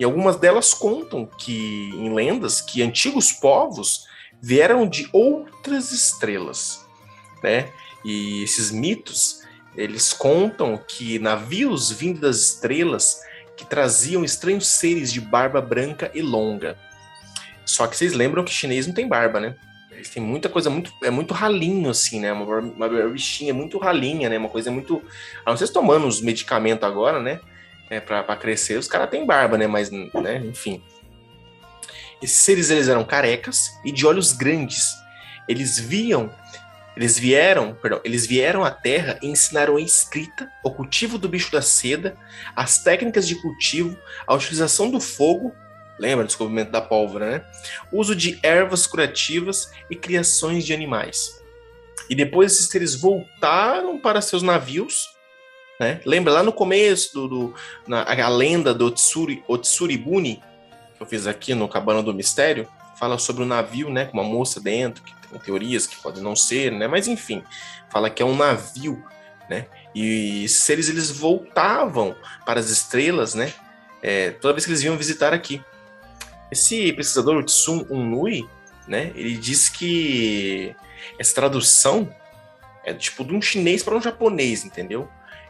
E 0.00 0.04
algumas 0.04 0.36
delas 0.36 0.72
contam 0.72 1.26
que, 1.26 1.90
em 1.94 2.14
lendas, 2.14 2.62
que 2.62 2.82
antigos 2.82 3.30
povos 3.30 4.06
vieram 4.40 4.88
de 4.88 5.06
outras 5.12 5.92
estrelas, 5.92 6.86
né? 7.42 7.70
E 8.02 8.42
esses 8.42 8.70
mitos, 8.70 9.42
eles 9.76 10.14
contam 10.14 10.78
que 10.78 11.18
navios 11.18 11.90
vindos 11.90 12.20
das 12.20 12.36
estrelas 12.38 13.20
que 13.54 13.66
traziam 13.66 14.24
estranhos 14.24 14.66
seres 14.66 15.12
de 15.12 15.20
barba 15.20 15.60
branca 15.60 16.10
e 16.14 16.22
longa. 16.22 16.78
Só 17.66 17.86
que 17.86 17.96
vocês 17.96 18.12
lembram 18.14 18.44
que 18.44 18.50
chinês 18.50 18.86
não 18.86 18.94
tem 18.94 19.08
barba, 19.08 19.40
né? 19.40 19.56
Eles 20.06 20.14
têm 20.14 20.22
muita 20.22 20.48
coisa 20.48 20.70
muito. 20.70 20.92
É 21.02 21.10
muito 21.10 21.34
ralinho, 21.34 21.90
assim, 21.90 22.20
né? 22.20 22.32
Uma, 22.32 22.58
uma 22.58 22.88
bichinha 23.10 23.52
muito 23.52 23.78
ralinha, 23.78 24.28
né? 24.28 24.38
Uma 24.38 24.48
coisa 24.48 24.70
muito. 24.70 25.02
A 25.44 25.50
não 25.50 25.56
ser 25.56 25.66
se 25.66 25.72
tomando 25.72 26.06
os 26.06 26.20
medicamentos 26.20 26.84
agora, 26.84 27.20
né? 27.20 27.40
É, 27.90 28.00
pra 28.00 28.36
crescer, 28.36 28.78
os 28.78 28.88
caras 28.88 29.10
têm 29.10 29.26
barba, 29.26 29.58
né? 29.58 29.66
Mas, 29.66 29.90
né? 29.90 30.42
Enfim. 30.44 30.82
Esses 32.22 32.38
seres 32.38 32.70
eles 32.70 32.88
eram 32.88 33.04
carecas 33.04 33.70
e 33.84 33.92
de 33.92 34.06
olhos 34.06 34.32
grandes. 34.32 34.94
Eles 35.48 35.78
viam, 35.78 36.32
eles 36.96 37.18
vieram, 37.18 37.74
perdão, 37.74 38.00
eles 38.04 38.26
vieram 38.26 38.64
à 38.64 38.70
Terra 38.70 39.18
e 39.22 39.28
ensinaram 39.28 39.76
a 39.76 39.80
escrita, 39.80 40.48
o 40.64 40.70
cultivo 40.70 41.18
do 41.18 41.28
bicho 41.28 41.52
da 41.52 41.62
seda, 41.62 42.16
as 42.56 42.82
técnicas 42.82 43.28
de 43.28 43.36
cultivo, 43.36 43.96
a 44.26 44.34
utilização 44.34 44.90
do 44.90 44.98
fogo 44.98 45.52
Lembra 45.98 46.24
do 46.24 46.28
descobrimento 46.28 46.70
da 46.70 46.80
pólvora, 46.80 47.30
né? 47.30 47.44
Uso 47.92 48.14
de 48.14 48.38
ervas 48.42 48.86
curativas 48.86 49.70
e 49.90 49.96
criações 49.96 50.64
de 50.64 50.74
animais. 50.74 51.42
E 52.08 52.14
depois 52.14 52.52
esses 52.52 52.68
seres 52.68 52.94
voltaram 52.94 53.98
para 53.98 54.20
seus 54.20 54.42
navios, 54.42 55.16
né? 55.80 56.00
Lembra 56.04 56.32
lá 56.32 56.42
no 56.42 56.52
começo 56.52 57.14
do, 57.14 57.28
do 57.28 57.54
na, 57.86 58.02
a 58.02 58.28
lenda 58.28 58.72
do 58.72 58.86
Otsuri, 58.86 59.42
Otsuribuni, 59.48 60.42
que 60.96 61.02
eu 61.02 61.06
fiz 61.06 61.26
aqui 61.26 61.54
no 61.54 61.68
Cabana 61.68 62.02
do 62.02 62.14
Mistério, 62.14 62.68
fala 62.98 63.18
sobre 63.18 63.42
o 63.42 63.46
navio, 63.46 63.90
né, 63.90 64.06
com 64.06 64.14
uma 64.14 64.24
moça 64.24 64.58
dentro, 64.58 65.02
que 65.02 65.14
tem 65.28 65.38
teorias 65.38 65.86
que 65.86 65.96
podem 65.96 66.22
não 66.22 66.34
ser, 66.34 66.72
né? 66.72 66.86
Mas 66.86 67.06
enfim, 67.06 67.42
fala 67.90 68.08
que 68.08 68.22
é 68.22 68.26
um 68.26 68.34
navio, 68.34 69.02
né? 69.50 69.66
E 69.94 70.44
esses 70.44 70.60
seres 70.60 70.88
eles 70.88 71.10
voltavam 71.10 72.14
para 72.44 72.58
as 72.58 72.70
estrelas, 72.70 73.34
né? 73.34 73.52
É, 74.02 74.30
toda 74.30 74.54
vez 74.54 74.64
que 74.64 74.70
eles 74.70 74.82
vinham 74.82 74.96
visitar 74.96 75.34
aqui. 75.34 75.62
Esse 76.50 76.92
pesquisador, 76.92 77.36
o 77.36 77.42
Tsun 77.44 77.86
Unui, 77.90 78.46
né, 78.86 79.12
ele 79.14 79.36
diz 79.36 79.68
que 79.68 80.74
essa 81.18 81.34
tradução 81.34 82.08
é 82.84 82.94
tipo 82.94 83.24
de 83.24 83.34
um 83.34 83.42
chinês 83.42 83.82
para 83.82 83.96
um 83.96 84.00
japonês, 84.00 84.64
entendeu? 84.64 85.08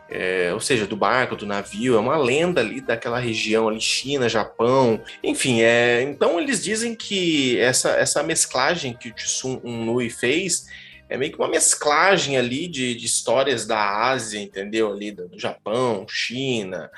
É, 0.09 0.53
ou 0.55 0.61
seja, 0.61 0.87
do 0.87 0.97
barco, 0.97 1.35
do 1.35 1.45
navio, 1.45 1.97
é 1.97 1.99
uma 1.99 2.17
lenda 2.17 2.61
ali 2.61 2.81
daquela 2.81 3.19
região 3.19 3.69
ali, 3.69 3.81
China, 3.81 4.29
Japão, 4.29 5.03
enfim, 5.23 5.63
é, 5.63 6.03
então 6.03 6.41
eles 6.41 6.63
dizem 6.63 6.95
que 6.95 7.59
essa, 7.59 7.91
essa 7.91 8.23
mesclagem 8.23 8.95
que 8.95 9.09
o 9.09 9.15
Tsun 9.15 9.61
Unui 9.65 10.09
fez 10.09 10.67
é 11.09 11.17
meio 11.17 11.33
que 11.33 11.39
uma 11.39 11.49
mesclagem 11.49 12.37
ali 12.37 12.69
de, 12.69 12.95
de 12.95 13.05
histórias 13.05 13.67
da 13.67 14.09
Ásia, 14.09 14.41
entendeu? 14.41 14.93
Ali 14.93 15.13
do, 15.13 15.29
do 15.29 15.39
Japão, 15.39 16.07
China, 16.09 16.91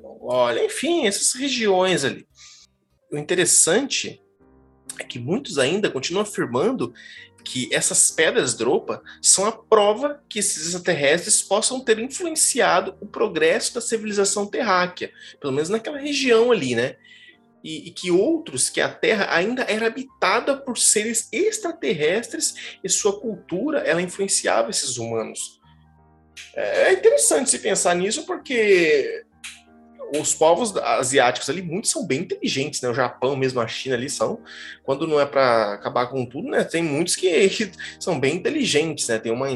Mongólia, 0.00 0.64
enfim, 0.64 1.06
essas 1.06 1.32
regiões 1.34 2.04
ali 2.04 2.26
o 3.14 3.18
interessante 3.18 4.20
é 4.98 5.04
que 5.04 5.18
muitos 5.18 5.58
ainda 5.58 5.90
continuam 5.90 6.22
afirmando 6.22 6.92
que 7.44 7.68
essas 7.72 8.10
pedras 8.10 8.54
dropa 8.54 9.02
são 9.20 9.46
a 9.46 9.52
prova 9.52 10.22
que 10.28 10.38
esses 10.38 10.66
extraterrestres 10.66 11.42
possam 11.42 11.78
ter 11.78 11.98
influenciado 11.98 12.96
o 13.00 13.06
progresso 13.06 13.74
da 13.74 13.80
civilização 13.80 14.46
terráquea, 14.46 15.12
pelo 15.40 15.52
menos 15.52 15.68
naquela 15.68 15.98
região 15.98 16.50
ali, 16.50 16.74
né? 16.74 16.96
E, 17.62 17.88
e, 17.88 17.90
que 17.90 18.10
outros, 18.10 18.68
que 18.68 18.80
a 18.80 18.88
Terra 18.88 19.26
ainda 19.30 19.62
era 19.62 19.86
habitada 19.86 20.56
por 20.56 20.76
seres 20.76 21.28
extraterrestres 21.32 22.78
e 22.82 22.88
sua 22.88 23.18
cultura 23.18 23.78
ela 23.80 24.02
influenciava 24.02 24.70
esses 24.70 24.96
humanos. 24.98 25.60
É 26.54 26.92
interessante 26.92 27.50
se 27.50 27.58
pensar 27.58 27.94
nisso 27.94 28.26
porque 28.26 29.24
os 30.20 30.34
povos 30.34 30.76
asiáticos 30.76 31.48
ali, 31.50 31.62
muitos 31.62 31.90
são 31.90 32.06
bem 32.06 32.20
inteligentes, 32.20 32.80
né? 32.80 32.88
O 32.88 32.94
Japão, 32.94 33.36
mesmo 33.36 33.60
a 33.60 33.66
China 33.66 33.94
ali 33.96 34.08
são, 34.08 34.40
quando 34.82 35.06
não 35.06 35.20
é 35.20 35.26
para 35.26 35.74
acabar 35.74 36.06
com 36.06 36.24
tudo, 36.24 36.48
né? 36.48 36.64
Tem 36.64 36.82
muitos 36.82 37.16
que, 37.16 37.50
são 37.98 38.18
bem 38.18 38.36
inteligentes, 38.36 39.08
né? 39.08 39.18
Tem 39.18 39.32
uma, 39.32 39.48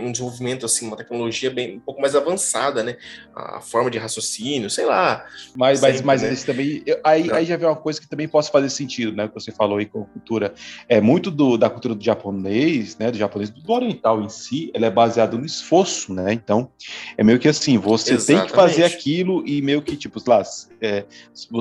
um 0.00 0.12
desenvolvimento, 0.12 0.66
assim, 0.66 0.86
uma 0.86 0.96
tecnologia 0.96 1.50
bem 1.50 1.76
um 1.76 1.80
pouco 1.80 2.00
mais 2.00 2.14
avançada, 2.14 2.82
né? 2.82 2.96
A 3.34 3.60
forma 3.60 3.90
de 3.90 3.98
raciocínio, 3.98 4.68
sei 4.68 4.84
lá. 4.84 5.24
Mas, 5.56 5.80
sempre, 5.80 6.02
mas, 6.04 6.22
mas 6.22 6.22
né? 6.22 6.46
também, 6.46 6.84
aí, 7.04 7.30
aí 7.32 7.44
já 7.44 7.56
vem 7.56 7.68
uma 7.68 7.76
coisa 7.76 8.00
que 8.00 8.08
também 8.08 8.28
possa 8.28 8.50
fazer 8.50 8.70
sentido, 8.70 9.12
né? 9.16 9.28
Que 9.28 9.34
você 9.34 9.52
falou 9.52 9.78
aí 9.78 9.86
com 9.86 10.02
a 10.02 10.04
cultura. 10.06 10.54
É 10.88 11.00
muito 11.00 11.30
do, 11.30 11.56
da 11.56 11.70
cultura 11.70 11.94
do 11.94 12.04
japonês, 12.04 12.96
né? 12.98 13.10
Do 13.10 13.18
japonês, 13.18 13.50
do 13.50 13.72
oriental 13.72 14.22
em 14.22 14.28
si, 14.28 14.70
ela 14.74 14.86
é 14.86 14.90
baseada 14.90 15.36
no 15.36 15.44
esforço, 15.44 16.12
né? 16.12 16.32
Então, 16.32 16.70
é 17.16 17.22
meio 17.22 17.38
que 17.38 17.48
assim, 17.48 17.78
você 17.78 18.14
Exatamente. 18.14 18.42
tem 18.42 18.50
que 18.50 18.56
fazer 18.56 18.84
aquilo 18.84 19.46
e 19.46 19.62
meio 19.62 19.82
que, 19.82 19.96
tipo, 19.96 20.20
lá, 20.26 20.42
é, 20.80 21.04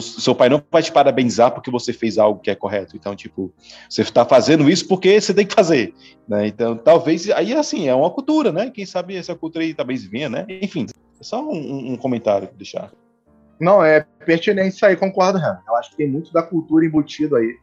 seu 0.02 0.34
pai 0.34 0.50
não 0.50 0.62
vai 0.72 0.82
te 0.82 0.92
parabenizar 0.92 1.52
porque 1.52 1.70
você 1.70 1.92
fez 1.92 2.18
algo 2.18 2.40
que 2.40 2.50
é 2.50 2.56
correto. 2.56 2.96
Então, 2.96 3.16
tipo, 3.16 3.54
você 3.90 4.02
está 4.02 4.26
fazendo 4.26 4.70
isso 4.70 4.88
porque 4.88 5.20
você 5.20 5.34
tem 5.34 5.46
que 5.46 5.54
fazer, 5.54 5.94
né? 6.28 6.48
Então, 6.48 6.76
talvez, 6.76 7.30
aí 7.32 7.54
assim, 7.54 7.88
é 7.88 7.96
uma 8.00 8.12
cultura, 8.12 8.52
né? 8.52 8.70
Quem 8.70 8.86
sabe 8.86 9.16
essa 9.16 9.36
cultura 9.36 9.64
aí 9.64 9.74
talvez 9.74 10.04
venha, 10.04 10.30
né? 10.30 10.46
Enfim, 10.50 10.88
é 11.20 11.24
só 11.24 11.42
um, 11.42 11.94
um 11.94 11.98
comentário 11.98 12.48
para 12.48 12.58
deixar. 12.58 12.92
Não, 13.60 13.84
é 13.84 14.06
pertinente 14.26 14.76
isso 14.76 14.86
aí, 14.86 14.96
concordo, 14.96 15.38
Renan. 15.38 15.60
Eu 15.68 15.76
acho 15.76 15.92
que 15.92 15.98
tem 15.98 16.08
muito 16.08 16.32
da 16.32 16.42
cultura 16.42 16.86
embutido 16.86 17.36
aí 17.36 17.58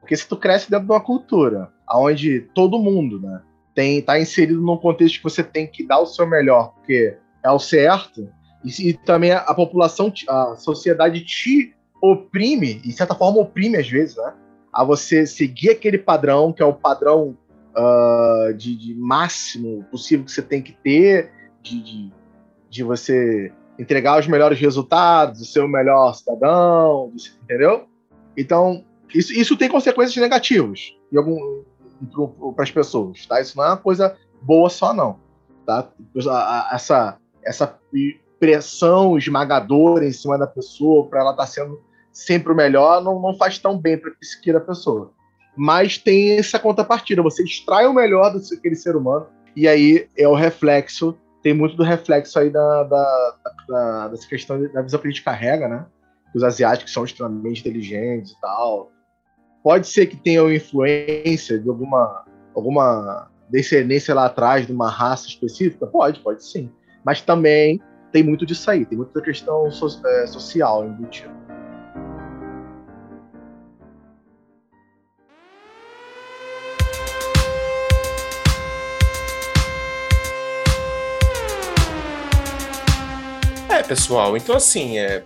Porque 0.00 0.16
se 0.16 0.26
tu 0.26 0.36
cresce 0.36 0.70
dentro 0.70 0.86
de 0.86 0.92
uma 0.92 1.00
cultura 1.00 1.70
onde 1.92 2.40
todo 2.54 2.78
mundo, 2.78 3.20
né, 3.20 3.42
tem 3.74 4.00
tá 4.00 4.18
inserido 4.18 4.60
num 4.60 4.76
contexto 4.76 5.18
que 5.18 5.24
você 5.24 5.42
tem 5.42 5.66
que 5.66 5.86
dar 5.86 6.00
o 6.00 6.06
seu 6.06 6.26
melhor, 6.26 6.72
porque 6.74 7.16
é 7.42 7.50
o 7.50 7.58
certo, 7.58 8.28
e, 8.64 8.90
e 8.90 8.94
também 8.94 9.32
a, 9.32 9.38
a, 9.38 9.54
população, 9.54 10.12
a 10.28 10.56
sociedade 10.56 11.24
te 11.24 11.74
oprime, 12.02 12.80
e 12.84 12.88
de 12.88 12.92
certa 12.92 13.14
forma 13.14 13.40
oprime 13.40 13.76
às 13.76 13.88
vezes, 13.88 14.16
né? 14.16 14.34
A 14.72 14.84
você 14.84 15.26
seguir 15.26 15.70
aquele 15.70 15.98
padrão, 15.98 16.52
que 16.52 16.62
é 16.62 16.64
o 16.64 16.72
padrão 16.72 17.36
uh, 17.76 18.52
de, 18.54 18.76
de, 18.76 18.94
máximo 18.94 19.84
possível 19.90 20.24
que 20.24 20.32
você 20.32 20.42
tem 20.42 20.62
que 20.62 20.72
ter, 20.72 21.32
de, 21.62 21.82
de, 21.82 22.12
de 22.68 22.82
você 22.82 23.52
entregar 23.78 24.18
os 24.18 24.26
melhores 24.26 24.58
resultados, 24.58 25.52
ser 25.52 25.60
o 25.60 25.68
melhor 25.68 26.14
cidadão, 26.14 27.12
entendeu? 27.42 27.86
Então, 28.36 28.84
isso, 29.14 29.32
isso 29.32 29.56
tem 29.56 29.68
consequências 29.68 30.16
negativas 30.16 30.94
para 32.54 32.62
as 32.62 32.70
pessoas, 32.70 33.26
tá? 33.26 33.40
Isso 33.40 33.56
não 33.56 33.64
é 33.64 33.68
uma 33.68 33.76
coisa 33.76 34.16
boa 34.42 34.68
só, 34.68 34.92
não. 34.92 35.18
Tá? 35.66 35.88
Essa, 36.72 37.18
essa 37.42 37.78
pressão 38.38 39.18
esmagadora 39.18 40.06
em 40.06 40.12
cima 40.12 40.38
da 40.38 40.46
pessoa 40.46 41.06
para 41.06 41.20
ela 41.20 41.30
estar 41.32 41.44
tá 41.44 41.50
sendo 41.50 41.80
sempre 42.12 42.52
o 42.52 42.56
melhor 42.56 43.02
não, 43.02 43.20
não 43.20 43.34
faz 43.34 43.58
tão 43.58 43.78
bem 43.78 43.96
para 43.96 44.10
a 44.10 44.14
psique 44.14 44.52
da 44.52 44.60
pessoa. 44.60 45.12
Mas 45.62 45.98
tem 45.98 46.38
essa 46.38 46.58
contrapartida, 46.58 47.20
você 47.20 47.44
extrai 47.44 47.86
o 47.86 47.92
melhor 47.92 48.32
daquele 48.32 48.74
ser 48.74 48.96
humano 48.96 49.26
e 49.54 49.68
aí 49.68 50.08
é 50.16 50.26
o 50.26 50.32
reflexo, 50.32 51.14
tem 51.42 51.52
muito 51.52 51.76
do 51.76 51.82
reflexo 51.82 52.38
aí 52.38 52.48
da, 52.48 52.84
da, 52.84 53.34
da 53.68 54.08
dessa 54.08 54.26
questão 54.26 54.58
da 54.72 54.80
visão 54.80 54.98
que 54.98 55.06
a 55.06 55.10
gente 55.10 55.22
carrega, 55.22 55.68
né? 55.68 55.84
Os 56.34 56.42
asiáticos 56.42 56.94
são 56.94 57.04
extremamente 57.04 57.60
inteligentes 57.60 58.32
e 58.32 58.40
tal. 58.40 58.90
Pode 59.62 59.86
ser 59.86 60.06
que 60.06 60.16
tenham 60.16 60.50
influência 60.50 61.58
de 61.58 61.68
alguma, 61.68 62.24
alguma 62.54 63.30
descendência 63.50 64.14
lá 64.14 64.24
atrás 64.24 64.66
de 64.66 64.72
uma 64.72 64.88
raça 64.88 65.28
específica? 65.28 65.86
Pode, 65.86 66.20
pode 66.20 66.42
sim. 66.42 66.72
Mas 67.04 67.20
também 67.20 67.82
tem 68.10 68.22
muito 68.22 68.46
disso 68.46 68.70
aí, 68.70 68.86
tem 68.86 68.96
muita 68.96 69.20
questão 69.20 69.70
so, 69.70 70.00
é, 70.06 70.26
social 70.26 70.86
embutida. 70.86 71.39
Pessoal, 83.90 84.36
então 84.36 84.54
assim, 84.54 84.98
é 84.98 85.24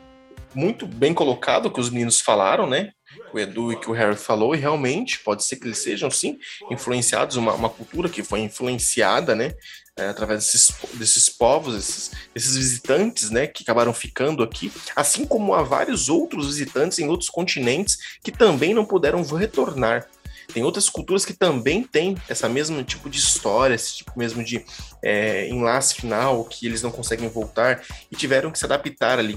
muito 0.55 0.87
bem 0.87 1.13
colocado 1.13 1.67
o 1.67 1.71
que 1.71 1.81
os 1.81 1.91
meninos 1.91 2.19
falaram, 2.19 2.67
né? 2.67 2.93
O 3.31 3.39
Edu 3.39 3.71
e 3.71 3.77
que 3.79 3.91
o 3.91 3.93
Harry 3.93 4.17
falou, 4.17 4.55
e 4.55 4.59
realmente 4.59 5.21
pode 5.21 5.45
ser 5.45 5.57
que 5.57 5.67
eles 5.67 5.77
sejam, 5.77 6.11
sim, 6.11 6.39
influenciados, 6.71 7.37
uma, 7.37 7.53
uma 7.53 7.69
cultura 7.69 8.09
que 8.09 8.23
foi 8.23 8.41
influenciada, 8.41 9.35
né? 9.35 9.53
É, 9.99 10.09
através 10.09 10.45
desses, 10.47 10.73
desses 10.95 11.29
povos, 11.29 11.77
esses, 11.77 12.11
esses 12.35 12.57
visitantes, 12.57 13.29
né, 13.31 13.47
que 13.47 13.63
acabaram 13.63 13.93
ficando 13.93 14.43
aqui, 14.43 14.73
assim 14.97 15.27
como 15.27 15.53
há 15.53 15.63
vários 15.63 16.09
outros 16.09 16.47
visitantes 16.47 16.99
em 16.99 17.07
outros 17.07 17.29
continentes 17.29 17.99
que 18.25 18.33
também 18.33 18.73
não 18.73 18.87
puderam 18.87 19.23
retornar. 19.23 20.09
Tem 20.55 20.63
outras 20.63 20.89
culturas 20.89 21.25
que 21.25 21.33
também 21.33 21.83
têm 21.83 22.17
essa 22.29 22.49
mesmo 22.49 22.83
tipo 22.85 23.11
de 23.11 23.19
história, 23.19 23.75
esse 23.75 23.97
tipo 23.97 24.13
mesmo 24.17 24.45
de 24.45 24.65
é, 25.03 25.49
enlace 25.49 25.97
final, 25.97 26.45
que 26.45 26.65
eles 26.65 26.81
não 26.81 26.93
conseguem 26.93 27.29
voltar 27.29 27.83
e 28.09 28.15
tiveram 28.15 28.53
que 28.53 28.59
se 28.59 28.65
adaptar 28.65 29.19
ali 29.19 29.37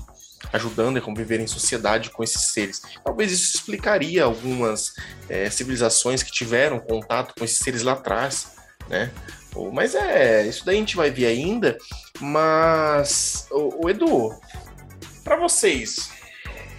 ajudando 0.53 0.97
a 0.97 1.01
conviver 1.01 1.39
em 1.39 1.47
sociedade 1.47 2.11
com 2.11 2.24
esses 2.24 2.53
seres. 2.53 2.84
Talvez 3.03 3.32
isso 3.32 3.57
explicaria 3.57 4.24
algumas 4.24 4.93
é, 5.28 5.49
civilizações 5.49 6.22
que 6.22 6.32
tiveram 6.32 6.80
contato 6.80 7.34
com 7.36 7.43
esses 7.43 7.57
seres 7.57 7.82
lá 7.82 7.93
atrás, 7.93 8.51
né? 8.88 9.11
Mas 9.74 9.95
é, 9.95 10.45
isso 10.45 10.63
daí 10.63 10.76
a 10.76 10.80
gente 10.80 10.95
vai 10.95 11.09
ver 11.09 11.26
ainda. 11.26 11.76
Mas, 12.20 13.47
o, 13.49 13.86
o 13.86 13.89
Edu, 13.89 14.39
para 15.24 15.36
vocês, 15.36 16.11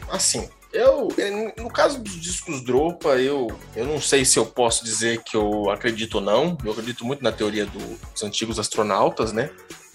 assim, 0.08 0.48
eu, 0.72 1.08
no 1.56 1.68
caso 1.70 2.00
dos 2.00 2.20
discos 2.20 2.62
Dropa, 2.62 3.16
eu, 3.16 3.48
eu 3.74 3.86
não 3.86 4.00
sei 4.00 4.24
se 4.24 4.38
eu 4.38 4.46
posso 4.46 4.84
dizer 4.84 5.22
que 5.22 5.36
eu 5.36 5.70
acredito 5.70 6.16
ou 6.16 6.20
não. 6.20 6.58
Eu 6.64 6.72
acredito 6.72 7.04
muito 7.04 7.22
na 7.22 7.32
teoria 7.32 7.66
do, 7.66 7.98
dos 8.12 8.22
antigos 8.22 8.58
astronautas, 8.58 9.32
né? 9.32 9.50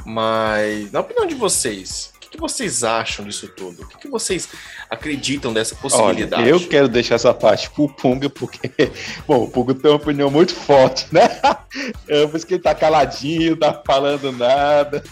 Mas, 0.06 0.92
na 0.92 1.00
opinião 1.00 1.26
de 1.26 1.36
vocês, 1.36 2.13
que 2.34 2.40
vocês 2.40 2.84
acham 2.84 3.26
disso 3.26 3.48
tudo? 3.48 3.84
O 3.84 3.88
que, 3.88 3.98
que 4.00 4.08
vocês 4.08 4.50
acreditam 4.90 5.54
dessa 5.54 5.76
possibilidade? 5.76 6.42
Olha, 6.42 6.50
eu 6.50 6.68
quero 6.68 6.88
deixar 6.88 7.16
essa 7.16 7.32
parte 7.32 7.70
pro 7.70 7.88
Punga, 7.88 8.28
porque, 8.28 8.72
bom, 9.28 9.44
o 9.44 9.52
Punga 9.52 9.76
tem 9.76 9.92
uma 9.92 9.98
opinião 9.98 10.32
muito 10.32 10.56
forte, 10.56 11.06
né? 11.14 11.22
Eu 12.08 12.30
penso 12.30 12.46
que 12.46 12.56
ele 12.56 12.64
tá 12.64 12.76
caladinho, 12.76 13.58
tá 13.58 13.82
falando 13.86 14.32
nada. 14.32 15.04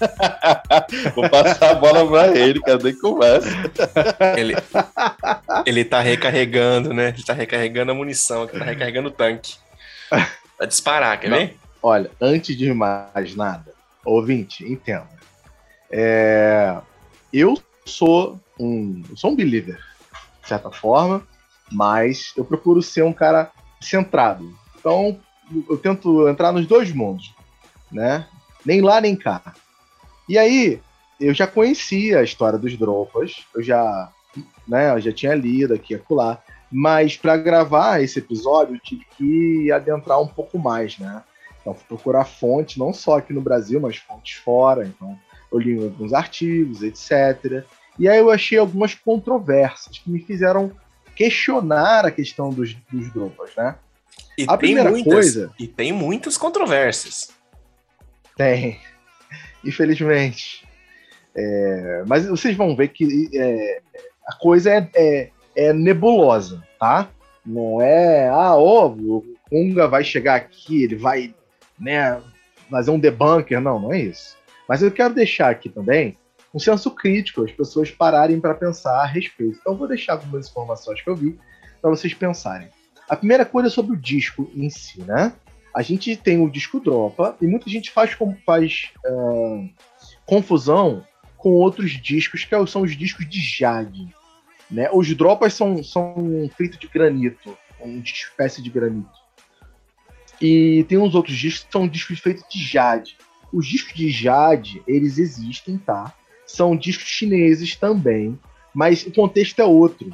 Vou 1.15 1.27
passar 1.29 1.71
a 1.71 1.75
bola 1.75 2.07
pra 2.07 2.37
ele, 2.37 2.61
quero 2.61 2.83
nem 2.83 2.95
conversa. 2.95 3.49
Ele, 4.37 4.55
ele 5.65 5.83
tá 5.83 5.99
recarregando, 5.99 6.93
né? 6.93 7.09
Ele 7.09 7.23
tá 7.23 7.33
recarregando 7.33 7.91
a 7.91 7.95
munição, 7.95 8.43
ele 8.43 8.59
tá 8.59 8.65
recarregando 8.65 9.09
o 9.09 9.11
tanque. 9.11 9.55
Vai 10.57 10.67
disparar, 10.67 11.19
quer 11.19 11.29
Não. 11.29 11.37
ver? 11.37 11.57
Olha, 11.81 12.11
antes 12.21 12.55
de 12.55 12.71
mais 12.73 13.35
nada, 13.35 13.73
ouvinte, 14.05 14.63
entenda. 14.63 15.09
É, 15.91 16.77
eu 17.33 17.57
sou 17.85 18.39
um, 18.59 19.01
eu 19.09 19.17
sou 19.17 19.31
um 19.31 19.35
believer, 19.35 19.79
de 20.41 20.47
certa 20.47 20.71
forma, 20.71 21.25
mas 21.71 22.33
eu 22.35 22.45
procuro 22.45 22.81
ser 22.81 23.03
um 23.03 23.13
cara 23.13 23.51
centrado. 23.79 24.53
Então, 24.79 25.19
eu 25.69 25.77
tento 25.77 26.27
entrar 26.27 26.51
nos 26.51 26.67
dois 26.67 26.91
mundos, 26.91 27.33
né? 27.91 28.27
Nem 28.65 28.81
lá 28.81 29.01
nem 29.01 29.15
cá. 29.15 29.53
E 30.27 30.37
aí, 30.37 30.81
eu 31.19 31.33
já 31.33 31.47
conhecia 31.47 32.19
a 32.19 32.23
história 32.23 32.57
dos 32.57 32.77
Dropas, 32.77 33.45
eu 33.55 33.61
já, 33.61 34.11
né, 34.67 34.93
eu 34.93 35.01
já 35.01 35.11
tinha 35.11 35.35
lido 35.35 35.73
aqui 35.73 35.93
e 35.93 35.95
acolá, 35.95 36.41
mas 36.71 37.17
para 37.17 37.37
gravar 37.37 38.01
esse 38.01 38.19
episódio 38.19 38.75
eu 38.75 38.79
tive 38.79 39.05
que 39.17 39.71
adentrar 39.71 40.21
um 40.21 40.27
pouco 40.27 40.57
mais, 40.57 40.97
né? 40.97 41.23
Então, 41.59 41.75
fui 41.75 41.85
procurar 41.87 42.25
fontes, 42.25 42.77
não 42.77 42.91
só 42.91 43.17
aqui 43.17 43.33
no 43.33 43.41
Brasil, 43.41 43.79
mas 43.79 43.97
fontes 43.97 44.37
fora. 44.37 44.85
Então, 44.85 45.17
eu 45.51 45.59
li 45.59 45.83
alguns 45.83 46.13
artigos, 46.13 46.81
etc. 46.81 47.65
E 47.99 48.07
aí 48.07 48.17
eu 48.17 48.31
achei 48.31 48.57
algumas 48.57 48.95
controvérsias 48.95 49.97
que 49.97 50.09
me 50.09 50.19
fizeram 50.19 50.71
questionar 51.15 52.05
a 52.05 52.11
questão 52.11 52.49
dos, 52.49 52.73
dos 52.91 53.11
dropas, 53.11 53.51
né? 53.55 53.75
E 54.37 54.45
a 54.47 54.57
primeira 54.57 54.89
muitas, 54.89 55.13
coisa. 55.13 55.51
E 55.59 55.67
tem 55.67 55.91
muitas 55.91 56.37
controvérsias. 56.37 57.29
Tem. 58.35 58.79
Infelizmente. 59.63 60.65
É, 61.35 62.03
mas 62.07 62.25
vocês 62.25 62.55
vão 62.55 62.75
ver 62.75 62.89
que 62.89 63.29
é, 63.33 63.81
a 64.25 64.35
coisa 64.35 64.71
é, 64.71 64.89
é, 64.95 65.29
é, 65.55 65.73
nebulosa, 65.73 66.63
tá? 66.79 67.09
Não 67.45 67.81
é, 67.81 68.27
ah, 68.29 68.55
ó, 68.55 68.87
o 68.87 69.23
Kunga 69.49 69.87
vai 69.87 70.03
chegar 70.03 70.35
aqui, 70.35 70.83
ele 70.83 70.95
vai 70.95 71.33
né, 71.79 72.21
fazer 72.69 72.91
um 72.91 72.99
debunker. 72.99 73.59
Não, 73.59 73.79
não 73.79 73.93
é 73.93 73.99
isso. 73.99 74.37
Mas 74.71 74.81
eu 74.81 74.89
quero 74.89 75.13
deixar 75.13 75.49
aqui 75.49 75.67
também 75.67 76.15
um 76.53 76.57
senso 76.57 76.89
crítico, 76.91 77.43
as 77.43 77.51
pessoas 77.51 77.91
pararem 77.91 78.39
para 78.39 78.53
pensar 78.53 79.01
a 79.01 79.05
respeito. 79.05 79.57
Então, 79.59 79.75
vou 79.75 79.85
deixar 79.85 80.13
algumas 80.13 80.47
informações 80.47 81.01
que 81.01 81.09
eu 81.09 81.15
vi 81.17 81.37
para 81.81 81.89
vocês 81.89 82.13
pensarem. 82.13 82.69
A 83.09 83.17
primeira 83.17 83.43
coisa 83.43 83.67
é 83.67 83.69
sobre 83.69 83.91
o 83.91 83.97
disco 83.97 84.49
em 84.55 84.69
si, 84.69 85.01
né? 85.01 85.33
A 85.75 85.81
gente 85.81 86.15
tem 86.15 86.41
o 86.41 86.49
disco 86.49 86.79
Dropa 86.79 87.35
e 87.41 87.47
muita 87.47 87.69
gente 87.69 87.91
faz, 87.91 88.17
faz 88.45 88.93
uh, 89.05 89.69
confusão 90.25 91.05
com 91.35 91.49
outros 91.49 91.91
discos 91.91 92.45
que 92.45 92.67
são 92.67 92.83
os 92.83 92.95
discos 92.95 93.29
de 93.29 93.41
Jade. 93.41 94.07
Né? 94.69 94.89
Os 94.93 95.13
Dropas 95.13 95.53
são, 95.53 95.83
são 95.83 96.49
feitos 96.55 96.79
de 96.79 96.87
granito, 96.87 97.57
uma 97.77 98.01
espécie 98.01 98.61
de 98.61 98.69
granito. 98.69 99.19
E 100.39 100.85
tem 100.87 100.97
uns 100.97 101.13
outros 101.13 101.35
discos 101.35 101.65
que 101.65 101.73
são 101.73 101.89
discos 101.89 102.19
feitos 102.19 102.45
de 102.49 102.63
Jade. 102.63 103.17
Os 103.51 103.67
discos 103.67 103.93
de 103.93 104.09
Jade, 104.09 104.81
eles 104.87 105.17
existem, 105.17 105.77
tá? 105.77 106.13
São 106.45 106.75
discos 106.75 107.07
chineses 107.07 107.75
também, 107.75 108.37
mas 108.73 109.05
o 109.05 109.11
contexto 109.11 109.59
é 109.59 109.65
outro. 109.65 110.13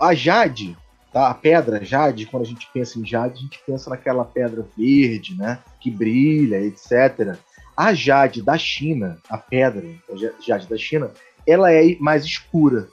A 0.00 0.14
Jade, 0.14 0.76
tá? 1.12 1.28
A 1.28 1.34
pedra 1.34 1.84
Jade, 1.84 2.26
quando 2.26 2.44
a 2.44 2.46
gente 2.46 2.68
pensa 2.72 2.98
em 2.98 3.06
Jade, 3.06 3.34
a 3.34 3.42
gente 3.42 3.60
pensa 3.66 3.90
naquela 3.90 4.24
pedra 4.24 4.66
verde, 4.76 5.34
né? 5.36 5.58
Que 5.80 5.90
brilha, 5.90 6.60
etc. 6.60 7.36
A 7.76 7.94
Jade 7.94 8.42
da 8.42 8.56
China, 8.56 9.18
a 9.28 9.38
pedra 9.38 9.84
a 10.10 10.42
Jade 10.42 10.68
da 10.68 10.76
China, 10.76 11.10
ela 11.46 11.72
é 11.72 11.96
mais 11.98 12.24
escura. 12.24 12.88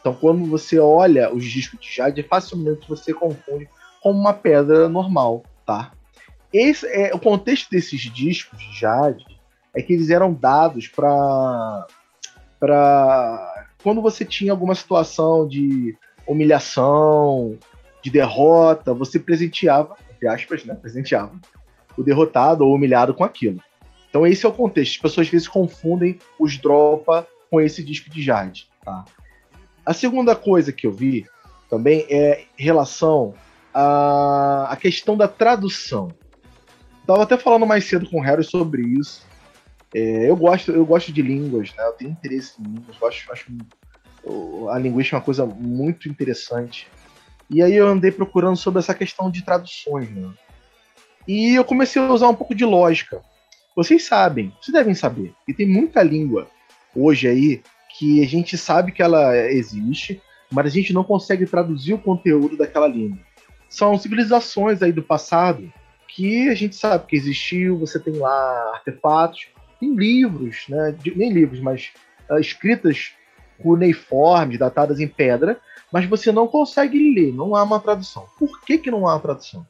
Então, 0.00 0.14
quando 0.14 0.46
você 0.46 0.78
olha 0.78 1.32
os 1.32 1.44
discos 1.44 1.80
de 1.80 1.94
Jade, 1.94 2.22
facilmente 2.22 2.88
você 2.88 3.12
confunde 3.12 3.68
com 4.02 4.10
uma 4.10 4.32
pedra 4.32 4.88
normal, 4.88 5.44
tá? 5.66 5.92
Esse 6.52 6.86
é 6.86 7.14
o 7.14 7.18
contexto 7.18 7.70
desses 7.70 8.00
discos 8.00 8.58
de 8.58 8.78
Jade 8.78 9.24
é 9.74 9.80
que 9.80 9.92
eles 9.92 10.10
eram 10.10 10.32
dados 10.32 10.88
para 10.88 11.86
para 12.58 13.66
quando 13.82 14.02
você 14.02 14.24
tinha 14.24 14.52
alguma 14.52 14.74
situação 14.74 15.48
de 15.48 15.96
humilhação 16.26 17.58
de 18.02 18.10
derrota, 18.10 18.92
você 18.92 19.18
presenteava, 19.18 19.96
entre 20.10 20.28
aspas, 20.28 20.64
né? 20.64 20.74
Presenteava 20.74 21.32
o 21.96 22.02
derrotado 22.02 22.64
ou 22.64 22.74
humilhado 22.74 23.14
com 23.14 23.24
aquilo. 23.24 23.62
Então 24.08 24.26
esse 24.26 24.44
é 24.44 24.48
o 24.48 24.52
contexto. 24.52 24.92
As 24.92 24.98
pessoas 24.98 25.26
às 25.26 25.32
vezes 25.32 25.48
confundem 25.48 26.18
os 26.38 26.58
dropa 26.58 27.26
com 27.50 27.60
esse 27.60 27.82
disco 27.82 28.10
de 28.10 28.22
Jade. 28.22 28.68
Tá? 28.84 29.04
A 29.84 29.92
segunda 29.92 30.36
coisa 30.36 30.72
que 30.72 30.86
eu 30.86 30.92
vi 30.92 31.26
também 31.68 32.06
é 32.08 32.44
em 32.58 32.62
relação 32.62 33.34
à, 33.72 34.68
à 34.70 34.76
questão 34.76 35.16
da 35.16 35.28
tradução. 35.28 36.08
Estava 37.10 37.24
até 37.24 37.36
falando 37.36 37.66
mais 37.66 37.84
cedo 37.86 38.08
com 38.08 38.20
o 38.20 38.22
Harry 38.22 38.44
sobre 38.44 38.82
isso. 38.82 39.26
É, 39.92 40.30
eu, 40.30 40.36
gosto, 40.36 40.70
eu 40.70 40.86
gosto 40.86 41.12
de 41.12 41.20
línguas, 41.20 41.74
né? 41.74 41.84
eu 41.84 41.92
tenho 41.92 42.12
interesse 42.12 42.54
em 42.60 42.62
línguas, 42.62 42.96
eu 43.00 43.08
acho, 43.08 43.32
acho 43.32 43.50
a 44.70 44.78
linguística 44.78 45.16
é 45.16 45.18
uma 45.18 45.24
coisa 45.24 45.44
muito 45.44 46.08
interessante. 46.08 46.86
E 47.50 47.60
aí 47.64 47.74
eu 47.74 47.88
andei 47.88 48.12
procurando 48.12 48.56
sobre 48.56 48.78
essa 48.78 48.94
questão 48.94 49.28
de 49.28 49.44
traduções. 49.44 50.08
Né? 50.08 50.32
E 51.26 51.56
eu 51.56 51.64
comecei 51.64 52.00
a 52.00 52.12
usar 52.12 52.28
um 52.28 52.34
pouco 52.34 52.54
de 52.54 52.64
lógica. 52.64 53.20
Vocês 53.74 54.04
sabem, 54.04 54.54
vocês 54.62 54.72
devem 54.72 54.94
saber, 54.94 55.34
que 55.44 55.52
tem 55.52 55.66
muita 55.66 56.04
língua 56.04 56.48
hoje 56.94 57.26
aí 57.26 57.60
que 57.98 58.22
a 58.22 58.26
gente 58.26 58.56
sabe 58.56 58.92
que 58.92 59.02
ela 59.02 59.36
existe, 59.50 60.22
mas 60.48 60.66
a 60.66 60.70
gente 60.70 60.92
não 60.92 61.02
consegue 61.02 61.44
traduzir 61.44 61.92
o 61.92 61.98
conteúdo 61.98 62.56
daquela 62.56 62.86
língua. 62.86 63.18
São 63.68 63.98
civilizações 63.98 64.80
aí 64.80 64.92
do 64.92 65.02
passado 65.02 65.72
que 66.14 66.48
a 66.48 66.54
gente 66.54 66.76
sabe 66.76 67.06
que 67.06 67.16
existiu, 67.16 67.78
você 67.78 67.98
tem 67.98 68.14
lá 68.14 68.72
artefatos, 68.74 69.48
tem 69.78 69.94
livros, 69.94 70.66
né, 70.68 70.96
nem 71.16 71.32
livros, 71.32 71.60
mas 71.60 71.92
uh, 72.28 72.38
escritas 72.38 73.12
cuneiformes, 73.62 74.58
datadas 74.58 75.00
em 75.00 75.08
pedra, 75.08 75.58
mas 75.92 76.06
você 76.06 76.32
não 76.32 76.46
consegue 76.46 77.14
ler, 77.14 77.32
não 77.32 77.54
há 77.54 77.62
uma 77.62 77.80
tradução. 77.80 78.26
Por 78.38 78.60
que, 78.62 78.78
que 78.78 78.90
não 78.90 79.06
há 79.06 79.14
uma 79.14 79.20
tradução? 79.20 79.66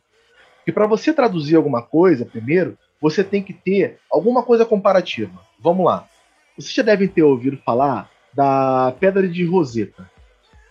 Porque 0.57 0.73
para 0.73 0.87
você 0.87 1.13
traduzir 1.13 1.57
alguma 1.57 1.83
coisa, 1.83 2.25
primeiro, 2.25 2.77
você 3.01 3.25
tem 3.25 3.43
que 3.43 3.53
ter 3.53 3.99
alguma 4.11 4.43
coisa 4.43 4.65
comparativa. 4.65 5.41
Vamos 5.59 5.87
lá. 5.87 6.07
Vocês 6.57 6.75
já 6.75 6.83
devem 6.83 7.09
ter 7.09 7.23
ouvido 7.23 7.57
falar 7.65 8.11
da 8.33 8.95
Pedra 9.01 9.27
de 9.27 9.45
Roseta. 9.45 10.09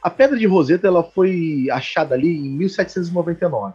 A 0.02 0.10
Pedra 0.10 0.38
de 0.38 0.46
Roseta 0.46 0.88
ela 0.88 1.04
foi 1.04 1.68
achada 1.72 2.16
ali 2.16 2.38
em 2.38 2.50
1799, 2.52 3.74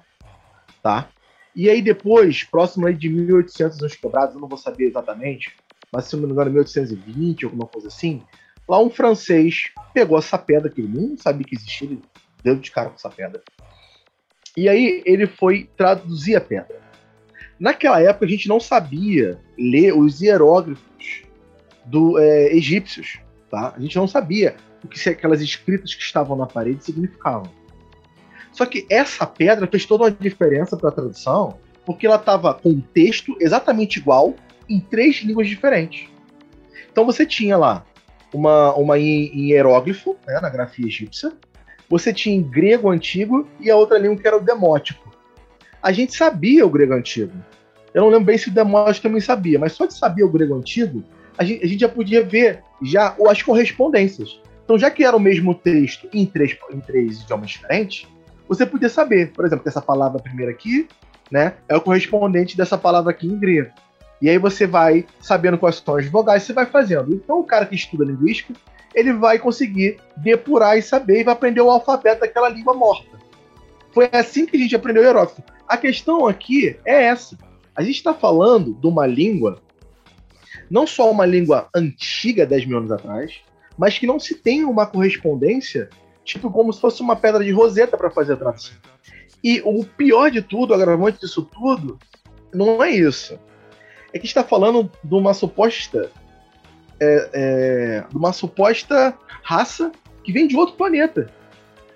tá? 0.82 1.08
E 1.54 1.70
aí 1.70 1.80
depois, 1.80 2.42
próximo 2.44 2.86
aí 2.86 2.94
de 2.94 3.08
1800 3.08 3.80
anos 3.80 3.96
quebrados, 3.96 4.34
eu 4.34 4.40
não 4.40 4.48
vou 4.48 4.58
saber 4.58 4.86
exatamente, 4.86 5.52
mas 5.92 6.06
se 6.06 6.16
não 6.16 6.26
me 6.26 6.32
engano 6.32 6.50
1820, 6.50 7.44
alguma 7.44 7.66
coisa 7.66 7.88
assim, 7.88 8.22
lá 8.68 8.80
um 8.80 8.90
francês 8.90 9.70
pegou 9.92 10.18
essa 10.18 10.36
pedra 10.36 10.68
que 10.68 10.80
ele 10.80 10.88
não 10.88 11.16
sabia 11.16 11.46
que 11.46 11.54
existia, 11.54 11.88
ele 11.88 12.02
deu 12.42 12.56
de 12.56 12.70
cara 12.70 12.88
com 12.88 12.96
essa 12.96 13.08
pedra. 13.08 13.42
E 14.56 14.68
aí 14.68 15.02
ele 15.06 15.26
foi 15.26 15.68
traduzir 15.76 16.36
a 16.36 16.40
pedra. 16.40 16.82
Naquela 17.58 18.00
época 18.00 18.26
a 18.26 18.28
gente 18.28 18.48
não 18.48 18.58
sabia 18.58 19.38
ler 19.56 19.92
os 19.96 20.20
hieróglifos 20.20 21.22
do 21.84 22.18
é, 22.18 22.52
egípcios, 22.54 23.20
tá? 23.50 23.74
A 23.76 23.80
gente 23.80 23.96
não 23.96 24.08
sabia 24.08 24.56
o 24.82 24.88
que 24.88 25.08
aquelas 25.08 25.40
escritas 25.40 25.94
que 25.94 26.02
estavam 26.02 26.36
na 26.36 26.46
parede 26.46 26.84
significavam. 26.84 27.50
Só 28.54 28.64
que 28.64 28.86
essa 28.88 29.26
pedra 29.26 29.66
fez 29.66 29.84
toda 29.84 30.04
uma 30.04 30.10
diferença 30.10 30.78
para 30.78 30.88
a 30.88 30.92
tradução, 30.92 31.58
porque 31.84 32.06
ela 32.06 32.16
estava 32.16 32.54
com 32.54 32.70
um 32.70 32.80
texto 32.80 33.36
exatamente 33.38 33.98
igual 33.98 34.34
em 34.66 34.80
três 34.80 35.16
línguas 35.16 35.46
diferentes. 35.46 36.08
Então 36.90 37.04
você 37.04 37.26
tinha 37.26 37.58
lá 37.58 37.84
uma, 38.32 38.72
uma 38.74 38.98
em, 38.98 39.26
em 39.26 39.50
hieróglifo, 39.50 40.16
né, 40.26 40.40
na 40.40 40.48
grafia 40.48 40.86
egípcia, 40.86 41.32
você 41.90 42.14
tinha 42.14 42.34
em 42.34 42.42
grego 42.42 42.88
antigo 42.88 43.46
e 43.60 43.70
a 43.70 43.76
outra 43.76 43.98
língua 43.98 44.16
que 44.16 44.26
era 44.26 44.38
o 44.38 44.40
demótico 44.40 45.14
a 45.84 45.92
gente 45.92 46.16
sabia 46.16 46.64
o 46.64 46.70
grego 46.70 46.94
antigo. 46.94 47.32
Eu 47.92 48.04
não 48.04 48.08
lembro 48.08 48.24
bem 48.24 48.38
se 48.38 48.48
o 48.48 48.52
Demóstenes 48.52 49.00
também 49.00 49.20
sabia, 49.20 49.58
mas 49.58 49.72
só 49.72 49.84
de 49.84 49.92
saber 49.92 50.24
o 50.24 50.30
grego 50.30 50.54
antigo, 50.54 51.04
a 51.36 51.44
gente, 51.44 51.62
a 51.62 51.68
gente 51.68 51.80
já 51.80 51.88
podia 51.90 52.24
ver 52.24 52.62
já 52.82 53.14
as 53.28 53.42
correspondências. 53.42 54.40
Então, 54.64 54.78
já 54.78 54.90
que 54.90 55.04
era 55.04 55.14
o 55.14 55.20
mesmo 55.20 55.54
texto 55.54 56.08
em 56.10 56.24
três, 56.24 56.56
em 56.72 56.80
três 56.80 57.20
idiomas 57.20 57.50
diferentes, 57.50 58.08
você 58.48 58.66
podia 58.66 58.88
saber, 58.88 59.32
por 59.32 59.44
exemplo, 59.44 59.62
que 59.62 59.68
essa 59.68 59.80
palavra 59.82 60.20
primeira 60.20 60.52
aqui, 60.52 60.88
né, 61.30 61.54
é 61.68 61.76
o 61.76 61.80
correspondente 61.80 62.56
dessa 62.56 62.76
palavra 62.76 63.10
aqui 63.10 63.26
em 63.26 63.38
grego. 63.38 63.70
E 64.20 64.28
aí 64.28 64.38
você 64.38 64.66
vai 64.66 65.06
sabendo 65.20 65.58
quais 65.58 65.76
são 65.76 65.96
as 65.96 66.06
vogais, 66.06 66.42
você 66.42 66.52
vai 66.52 66.66
fazendo. 66.66 67.14
Então, 67.14 67.40
o 67.40 67.44
cara 67.44 67.66
que 67.66 67.74
estuda 67.74 68.04
linguística, 68.04 68.54
ele 68.94 69.12
vai 69.12 69.38
conseguir 69.38 69.98
depurar 70.16 70.78
e 70.78 70.82
saber 70.82 71.20
e 71.20 71.24
vai 71.24 71.34
aprender 71.34 71.60
o 71.60 71.70
alfabeto 71.70 72.20
daquela 72.20 72.48
língua 72.48 72.74
morta. 72.74 73.18
Foi 73.92 74.08
assim 74.12 74.46
que 74.46 74.56
a 74.56 74.60
gente 74.60 74.74
aprendeu 74.74 75.02
o 75.02 75.06
hieróglifo. 75.06 75.42
A 75.68 75.76
questão 75.76 76.26
aqui 76.26 76.76
é 76.84 77.04
essa. 77.04 77.36
A 77.74 77.82
gente 77.82 77.96
está 77.96 78.14
falando 78.14 78.74
de 78.74 78.86
uma 78.86 79.06
língua, 79.06 79.60
não 80.70 80.86
só 80.86 81.10
uma 81.10 81.26
língua 81.26 81.68
antiga, 81.74 82.46
10 82.46 82.66
mil 82.66 82.78
anos 82.78 82.92
atrás, 82.92 83.40
mas 83.76 83.98
que 83.98 84.06
não 84.06 84.20
se 84.20 84.36
tem 84.36 84.64
uma 84.64 84.86
correspondência, 84.86 85.88
tipo 86.24 86.50
como 86.50 86.72
se 86.72 86.80
fosse 86.80 87.02
uma 87.02 87.16
pedra 87.16 87.44
de 87.44 87.50
roseta 87.50 87.96
para 87.96 88.10
fazer 88.10 88.34
a 88.34 88.36
tradução. 88.36 88.74
E 89.42 89.60
o 89.64 89.84
pior 89.84 90.30
de 90.30 90.40
tudo, 90.40 90.70
o 90.70 90.74
agravante 90.74 91.20
disso 91.20 91.42
tudo, 91.42 91.98
não 92.52 92.82
é 92.82 92.90
isso. 92.90 93.38
É 94.12 94.18
que 94.18 94.26
está 94.26 94.42
falando 94.42 94.90
de 95.02 95.14
uma 95.14 95.34
suposta. 95.34 96.10
É, 97.00 97.30
é, 97.32 98.04
de 98.08 98.16
uma 98.16 98.32
suposta 98.32 99.14
raça 99.42 99.90
que 100.22 100.32
vem 100.32 100.46
de 100.46 100.56
outro 100.56 100.76
planeta. 100.76 101.28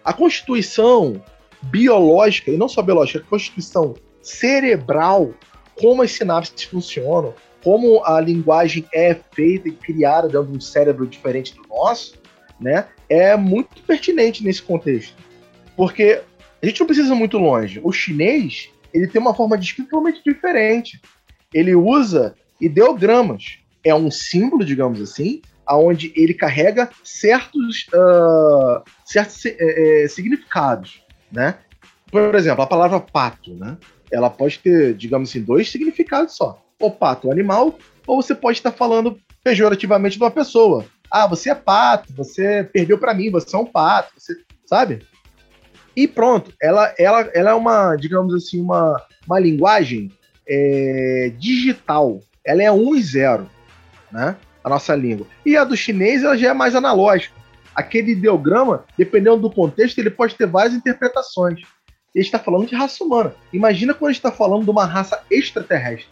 A 0.05 0.13
Constituição 0.13 1.23
biológica, 1.63 2.51
e 2.51 2.57
não 2.57 2.69
só 2.69 2.83
biológica, 2.83 3.21
a 3.21 3.29
constituição 3.29 3.95
cerebral, 4.21 5.33
como 5.81 6.03
as 6.03 6.13
sinapses 6.13 6.65
funcionam, 6.65 7.35
como 7.63 8.05
a 8.05 8.21
linguagem 8.21 8.85
é 8.93 9.17
feita 9.33 9.69
e 9.69 9.73
criada 9.73 10.29
dentro 10.29 10.47
de 10.47 10.59
um 10.59 10.61
cérebro 10.61 11.07
diferente 11.07 11.55
do 11.55 11.67
nosso, 11.69 12.15
né, 12.61 12.87
é 13.09 13.37
muito 13.37 13.83
pertinente 13.83 14.45
nesse 14.45 14.63
contexto. 14.63 15.15
Porque 15.77 16.21
a 16.63 16.67
gente 16.67 16.81
não 16.81 16.87
precisa 16.87 17.15
muito 17.15 17.39
longe. 17.39 17.81
O 17.83 17.93
chinês, 17.93 18.69
ele 18.93 19.07
tem 19.07 19.21
uma 19.21 19.35
forma 19.35 19.57
de 19.57 19.65
escrita 19.65 19.91
totalmente 19.91 20.23
diferente. 20.25 21.01
Ele 21.55 21.75
usa 21.75 22.35
ideogramas. 22.61 23.59
É 23.85 23.95
um 23.95 24.11
símbolo, 24.11 24.65
digamos 24.65 25.01
assim, 25.01 25.41
aonde 25.65 26.13
ele 26.17 26.35
carrega 26.35 26.91
certos, 27.05 27.87
uh, 27.95 28.83
certos 29.05 29.45
uh, 29.45 30.09
significados 30.09 31.03
né? 31.31 31.57
Por 32.11 32.35
exemplo, 32.35 32.63
a 32.63 32.67
palavra 32.67 33.01
pato, 33.01 33.55
né? 33.55 33.77
Ela 34.11 34.31
pode 34.31 34.59
ter, 34.59 34.95
digamos 34.95 35.29
assim, 35.29 35.43
dois 35.43 35.71
significados 35.71 36.35
só. 36.37 36.63
O 36.81 36.91
pato, 36.91 37.31
animal, 37.31 37.79
ou 38.07 38.23
você 38.23 38.35
pode 38.35 38.59
estar 38.59 38.73
falando 38.73 39.19
pejorativamente 39.45 40.17
de 40.17 40.23
uma 40.23 40.31
pessoa. 40.31 40.87
Ah, 41.11 41.27
você 41.27 41.51
é 41.51 41.55
pato, 41.55 42.13
você 42.15 42.69
perdeu 42.73 42.99
para 42.99 43.15
mim, 43.15 43.31
você 43.31 43.55
é 43.55 43.59
um 43.59 43.67
pato, 43.67 44.13
você, 44.17 44.35
sabe? 44.67 45.07
E 45.97 46.07
pronto, 46.07 46.53
ela, 46.61 46.95
ela, 46.99 47.21
ela 47.35 47.51
é 47.51 47.55
uma, 47.55 47.97
digamos 47.97 48.35
assim, 48.35 48.61
uma, 48.61 49.03
uma 49.27 49.39
linguagem 49.39 50.13
é, 50.49 51.33
digital. 51.39 52.21
Ela 52.45 52.63
é 52.63 52.71
1 52.71 52.97
e 52.97 53.03
0, 53.03 53.51
né? 54.13 54.37
A 54.63 54.69
nossa 54.69 54.95
língua. 54.95 55.27
E 55.45 55.57
a 55.57 55.65
do 55.65 55.77
chinês, 55.77 56.23
ela 56.23 56.37
já 56.37 56.51
é 56.51 56.55
mais 56.55 56.75
analógica 56.75 57.39
aquele 57.79 58.11
ideograma, 58.11 58.85
dependendo 58.99 59.37
do 59.37 59.51
contexto, 59.53 59.99
ele 59.99 60.11
pode 60.11 60.35
ter 60.35 60.49
várias 60.49 60.75
interpretações. 60.75 61.61
Ele 62.13 62.25
está 62.25 62.37
falando 62.37 62.67
de 62.67 62.75
raça 62.75 63.05
humana. 63.05 63.33
Imagina 63.53 63.95
quando 63.95 64.11
está 64.11 64.33
falando 64.33 64.65
de 64.65 64.71
uma 64.71 64.85
raça 64.85 65.23
extraterrestre, 65.31 66.11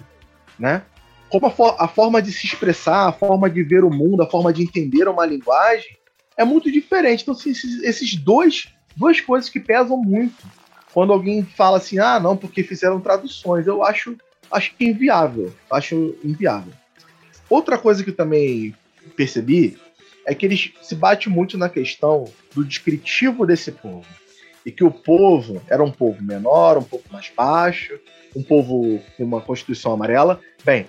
né? 0.56 0.82
Como 1.28 1.46
a, 1.46 1.50
for 1.50 1.74
a, 1.78 1.88
forma 1.88 2.22
de 2.22 2.32
se 2.32 2.46
expressar, 2.46 3.08
a 3.08 3.12
forma 3.12 3.50
de 3.50 3.62
ver 3.62 3.84
o 3.84 3.90
mundo, 3.90 4.22
a 4.22 4.30
forma 4.30 4.52
de 4.52 4.62
entender 4.62 5.08
uma 5.08 5.26
linguagem 5.26 5.96
é 6.36 6.44
muito 6.44 6.70
diferente. 6.70 7.22
Então, 7.22 7.34
assim, 7.34 7.50
esses, 7.50 7.82
esses 7.82 8.14
dois, 8.14 8.68
duas 8.96 9.20
coisas 9.20 9.48
que 9.48 9.58
pesam 9.58 9.96
muito. 9.96 10.44
Quando 10.92 11.12
alguém 11.12 11.44
fala 11.44 11.78
assim, 11.78 11.98
ah, 11.98 12.18
não, 12.20 12.36
porque 12.36 12.62
fizeram 12.62 13.00
traduções, 13.00 13.66
eu 13.66 13.84
acho, 13.84 14.16
acho 14.50 14.72
inviável. 14.80 15.52
Acho 15.70 16.16
inviável. 16.24 16.72
Outra 17.50 17.76
coisa 17.76 18.02
que 18.02 18.10
eu 18.10 18.16
também 18.16 18.74
percebi 19.16 19.78
é 20.26 20.34
que 20.34 20.44
eles 20.44 20.72
se 20.82 20.94
bate 20.94 21.28
muito 21.28 21.56
na 21.56 21.68
questão 21.68 22.24
do 22.54 22.64
descritivo 22.64 23.46
desse 23.46 23.70
povo. 23.70 24.06
E 24.64 24.72
que 24.72 24.82
o 24.82 24.90
povo 24.90 25.62
era 25.68 25.82
um 25.82 25.92
povo 25.92 26.20
menor, 26.20 26.76
um 26.76 26.82
pouco 26.82 27.04
mais 27.12 27.30
baixo, 27.34 27.98
um 28.34 28.42
povo 28.42 29.00
com 29.16 29.22
uma 29.22 29.40
constituição 29.40 29.92
amarela. 29.92 30.40
Bem, 30.64 30.86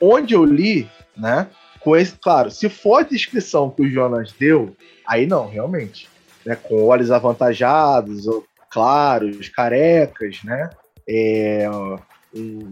onde 0.00 0.34
eu 0.34 0.44
li, 0.44 0.88
né? 1.16 1.48
Com 1.80 1.96
esse, 1.96 2.16
claro, 2.16 2.50
se 2.50 2.68
for 2.68 3.00
a 3.00 3.02
descrição 3.02 3.70
que 3.70 3.82
o 3.82 3.90
Jonas 3.90 4.32
deu, 4.38 4.76
aí 5.06 5.26
não, 5.26 5.48
realmente. 5.48 6.08
Né, 6.44 6.56
com 6.56 6.84
olhos 6.84 7.10
avantajados, 7.10 8.24
claros, 8.70 9.48
carecas, 9.48 10.42
né? 10.42 10.70
É, 11.08 11.66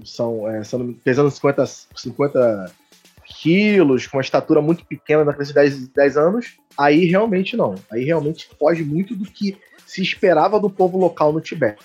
são, 0.04 0.48
é, 0.48 0.62
são 0.64 0.92
pesando 1.04 1.30
50, 1.30 1.66
50 1.66 2.72
quilos, 3.26 4.06
com 4.06 4.16
uma 4.16 4.22
estatura 4.22 4.62
muito 4.62 4.84
pequena 4.86 5.24
na 5.24 5.32
criança 5.32 5.52
de 5.52 5.54
10, 5.54 5.88
10 5.88 6.16
anos, 6.16 6.56
aí 6.76 7.04
realmente 7.04 7.56
não. 7.56 7.74
Aí 7.90 8.04
realmente 8.04 8.48
foge 8.58 8.82
muito 8.82 9.14
do 9.14 9.24
que 9.24 9.56
se 9.86 10.02
esperava 10.02 10.60
do 10.60 10.70
povo 10.70 10.98
local 10.98 11.32
no 11.32 11.40
Tibete. 11.40 11.84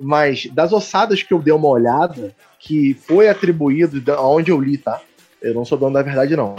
Mas 0.00 0.46
das 0.46 0.72
ossadas 0.72 1.22
que 1.22 1.34
eu 1.34 1.42
dei 1.42 1.52
uma 1.52 1.68
olhada, 1.68 2.34
que 2.58 2.94
foi 2.94 3.28
atribuído, 3.28 4.02
aonde 4.14 4.50
eu 4.50 4.58
li, 4.58 4.78
tá? 4.78 5.00
Eu 5.42 5.54
não 5.54 5.64
sou 5.64 5.76
dono 5.76 5.94
da 5.94 6.02
verdade, 6.02 6.34
não. 6.34 6.56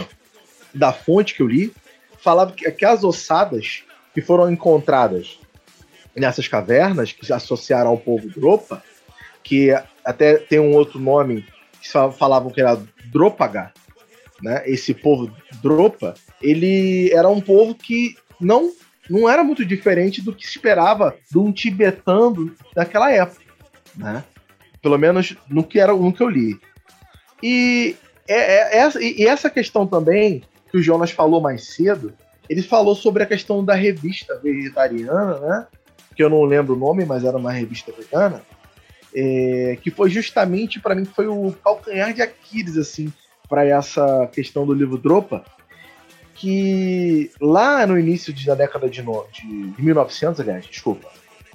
Da 0.72 0.92
fonte 0.92 1.34
que 1.34 1.42
eu 1.42 1.48
li, 1.48 1.72
falava 2.18 2.52
que 2.52 2.66
aquelas 2.66 3.02
ossadas 3.02 3.82
que 4.14 4.20
foram 4.20 4.50
encontradas 4.50 5.38
nessas 6.14 6.46
cavernas, 6.46 7.12
que 7.12 7.26
se 7.26 7.32
associaram 7.32 7.90
ao 7.90 7.98
povo 7.98 8.28
Dropa, 8.28 8.82
que 9.42 9.70
até 10.04 10.36
tem 10.36 10.60
um 10.60 10.74
outro 10.74 11.00
nome 11.00 11.44
que 11.80 11.88
falavam 11.88 12.50
que 12.50 12.60
era 12.60 12.80
Dropaga, 13.06 13.72
né? 14.40 14.62
Esse 14.66 14.94
povo 14.94 15.32
Dropa, 15.62 16.14
ele 16.40 17.10
era 17.12 17.28
um 17.28 17.40
povo 17.40 17.74
que 17.74 18.16
não 18.40 18.72
não 19.08 19.28
era 19.28 19.42
muito 19.42 19.64
diferente 19.64 20.22
do 20.22 20.34
que 20.34 20.46
se 20.46 20.56
esperava 20.56 21.14
de 21.30 21.38
um 21.38 21.52
tibetano 21.52 22.54
daquela 22.74 23.10
época, 23.10 23.42
né? 23.96 24.24
Pelo 24.80 24.98
menos 24.98 25.36
no 25.48 25.64
que 25.64 25.78
era 25.78 25.92
no 25.92 26.12
que 26.12 26.22
eu 26.22 26.28
li. 26.28 26.58
E, 27.42 27.96
é, 28.28 28.78
é, 28.78 28.86
é, 28.86 28.90
e 29.00 29.26
essa 29.26 29.50
questão 29.50 29.86
também 29.86 30.42
que 30.70 30.78
o 30.78 30.82
Jonas 30.82 31.10
falou 31.10 31.40
mais 31.40 31.74
cedo, 31.74 32.14
ele 32.48 32.62
falou 32.62 32.94
sobre 32.94 33.22
a 33.22 33.26
questão 33.26 33.64
da 33.64 33.74
revista 33.74 34.38
vegetariana, 34.42 35.38
né? 35.38 35.66
Que 36.14 36.22
eu 36.22 36.30
não 36.30 36.44
lembro 36.44 36.74
o 36.74 36.78
nome, 36.78 37.04
mas 37.04 37.24
era 37.24 37.36
uma 37.36 37.52
revista 37.52 37.92
vegana. 37.92 38.42
É, 39.14 39.76
que 39.82 39.90
foi 39.90 40.08
justamente 40.08 40.80
para 40.80 40.94
mim 40.94 41.04
foi 41.04 41.26
o 41.26 41.52
calcanhar 41.62 42.14
de 42.14 42.22
Aquiles 42.22 42.78
assim 42.78 43.12
para 43.46 43.62
essa 43.66 44.26
questão 44.28 44.64
do 44.64 44.72
livro 44.72 44.96
Dropa, 44.96 45.44
que 46.42 47.30
lá 47.40 47.86
no 47.86 47.96
início 47.96 48.34
da 48.44 48.56
década 48.56 48.90
de, 48.90 49.00
no, 49.00 49.24
de, 49.32 49.70
de 49.70 49.80
1900, 49.80 50.40
aliás, 50.40 50.66
desculpa, 50.66 51.08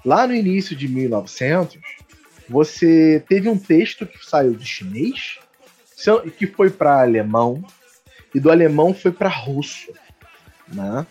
lá 0.05 0.25
no 0.25 0.33
início 0.33 0.77
de 0.77 0.87
1900, 0.87 1.77
você 2.47 3.21
teve 3.27 3.49
um 3.49 3.57
texto 3.57 4.05
que 4.05 4.25
saiu 4.25 4.53
de 4.53 4.65
chinês, 4.65 5.39
que 6.37 6.47
foi 6.47 6.69
para 6.69 7.01
alemão, 7.01 7.61
e 8.33 8.39
do 8.39 8.49
alemão 8.49 8.93
foi 8.93 9.11
para 9.11 9.27
russo, 9.27 9.91
né? 10.69 11.05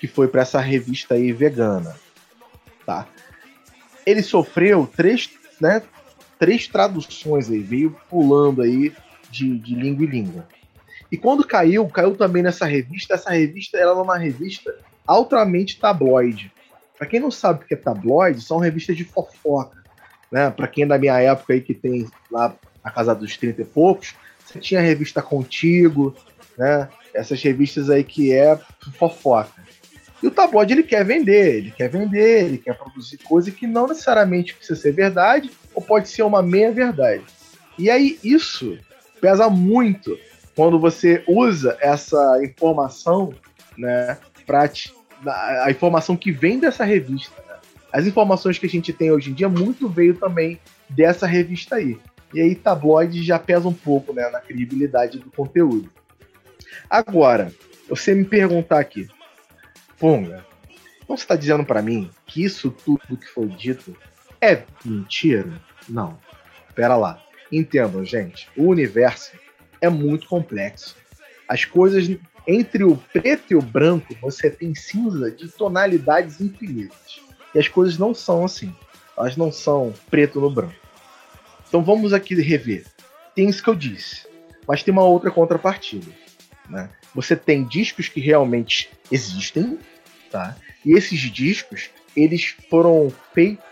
Que 0.00 0.06
foi 0.06 0.26
para 0.26 0.40
essa 0.40 0.58
revista 0.58 1.14
aí 1.14 1.30
vegana, 1.30 1.94
tá? 2.86 3.06
Ele 4.06 4.22
sofreu 4.22 4.90
três, 4.96 5.28
né? 5.60 5.82
Três 6.38 6.66
traduções 6.66 7.50
aí, 7.50 7.58
veio 7.58 7.94
pulando 8.08 8.62
aí 8.62 8.90
de, 9.30 9.58
de 9.58 9.74
língua 9.74 10.06
em 10.06 10.08
língua. 10.08 10.48
E 11.10 11.16
quando 11.16 11.46
caiu, 11.46 11.86
caiu 11.88 12.16
também 12.16 12.42
nessa 12.42 12.66
revista. 12.66 13.14
Essa 13.14 13.30
revista 13.30 13.78
era 13.78 13.90
é 13.90 13.92
uma 13.92 14.18
revista 14.18 14.74
altamente 15.06 15.78
tabloide. 15.78 16.52
Para 16.96 17.06
quem 17.06 17.20
não 17.20 17.30
sabe 17.30 17.62
o 17.62 17.66
que 17.66 17.74
é 17.74 17.76
tabloide, 17.76 18.42
são 18.42 18.58
revistas 18.58 18.96
de 18.96 19.04
fofoca. 19.04 19.82
Né? 20.30 20.50
Para 20.50 20.68
quem 20.68 20.84
é 20.84 20.86
da 20.86 20.98
minha 20.98 21.18
época 21.20 21.54
aí 21.54 21.60
que 21.60 21.72
tem 21.72 22.06
lá 22.30 22.54
a 22.84 22.90
casa 22.90 23.14
dos 23.14 23.36
30 23.36 23.62
e 23.62 23.64
poucos, 23.64 24.14
você 24.44 24.58
tinha 24.58 24.80
a 24.80 24.82
revista 24.82 25.22
Contigo, 25.22 26.14
né? 26.56 26.88
Essas 27.14 27.42
revistas 27.42 27.88
aí 27.88 28.04
que 28.04 28.32
é 28.32 28.58
fofoca. 28.98 29.62
E 30.22 30.26
o 30.26 30.30
tabloide 30.30 30.72
ele 30.72 30.82
quer 30.82 31.04
vender, 31.04 31.56
ele 31.56 31.70
quer 31.70 31.88
vender, 31.88 32.44
ele 32.44 32.58
quer 32.58 32.76
produzir 32.76 33.18
coisa 33.18 33.50
que 33.50 33.66
não 33.66 33.86
necessariamente 33.86 34.54
precisa 34.54 34.80
ser 34.80 34.92
verdade 34.92 35.50
ou 35.74 35.80
pode 35.80 36.08
ser 36.08 36.22
uma 36.22 36.42
meia 36.42 36.72
verdade. 36.72 37.24
E 37.78 37.88
aí 37.88 38.18
isso 38.22 38.76
pesa 39.20 39.48
muito 39.48 40.18
quando 40.58 40.76
você 40.76 41.22
usa 41.28 41.78
essa 41.80 42.42
informação, 42.42 43.32
né, 43.76 44.18
para 44.44 44.68
a 45.64 45.70
informação 45.70 46.16
que 46.16 46.32
vem 46.32 46.58
dessa 46.58 46.84
revista. 46.84 47.40
Né? 47.46 47.54
As 47.92 48.08
informações 48.08 48.58
que 48.58 48.66
a 48.66 48.68
gente 48.68 48.92
tem 48.92 49.12
hoje 49.12 49.30
em 49.30 49.34
dia 49.34 49.48
muito 49.48 49.88
veio 49.88 50.16
também 50.16 50.58
dessa 50.90 51.28
revista 51.28 51.76
aí. 51.76 51.96
E 52.34 52.40
aí 52.40 52.56
tabloide 52.56 53.22
já 53.22 53.38
pesa 53.38 53.68
um 53.68 53.72
pouco, 53.72 54.12
né, 54.12 54.28
na 54.30 54.40
credibilidade 54.40 55.20
do 55.20 55.30
conteúdo. 55.30 55.88
Agora, 56.90 57.52
você 57.88 58.12
me 58.12 58.24
perguntar 58.24 58.80
aqui, 58.80 59.06
Ponga, 59.96 60.44
então 61.04 61.16
você 61.16 61.22
está 61.22 61.36
dizendo 61.36 61.64
para 61.64 61.80
mim 61.80 62.10
que 62.26 62.42
isso 62.42 62.72
tudo 62.72 63.16
que 63.16 63.28
foi 63.28 63.46
dito 63.46 63.96
é 64.40 64.64
mentira? 64.84 65.62
Não. 65.88 66.18
Pera 66.74 66.96
lá. 66.96 67.22
Entendam, 67.52 68.04
gente. 68.04 68.48
O 68.56 68.64
universo 68.64 69.30
é 69.80 69.88
muito 69.88 70.28
complexo. 70.28 70.96
As 71.48 71.64
coisas 71.64 72.08
entre 72.46 72.82
o 72.82 72.96
preto 72.96 73.52
e 73.52 73.56
o 73.56 73.62
branco, 73.62 74.14
você 74.22 74.50
tem 74.50 74.74
cinza 74.74 75.30
de 75.30 75.48
tonalidades 75.48 76.40
infinitas. 76.40 77.20
E 77.54 77.58
as 77.58 77.68
coisas 77.68 77.98
não 77.98 78.14
são 78.14 78.44
assim. 78.44 78.74
Elas 79.16 79.36
não 79.36 79.52
são 79.52 79.92
preto 80.10 80.40
no 80.40 80.50
branco. 80.50 80.74
Então 81.68 81.82
vamos 81.82 82.12
aqui 82.12 82.34
rever. 82.34 82.86
Tem 83.34 83.48
isso 83.48 83.62
que 83.62 83.68
eu 83.68 83.74
disse, 83.74 84.26
mas 84.66 84.82
tem 84.82 84.92
uma 84.92 85.04
outra 85.04 85.30
contrapartida. 85.30 86.10
Né? 86.68 86.88
Você 87.14 87.36
tem 87.36 87.64
discos 87.64 88.08
que 88.08 88.20
realmente 88.20 88.90
existem, 89.10 89.78
tá? 90.30 90.56
E 90.84 90.92
esses 90.92 91.20
discos, 91.20 91.90
eles 92.16 92.56
foram 92.70 93.12
feitos 93.34 93.64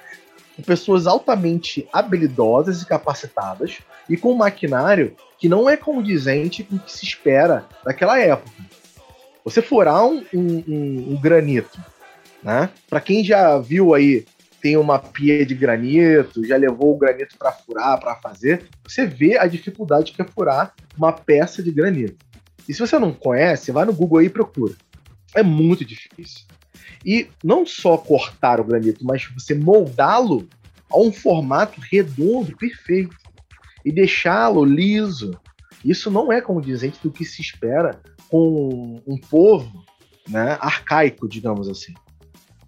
com 0.54 0.62
pessoas 0.62 1.06
altamente 1.06 1.88
habilidosas 1.92 2.82
e 2.82 2.86
capacitadas 2.86 3.78
e 4.08 4.16
com 4.16 4.32
um 4.32 4.36
maquinário 4.36 5.14
que 5.38 5.48
não 5.48 5.68
é 5.68 5.76
condizente 5.76 6.62
com 6.64 6.76
o 6.76 6.78
que 6.78 6.92
se 6.92 7.04
espera 7.04 7.66
daquela 7.84 8.18
época. 8.20 8.50
Você 9.44 9.62
furar 9.62 10.04
um, 10.04 10.24
um, 10.34 10.64
um, 10.66 11.12
um 11.12 11.20
granito, 11.20 11.78
né? 12.42 12.70
Para 12.88 13.00
quem 13.00 13.22
já 13.22 13.58
viu 13.58 13.94
aí, 13.94 14.24
tem 14.60 14.76
uma 14.76 14.98
pia 14.98 15.46
de 15.46 15.54
granito, 15.54 16.44
já 16.44 16.56
levou 16.56 16.94
o 16.94 16.98
granito 16.98 17.36
para 17.38 17.52
furar, 17.52 18.00
para 18.00 18.16
fazer, 18.16 18.66
você 18.84 19.06
vê 19.06 19.38
a 19.38 19.46
dificuldade 19.46 20.12
que 20.12 20.22
é 20.22 20.24
furar 20.24 20.74
uma 20.96 21.12
peça 21.12 21.62
de 21.62 21.70
granito. 21.70 22.16
E 22.68 22.74
se 22.74 22.80
você 22.80 22.98
não 22.98 23.12
conhece, 23.12 23.70
vai 23.70 23.84
no 23.84 23.92
Google 23.92 24.18
aí 24.18 24.26
e 24.26 24.30
procura. 24.30 24.74
É 25.34 25.42
muito 25.42 25.84
difícil. 25.84 26.46
E 27.04 27.28
não 27.44 27.64
só 27.64 27.96
cortar 27.96 28.58
o 28.58 28.64
granito, 28.64 29.04
mas 29.04 29.28
você 29.32 29.54
moldá-lo 29.54 30.48
a 30.90 30.98
um 30.98 31.12
formato 31.12 31.80
redondo, 31.80 32.56
perfeito, 32.56 33.16
e 33.86 33.92
deixá-lo 33.92 34.64
liso. 34.64 35.38
Isso 35.84 36.10
não 36.10 36.32
é 36.32 36.40
condizente 36.40 36.98
do 37.02 37.10
que 37.10 37.24
se 37.24 37.40
espera 37.40 38.00
com 38.28 39.00
um 39.06 39.16
povo 39.16 39.84
né, 40.28 40.58
arcaico, 40.60 41.28
digamos 41.28 41.68
assim. 41.68 41.94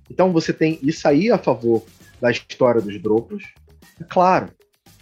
Então 0.08 0.32
você 0.32 0.52
tem 0.52 0.78
isso 0.80 1.06
aí 1.08 1.30
a 1.30 1.36
favor 1.36 1.84
da 2.20 2.30
história 2.30 2.80
dos 2.80 3.00
Dropos. 3.02 3.44
Claro, 4.08 4.48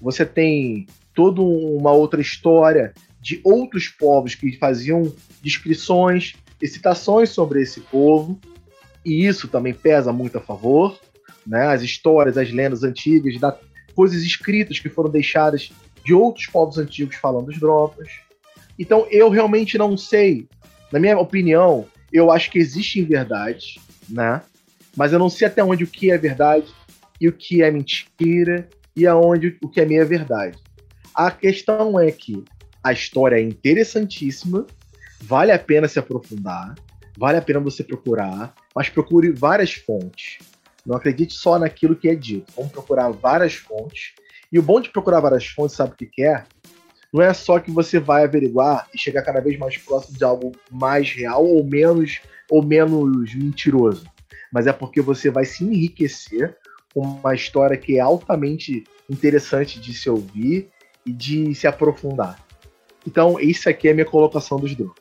você 0.01 0.25
tem 0.25 0.87
toda 1.15 1.43
uma 1.43 1.93
outra 1.93 2.21
história 2.21 2.95
de 3.21 3.41
outros 3.45 3.89
povos 3.89 4.35
que 4.35 4.57
faziam 4.57 5.15
descrições 5.43 6.35
e 6.63 6.67
citações 6.67 7.29
sobre 7.29 7.61
esse 7.61 7.81
povo, 7.81 8.41
e 9.05 9.27
isso 9.27 9.47
também 9.47 9.75
pesa 9.75 10.13
muito 10.13 10.39
a 10.39 10.41
favor 10.41 10.99
né? 11.47 11.69
As 11.69 11.83
histórias, 11.83 12.37
as 12.37 12.51
lendas 12.51 12.83
antigas, 12.83 13.39
da, 13.39 13.57
coisas 13.95 14.23
escritas 14.23 14.81
que 14.81 14.89
foram 14.89 15.11
deixadas 15.11 15.71
de 16.07 16.15
outros 16.15 16.47
povos 16.47 16.79
antigos 16.79 17.17
falando 17.17 17.47
dos 17.47 17.59
dropas. 17.59 18.09
Então 18.79 19.09
eu 19.11 19.29
realmente 19.29 19.77
não 19.77 19.97
sei, 19.97 20.49
na 20.93 21.01
minha 21.01 21.19
opinião, 21.19 21.85
eu 22.13 22.31
acho 22.31 22.49
que 22.49 22.61
existem 22.61 23.05
verdades, 23.05 23.75
né? 24.09 24.41
Mas 24.97 25.13
eu 25.13 25.19
não 25.19 25.29
sei 25.29 25.49
até 25.49 25.65
onde 25.65 25.83
o 25.83 25.89
que 25.89 26.13
é 26.13 26.17
verdade 26.17 26.73
e 27.21 27.29
o 27.29 27.33
que 27.33 27.61
é 27.61 27.71
mentira 27.73 28.69
e 28.95 29.05
aonde 29.05 29.59
o 29.61 29.69
que 29.69 29.81
é 29.81 29.85
meia 29.85 30.05
verdade. 30.05 30.57
A 31.13 31.29
questão 31.31 31.99
é 31.99 32.13
que 32.13 32.45
a 32.85 32.93
história 32.93 33.37
é 33.37 33.43
interessantíssima, 33.43 34.65
vale 35.21 35.51
a 35.51 35.59
pena 35.59 35.89
se 35.89 35.99
aprofundar, 35.99 36.77
vale 37.19 37.37
a 37.37 37.43
pena 37.43 37.59
você 37.59 37.83
procurar, 37.83 38.55
mas 38.75 38.89
procure 38.89 39.33
várias 39.33 39.75
fontes. 39.75 40.39
Não 40.87 40.97
acredite 40.97 41.35
só 41.35 41.59
naquilo 41.59 41.97
que 41.97 42.09
é 42.09 42.15
dito. 42.15 42.53
Vamos 42.55 42.71
procurar 42.71 43.11
várias 43.11 43.55
fontes. 43.55 44.13
E 44.53 44.59
o 44.59 44.63
bom 44.63 44.81
de 44.81 44.91
procurar 44.91 45.21
várias 45.21 45.47
fontes, 45.47 45.77
sabe 45.77 45.93
o 45.93 45.97
que 45.97 46.07
quer? 46.07 46.41
É? 46.41 46.45
Não 47.13 47.23
é 47.23 47.33
só 47.33 47.59
que 47.59 47.71
você 47.71 47.99
vai 47.99 48.25
averiguar 48.25 48.89
e 48.95 48.99
chegar 48.99 49.23
cada 49.23 49.41
vez 49.41 49.59
mais 49.59 49.79
próximo 49.79 50.19
de 50.19 50.25
algo 50.25 50.53
mais 50.71 51.11
real 51.13 51.47
ou 51.47 51.65
menos 51.65 52.21
ou 52.51 52.63
menos 52.63 53.35
mentiroso, 53.35 54.07
mas 54.53 54.67
é 54.67 54.73
porque 54.73 55.01
você 55.01 55.31
vai 55.31 55.45
se 55.45 55.65
enriquecer 55.65 56.57
com 56.95 57.01
uma 57.01 57.35
história 57.35 57.77
que 57.77 57.97
é 57.97 58.01
altamente 58.01 58.85
interessante 59.09 59.81
de 59.81 59.93
se 59.93 60.09
ouvir 60.09 60.69
e 61.05 61.13
de 61.13 61.55
se 61.55 61.67
aprofundar. 61.67 62.39
Então, 63.07 63.39
isso 63.39 63.69
aqui 63.69 63.89
é 63.89 63.93
a 63.93 63.95
minha 63.95 64.07
colocação 64.07 64.59
dos 64.59 64.75
dois. 64.75 64.93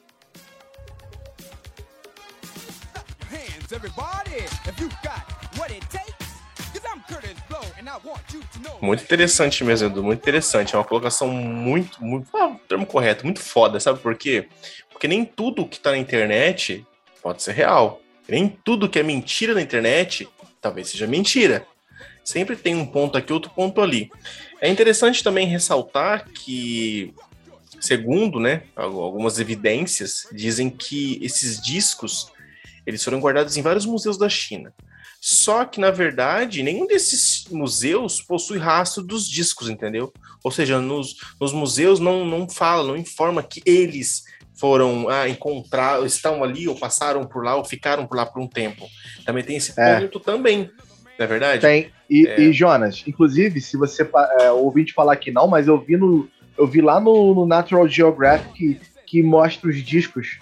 Muito 8.81 9.03
interessante 9.03 9.63
mesmo, 9.63 9.87
Edu, 9.87 10.03
muito 10.03 10.19
interessante. 10.19 10.75
É 10.75 10.77
uma 10.77 10.83
colocação 10.83 11.27
muito, 11.27 12.03
muito, 12.03 12.27
ah, 12.35 12.55
termo 12.67 12.85
correto, 12.85 13.25
muito 13.25 13.39
foda, 13.39 13.79
sabe 13.79 13.99
por 13.99 14.15
quê? 14.15 14.47
Porque 14.91 15.07
nem 15.07 15.25
tudo 15.25 15.67
que 15.67 15.79
tá 15.79 15.91
na 15.91 15.97
internet 15.97 16.85
pode 17.21 17.41
ser 17.43 17.53
real. 17.53 18.01
Nem 18.27 18.47
tudo 18.47 18.89
que 18.89 18.99
é 18.99 19.03
mentira 19.03 19.53
na 19.53 19.61
internet 19.61 20.27
talvez 20.61 20.89
seja 20.89 21.05
mentira. 21.05 21.65
Sempre 22.23 22.55
tem 22.55 22.75
um 22.75 22.87
ponto 22.87 23.17
aqui, 23.17 23.31
outro 23.31 23.51
ponto 23.51 23.81
ali. 23.81 24.09
É 24.59 24.67
interessante 24.67 25.23
também 25.23 25.45
ressaltar 25.45 26.27
que, 26.29 27.13
segundo 27.79 28.39
né, 28.39 28.63
algumas 28.75 29.39
evidências, 29.39 30.27
dizem 30.31 30.71
que 30.71 31.19
esses 31.23 31.61
discos 31.61 32.31
eles 32.85 33.03
foram 33.03 33.19
guardados 33.19 33.57
em 33.57 33.61
vários 33.61 33.85
museus 33.85 34.17
da 34.17 34.29
China. 34.29 34.73
Só 35.27 35.65
que, 35.65 35.79
na 35.79 35.89
verdade, 35.89 36.61
nenhum 36.61 36.85
desses 36.85 37.47
museus 37.49 38.21
possui 38.21 38.59
rastro 38.59 39.01
dos 39.01 39.27
discos, 39.27 39.71
entendeu? 39.71 40.13
Ou 40.43 40.51
seja, 40.51 40.79
nos, 40.79 41.15
nos 41.41 41.51
museus 41.51 41.99
não, 41.99 42.23
não 42.23 42.47
fala, 42.47 42.89
não 42.89 42.95
informa 42.95 43.41
que 43.41 43.59
eles 43.65 44.25
foram 44.53 45.09
ah, 45.09 45.27
encontrar, 45.27 46.05
estão 46.05 46.43
ali, 46.43 46.67
ou 46.67 46.75
passaram 46.75 47.25
por 47.25 47.43
lá, 47.43 47.55
ou 47.55 47.65
ficaram 47.65 48.05
por 48.05 48.15
lá 48.15 48.23
por 48.27 48.39
um 48.39 48.47
tempo. 48.47 48.87
Também 49.25 49.43
tem 49.43 49.57
esse 49.57 49.73
é. 49.75 50.01
ponto 50.01 50.19
também, 50.19 50.69
não 51.17 51.25
é 51.25 51.25
verdade? 51.25 51.61
Tem. 51.61 51.89
E, 52.07 52.27
é. 52.27 52.41
e 52.41 52.53
Jonas, 52.53 53.03
inclusive, 53.07 53.59
se 53.61 53.77
você 53.77 54.07
é, 54.41 54.51
ouvir 54.51 54.85
te 54.85 54.93
falar 54.93 55.15
que 55.15 55.31
não, 55.31 55.47
mas 55.47 55.67
eu 55.67 55.81
vi 55.81 55.97
no. 55.97 56.29
Eu 56.55 56.67
vi 56.67 56.81
lá 56.81 56.99
no, 56.99 57.33
no 57.33 57.47
Natural 57.47 57.87
Geographic 57.87 58.53
que, 58.53 58.79
que 59.07 59.23
mostra 59.23 59.71
os 59.71 59.83
discos. 59.83 60.37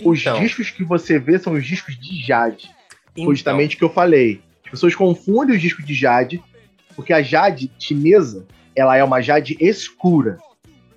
Os 0.00 0.20
então. 0.20 0.38
discos 0.38 0.70
que 0.70 0.84
você 0.84 1.18
vê 1.18 1.40
são 1.40 1.54
os 1.54 1.66
discos 1.66 1.98
de 1.98 2.24
Jade. 2.24 2.72
Então. 3.16 3.30
Justamente 3.30 3.76
o 3.76 3.78
que 3.78 3.84
eu 3.84 3.90
falei. 3.90 4.40
As 4.64 4.70
pessoas 4.70 4.94
confundem 4.94 5.54
os 5.54 5.62
discos 5.62 5.84
de 5.84 5.94
Jade, 5.94 6.42
porque 6.96 7.12
a 7.12 7.22
Jade 7.22 7.70
chinesa, 7.78 8.46
ela 8.74 8.96
é 8.96 9.04
uma 9.04 9.20
Jade 9.20 9.56
escura, 9.60 10.38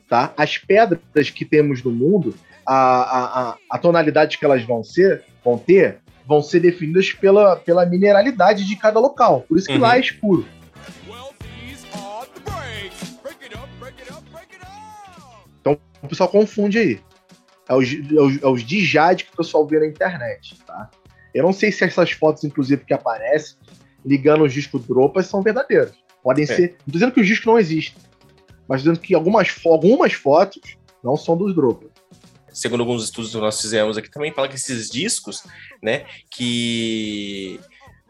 tá? 0.09 0.33
As 0.35 0.57
pedras 0.57 1.29
que 1.29 1.45
temos 1.45 1.83
no 1.83 1.91
mundo, 1.91 2.33
a, 2.65 3.51
a, 3.51 3.57
a 3.69 3.77
tonalidade 3.77 4.37
que 4.37 4.45
elas 4.45 4.63
vão 4.63 4.83
ser, 4.83 5.23
vão 5.43 5.57
ter, 5.57 5.99
vão 6.25 6.41
ser 6.41 6.59
definidas 6.59 7.13
pela, 7.13 7.55
pela 7.55 7.85
mineralidade 7.85 8.65
de 8.65 8.75
cada 8.75 8.99
local. 8.99 9.45
Por 9.47 9.57
isso 9.57 9.67
que 9.67 9.75
uhum. 9.75 9.81
lá 9.81 9.97
é 9.97 10.01
escuro. 10.01 10.45
Então 15.61 15.77
o 16.01 16.07
pessoal 16.07 16.29
confunde 16.29 16.79
aí. 16.79 16.99
É 17.69 17.73
os, 17.75 17.93
é 17.93 18.21
os, 18.21 18.43
é 18.43 18.47
os 18.47 18.63
de 18.63 18.85
Jade 18.85 19.25
que 19.25 19.33
o 19.33 19.37
pessoal 19.37 19.67
vê 19.67 19.79
na 19.79 19.87
internet, 19.87 20.57
tá? 20.65 20.89
Eu 21.37 21.43
não 21.43 21.53
sei 21.53 21.71
se 21.71 21.83
essas 21.83 22.11
fotos, 22.11 22.43
inclusive, 22.43 22.83
que 22.83 22.93
aparecem 22.93 23.57
ligando 24.03 24.43
os 24.43 24.51
discos 24.51 24.83
dropas 24.87 25.27
são 25.27 25.43
verdadeiras. 25.43 25.93
Podem 26.23 26.45
é. 26.45 26.47
ser. 26.47 26.77
Não 26.85 26.91
dizendo 26.91 27.11
que 27.11 27.21
os 27.21 27.27
discos 27.27 27.45
não 27.45 27.59
existem, 27.59 28.01
mas 28.67 28.81
dizendo 28.81 28.99
que 28.99 29.13
algumas, 29.13 29.53
algumas 29.65 30.13
fotos 30.13 30.77
não 31.03 31.15
são 31.15 31.37
dos 31.37 31.53
dropas. 31.53 31.89
Segundo 32.51 32.79
alguns 32.79 33.03
estudos 33.03 33.31
que 33.31 33.37
nós 33.37 33.61
fizemos 33.61 33.97
aqui, 33.97 34.09
também 34.09 34.33
fala 34.33 34.47
que 34.47 34.55
esses 34.55 34.89
discos, 34.89 35.43
né, 35.81 36.05
que 36.31 37.59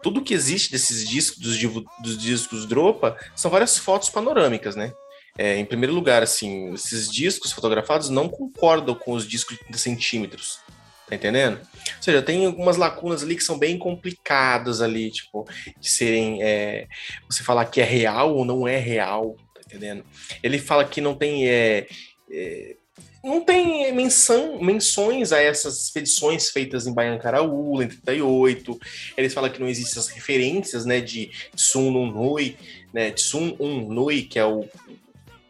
tudo 0.02 0.24
que 0.24 0.34
existe 0.34 0.72
desses 0.72 1.06
discos, 1.06 1.40
dos, 1.40 1.58
dos 2.02 2.18
discos 2.18 2.66
dropa, 2.66 3.18
são 3.36 3.52
várias 3.52 3.78
fotos 3.78 4.08
panorâmicas, 4.08 4.76
né? 4.78 4.94
É, 5.38 5.58
em 5.58 5.66
primeiro 5.66 5.94
lugar, 5.94 6.24
assim, 6.24 6.74
esses 6.74 7.12
discos 7.12 7.52
fotografados 7.52 8.10
não 8.10 8.30
concordam 8.30 8.96
com 8.96 9.12
os 9.12 9.28
discos 9.28 9.58
de 9.58 9.64
30 9.66 9.78
centímetros. 9.78 10.60
Tá 11.08 11.16
entendendo? 11.16 11.58
Ou 11.58 12.04
seja, 12.04 12.22
tem 12.22 12.46
algumas 12.46 12.76
lacunas 12.76 13.24
ali 13.24 13.36
que 13.36 13.44
são 13.44 13.58
bem 13.58 13.78
complicadas 13.78 14.82
ali, 14.82 15.10
tipo, 15.10 15.48
de 15.80 15.90
serem. 15.90 16.44
É, 16.44 16.86
você 17.30 17.44
falar 17.44 17.66
que 17.66 17.80
é 17.80 17.86
real 17.86 18.36
ou 18.36 18.44
não 18.44 18.68
é 18.68 18.78
real, 18.78 19.38
tá 19.54 19.62
entendendo? 19.66 20.04
Ele 20.44 20.60
fala 20.60 20.84
que 20.84 21.00
não 21.00 21.16
tem. 21.16 21.48
É, 21.48 21.88
é, 22.30 22.76
não 23.24 23.42
tem 23.42 23.92
menção, 23.94 24.62
menções 24.62 25.32
a 25.32 25.42
essas 25.42 25.84
expedições 25.84 26.50
feitas 26.50 26.86
em 26.86 26.94
Baiancaraú, 26.94 27.82
em 27.82 27.88
38. 27.88 28.78
Eles 29.18 29.34
falam 29.34 29.50
que 29.50 29.60
não 29.60 29.68
existem 29.68 30.00
as 30.00 30.08
referências, 30.10 30.86
né, 30.86 31.02
de 31.02 31.32
Tsun 31.56 31.96
Un 31.96 32.12
Nui, 32.12 32.58
né, 32.94 33.12
Tsun 33.12 33.56
Un 33.60 33.94
Nui, 33.94 34.24
que 34.24 34.40
é 34.40 34.46
o 34.46 34.66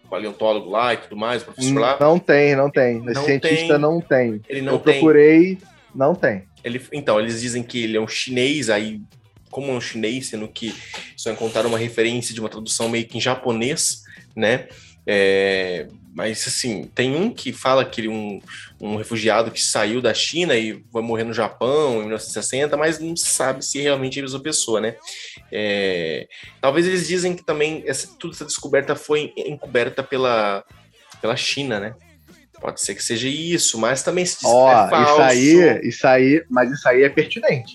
paleontólogo 0.10 0.70
lá 0.70 0.93
e 0.93 0.97
tudo 0.97 1.16
mais, 1.16 1.43
professor 1.43 1.80
lá? 1.80 1.97
Não 1.99 2.20
tem, 2.20 2.55
não 2.55 2.70
tem. 2.70 2.99
Não 3.01 3.24
cientista 3.24 3.74
tem. 3.74 3.80
não 3.80 4.01
tem. 4.01 4.41
Ele 4.47 4.62
não 4.62 4.74
Eu 4.74 4.80
tem. 4.80 4.93
procurei, 4.93 5.58
não 5.93 6.16
tem. 6.16 6.43
Ele, 6.64 6.82
então, 6.91 7.20
eles 7.20 7.41
dizem 7.41 7.64
que 7.64 7.84
ele 7.84 7.97
é 7.97 8.01
um 8.01 8.08
chinês, 8.08 8.70
aí, 8.70 9.01
como 9.49 9.72
é 9.72 9.76
um 9.76 9.82
chinês, 9.82 10.28
sendo 10.28 10.47
que 10.47 10.74
só 11.16 11.32
encontraram 11.32 11.70
uma 11.70 11.78
referência 11.78 12.34
de 12.34 12.39
uma 12.39 12.49
tradução 12.49 12.89
meio 12.89 13.05
que 13.05 13.18
em 13.18 13.22
japonês, 13.22 14.03
né? 14.36 14.68
É, 15.05 15.88
mas, 16.14 16.45
assim, 16.47 16.89
tem 16.93 17.16
um 17.16 17.32
que 17.32 17.53
fala 17.53 17.86
que 17.86 18.01
ele 18.01 18.10
um, 18.10 18.41
um 18.80 18.96
refugiado 18.96 19.52
que 19.52 19.62
saiu 19.62 20.02
da 20.02 20.14
China 20.14 20.56
e 20.56 20.84
vai 20.92 21.02
morrer 21.02 21.24
no 21.24 21.34
Japão 21.34 21.96
em 21.96 22.06
1960, 22.06 22.78
mas 22.78 23.00
não 23.00 23.16
se 23.16 23.28
sabe 23.28 23.66
se 23.66 23.82
realmente 23.82 24.20
é 24.20 24.22
a 24.22 24.24
mesma 24.24 24.40
pessoa, 24.40 24.80
né? 24.80 24.96
É, 25.52 26.28
talvez 26.62 26.86
eles 26.86 27.08
dizem 27.08 27.36
que 27.36 27.44
também 27.44 27.84
essa, 27.88 28.08
toda 28.20 28.34
essa 28.36 28.46
descoberta 28.46 28.96
foi 28.96 29.34
encoberta 29.36 30.04
pela, 30.04 30.64
pela 31.20 31.36
China, 31.36 31.80
né? 31.80 31.96
Pode 32.60 32.82
ser 32.82 32.96
que 32.96 33.04
seja 33.04 33.28
isso, 33.28 33.80
mas 33.80 34.04
também 34.04 34.26
se 34.26 34.40
diz 34.40 34.50
oh, 34.50 34.70
é 34.70 34.90
falso. 34.90 35.12
Isso 35.12 35.22
aí, 35.22 35.82
isso 35.84 36.08
aí, 36.08 36.46
mas 36.50 36.72
isso 36.72 36.88
aí 36.88 37.04
é 37.04 37.10
pertinente. 37.10 37.74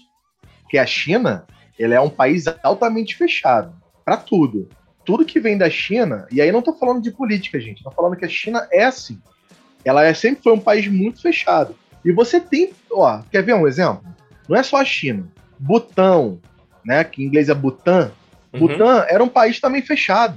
Porque 0.63 0.79
a 0.79 0.87
China, 0.87 1.47
ela 1.79 1.95
é 1.95 2.01
um 2.01 2.11
país 2.11 2.45
altamente 2.63 3.17
fechado 3.17 3.75
para 4.05 4.17
tudo 4.17 4.69
tudo 5.05 5.25
que 5.25 5.41
vem 5.41 5.59
da 5.59 5.69
China, 5.69 6.27
e 6.31 6.41
aí 6.41 6.53
não 6.53 6.61
estou 6.61 6.77
falando 6.77 7.03
de 7.03 7.11
política, 7.11 7.61
gente, 7.61 7.79
estou 7.79 7.93
falando 7.93 8.17
que 8.17 8.25
a 8.25 8.29
China 8.29 8.69
é 8.71 8.85
assim. 8.85 9.21
Ela 9.85 10.05
é, 10.05 10.15
sempre 10.15 10.43
foi 10.43 10.53
um 10.53 10.61
país 10.61 10.87
muito 10.89 11.21
fechado. 11.21 11.75
E 12.05 12.13
você 12.13 12.41
tem, 12.41 12.73
ó, 12.91 13.21
quer 13.31 13.43
ver 13.43 13.55
um 13.55 13.67
exemplo? 13.67 14.03
Não 14.49 14.57
é 14.57 14.63
só 14.63 14.79
a 14.79 14.85
China. 14.85 15.27
Butão, 15.59 16.41
né, 16.85 17.05
que 17.05 17.23
em 17.23 17.27
inglês 17.27 17.49
é 17.49 17.55
Butã. 17.55 18.11
Uhum. 18.53 18.61
Butã 18.61 19.07
era 19.09 19.23
um 19.23 19.29
país 19.29 19.61
também 19.61 19.83
fechado. 19.83 20.37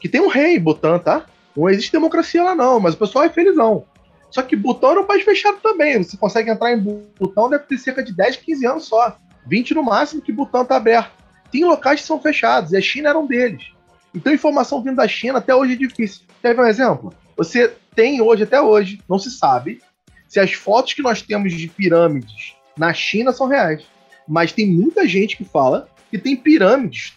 Que 0.00 0.08
tem 0.08 0.20
um 0.20 0.28
rei, 0.28 0.58
Butã, 0.58 0.98
tá? 0.98 1.26
Não 1.56 1.68
existe 1.68 1.92
democracia 1.92 2.42
lá 2.42 2.54
não, 2.54 2.78
mas 2.78 2.94
o 2.94 2.98
pessoal 2.98 3.24
é 3.24 3.30
felizão. 3.30 3.84
Só 4.30 4.42
que 4.42 4.54
Butão 4.54 4.90
era 4.90 5.00
um 5.00 5.06
país 5.06 5.24
fechado 5.24 5.58
também. 5.62 6.02
Você 6.02 6.16
consegue 6.16 6.50
entrar 6.50 6.72
em 6.72 6.78
Butão, 6.78 7.48
deve 7.48 7.64
ter 7.64 7.78
cerca 7.78 8.02
de 8.02 8.14
10, 8.14 8.36
15 8.36 8.66
anos 8.66 8.84
só. 8.84 9.16
20 9.46 9.74
no 9.74 9.82
máximo 9.82 10.22
que 10.22 10.32
Butão 10.32 10.64
tá 10.64 10.76
aberto. 10.76 11.10
Tem 11.50 11.64
locais 11.64 12.00
que 12.00 12.06
são 12.06 12.20
fechados, 12.20 12.72
e 12.72 12.76
a 12.76 12.80
China 12.80 13.08
era 13.08 13.18
um 13.18 13.26
deles. 13.26 13.68
Então, 14.14 14.32
informação 14.32 14.82
vindo 14.82 14.96
da 14.96 15.08
China 15.08 15.38
até 15.38 15.54
hoje 15.54 15.72
é 15.72 15.76
difícil. 15.76 16.22
Quer 16.42 16.54
ver 16.54 16.62
um 16.62 16.66
exemplo? 16.66 17.12
Você 17.38 17.72
tem 17.94 18.20
hoje, 18.20 18.42
até 18.42 18.60
hoje, 18.60 19.00
não 19.08 19.16
se 19.16 19.30
sabe 19.30 19.80
se 20.26 20.40
as 20.40 20.52
fotos 20.52 20.92
que 20.92 21.00
nós 21.00 21.22
temos 21.22 21.52
de 21.52 21.68
pirâmides 21.68 22.56
na 22.76 22.92
China 22.92 23.32
são 23.32 23.46
reais. 23.46 23.84
Mas 24.26 24.52
tem 24.52 24.68
muita 24.68 25.06
gente 25.06 25.36
que 25.36 25.44
fala 25.44 25.88
que 26.10 26.18
tem 26.18 26.34
pirâmides 26.34 27.14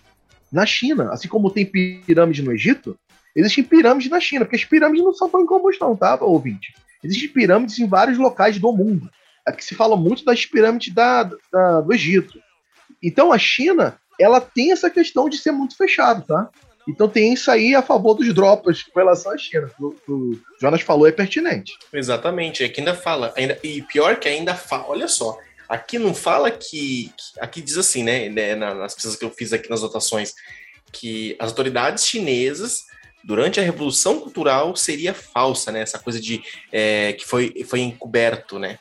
na 0.51 0.63
China. 0.63 1.09
Assim 1.11 1.27
como 1.27 1.49
tem 1.49 1.65
pirâmide 1.65 2.43
no 2.43 2.53
Egito, 2.53 2.95
existem 3.35 3.63
pirâmides 3.63 4.11
na 4.11 4.19
China, 4.19 4.45
porque 4.45 4.55
as 4.57 4.63
pirâmides 4.63 5.03
não 5.03 5.11
são 5.11 5.27
tão 5.27 5.41
incomuns, 5.41 5.79
não, 5.79 5.95
tá, 5.95 6.15
ouvinte? 6.21 6.71
Existem 7.03 7.27
pirâmides 7.27 7.79
em 7.79 7.87
vários 7.87 8.19
locais 8.19 8.59
do 8.59 8.71
mundo. 8.71 9.09
É 9.47 9.51
que 9.51 9.65
se 9.65 9.73
fala 9.73 9.97
muito 9.97 10.23
das 10.23 10.45
pirâmides 10.45 10.93
da, 10.93 11.23
da, 11.51 11.81
do 11.81 11.91
Egito. 11.91 12.39
Então 13.01 13.33
a 13.33 13.39
China, 13.39 13.99
ela 14.19 14.39
tem 14.39 14.71
essa 14.71 14.87
questão 14.87 15.27
de 15.27 15.39
ser 15.39 15.51
muito 15.51 15.75
fechado, 15.75 16.21
tá? 16.27 16.47
Então 16.87 17.07
tem 17.07 17.33
isso 17.33 17.49
aí 17.51 17.75
a 17.75 17.81
favor 17.81 18.13
dos 18.13 18.33
dropas 18.33 18.83
com 18.83 18.99
relação 18.99 19.31
à 19.31 19.37
China. 19.37 19.69
O, 19.79 19.95
o 20.07 20.39
Jonas 20.59 20.81
falou 20.81 21.07
é 21.07 21.11
pertinente. 21.11 21.73
Exatamente. 21.93 22.63
Aqui 22.63 22.81
ainda 22.81 22.95
fala, 22.95 23.33
ainda, 23.35 23.57
e 23.63 23.81
pior 23.83 24.17
que 24.17 24.27
ainda 24.27 24.55
fala, 24.55 24.87
olha 24.87 25.07
só, 25.07 25.37
aqui 25.69 25.97
não 25.99 26.13
fala 26.13 26.49
que, 26.51 27.11
aqui 27.39 27.61
diz 27.61 27.77
assim, 27.77 28.03
né, 28.03 28.29
né, 28.29 28.55
nas 28.55 28.93
pesquisas 28.93 29.17
que 29.17 29.25
eu 29.25 29.31
fiz 29.31 29.53
aqui 29.53 29.69
nas 29.69 29.81
votações, 29.81 30.33
que 30.91 31.35
as 31.39 31.49
autoridades 31.49 32.05
chinesas 32.05 32.83
durante 33.23 33.59
a 33.59 33.63
revolução 33.63 34.19
cultural 34.19 34.75
seria 34.75 35.13
falsa, 35.13 35.71
né? 35.71 35.81
Essa 35.81 35.99
coisa 35.99 36.19
de 36.19 36.43
é, 36.71 37.13
que 37.13 37.25
foi, 37.25 37.63
foi 37.67 37.79
encoberto, 37.79 38.57
né? 38.57 38.79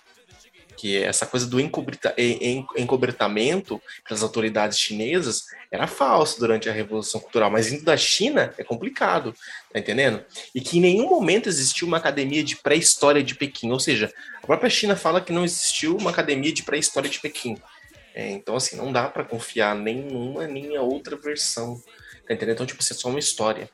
Que 0.80 0.96
essa 0.96 1.26
coisa 1.26 1.46
do 1.46 1.60
encobertamento 1.60 3.82
pelas 4.08 4.22
autoridades 4.22 4.78
chinesas 4.78 5.44
era 5.70 5.86
falso 5.86 6.40
durante 6.40 6.70
a 6.70 6.72
Revolução 6.72 7.20
Cultural, 7.20 7.50
mas 7.50 7.70
indo 7.70 7.84
da 7.84 7.98
China 7.98 8.54
é 8.56 8.64
complicado, 8.64 9.34
tá 9.70 9.78
entendendo? 9.78 10.24
E 10.54 10.60
que 10.62 10.78
em 10.78 10.80
nenhum 10.80 11.06
momento 11.06 11.50
existiu 11.50 11.86
uma 11.86 11.98
academia 11.98 12.42
de 12.42 12.56
pré-história 12.56 13.22
de 13.22 13.34
Pequim, 13.34 13.70
ou 13.70 13.78
seja, 13.78 14.10
a 14.42 14.46
própria 14.46 14.70
China 14.70 14.96
fala 14.96 15.20
que 15.20 15.34
não 15.34 15.44
existiu 15.44 15.98
uma 15.98 16.08
academia 16.08 16.50
de 16.50 16.62
pré-história 16.62 17.10
de 17.10 17.20
Pequim. 17.20 17.58
É, 18.14 18.30
então, 18.30 18.56
assim, 18.56 18.76
não 18.76 18.90
dá 18.90 19.06
para 19.06 19.22
confiar 19.22 19.76
nenhuma 19.76 20.46
nem 20.46 20.78
a 20.78 20.82
outra 20.82 21.14
versão, 21.14 21.78
tá 22.26 22.32
entendendo? 22.32 22.54
Então, 22.54 22.66
tipo, 22.66 22.80
isso 22.80 22.94
é 22.94 22.96
só 22.96 23.10
uma 23.10 23.18
história. 23.18 23.68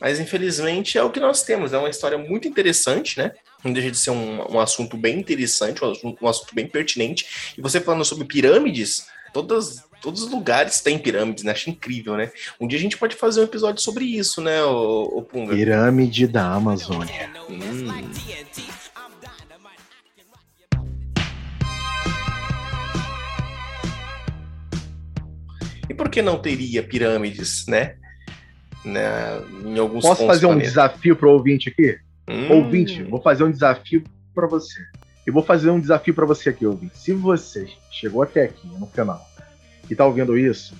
Mas, 0.00 0.18
infelizmente, 0.18 0.96
é 0.96 1.02
o 1.02 1.10
que 1.10 1.20
nós 1.20 1.42
temos. 1.42 1.74
É 1.74 1.78
uma 1.78 1.90
história 1.90 2.16
muito 2.16 2.48
interessante, 2.48 3.18
né? 3.18 3.34
Não 3.64 3.72
deixa 3.72 3.90
de 3.90 3.98
ser 3.98 4.10
um, 4.10 4.54
um 4.54 4.60
assunto 4.60 4.96
bem 4.96 5.18
interessante, 5.18 5.84
um 5.84 5.90
assunto, 5.90 6.24
um 6.24 6.28
assunto 6.28 6.54
bem 6.54 6.66
pertinente. 6.66 7.54
E 7.56 7.60
você 7.60 7.80
falando 7.80 8.04
sobre 8.04 8.24
pirâmides, 8.24 9.06
todas, 9.32 9.84
todos 10.00 10.22
os 10.22 10.30
lugares 10.30 10.80
têm 10.80 10.98
pirâmides, 10.98 11.44
né? 11.44 11.52
Acho 11.52 11.70
incrível, 11.70 12.16
né? 12.16 12.30
Um 12.60 12.66
dia 12.66 12.78
a 12.78 12.82
gente 12.82 12.96
pode 12.96 13.16
fazer 13.16 13.40
um 13.40 13.44
episódio 13.44 13.82
sobre 13.82 14.04
isso, 14.04 14.40
né, 14.40 14.62
o, 14.62 15.22
Punga? 15.22 15.54
Pirâmide 15.54 16.26
da 16.26 16.52
Amazônia. 16.52 17.30
Hum. 17.48 17.88
por 25.98 26.08
que 26.08 26.22
não 26.22 26.38
teria 26.38 26.82
pirâmides, 26.82 27.66
né? 27.66 27.96
né 28.84 29.42
em 29.64 29.78
alguns 29.78 30.04
Posso 30.04 30.24
fazer 30.24 30.46
um 30.46 30.56
desafio 30.56 31.16
para 31.16 31.28
o 31.28 31.32
ouvinte 31.32 31.68
aqui? 31.68 31.98
Hum. 32.28 32.52
Ouvinte, 32.52 33.02
vou 33.02 33.20
fazer 33.20 33.44
um 33.44 33.50
desafio 33.50 34.04
para 34.34 34.46
você. 34.46 34.80
E 35.26 35.30
vou 35.30 35.42
fazer 35.42 35.70
um 35.70 35.80
desafio 35.80 36.14
para 36.14 36.26
você 36.26 36.50
aqui, 36.50 36.66
ouvinte. 36.66 36.96
Se 36.96 37.12
você 37.12 37.68
chegou 37.90 38.22
até 38.22 38.44
aqui 38.44 38.66
no 38.66 38.86
canal 38.86 39.26
e 39.88 39.92
está 39.92 40.04
ouvindo 40.04 40.38
isso, 40.38 40.74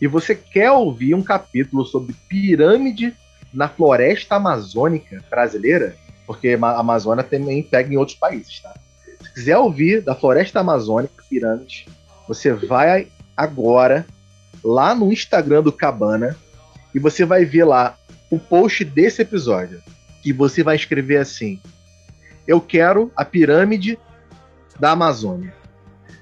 e 0.00 0.06
você 0.06 0.34
quer 0.34 0.70
ouvir 0.70 1.14
um 1.14 1.22
capítulo 1.22 1.84
sobre 1.84 2.14
pirâmide 2.28 3.14
na 3.52 3.68
floresta 3.68 4.36
amazônica 4.36 5.24
brasileira, 5.28 5.96
porque 6.26 6.58
a 6.60 6.78
Amazônia 6.78 7.24
também 7.24 7.62
pega 7.62 7.92
em 7.92 7.96
outros 7.96 8.16
países, 8.16 8.60
tá? 8.60 8.74
Se 9.22 9.34
quiser 9.34 9.56
ouvir 9.56 10.02
da 10.02 10.14
floresta 10.14 10.60
amazônica, 10.60 11.24
pirâmide, 11.28 11.88
você 12.28 12.52
vai 12.52 13.08
agora 13.36 14.06
lá 14.62 14.94
no 14.94 15.12
Instagram 15.12 15.62
do 15.62 15.72
Cabana 15.72 16.36
e 16.94 16.98
você 16.98 17.24
vai 17.24 17.44
ver 17.44 17.64
lá 17.64 17.96
o 18.30 18.38
post 18.38 18.84
desse 18.84 19.22
episódio. 19.22 19.80
E 20.24 20.32
você 20.32 20.62
vai 20.62 20.76
escrever 20.76 21.18
assim: 21.18 21.60
Eu 22.46 22.60
quero 22.60 23.12
a 23.16 23.24
pirâmide 23.24 23.98
da 24.78 24.92
Amazônia. 24.92 25.54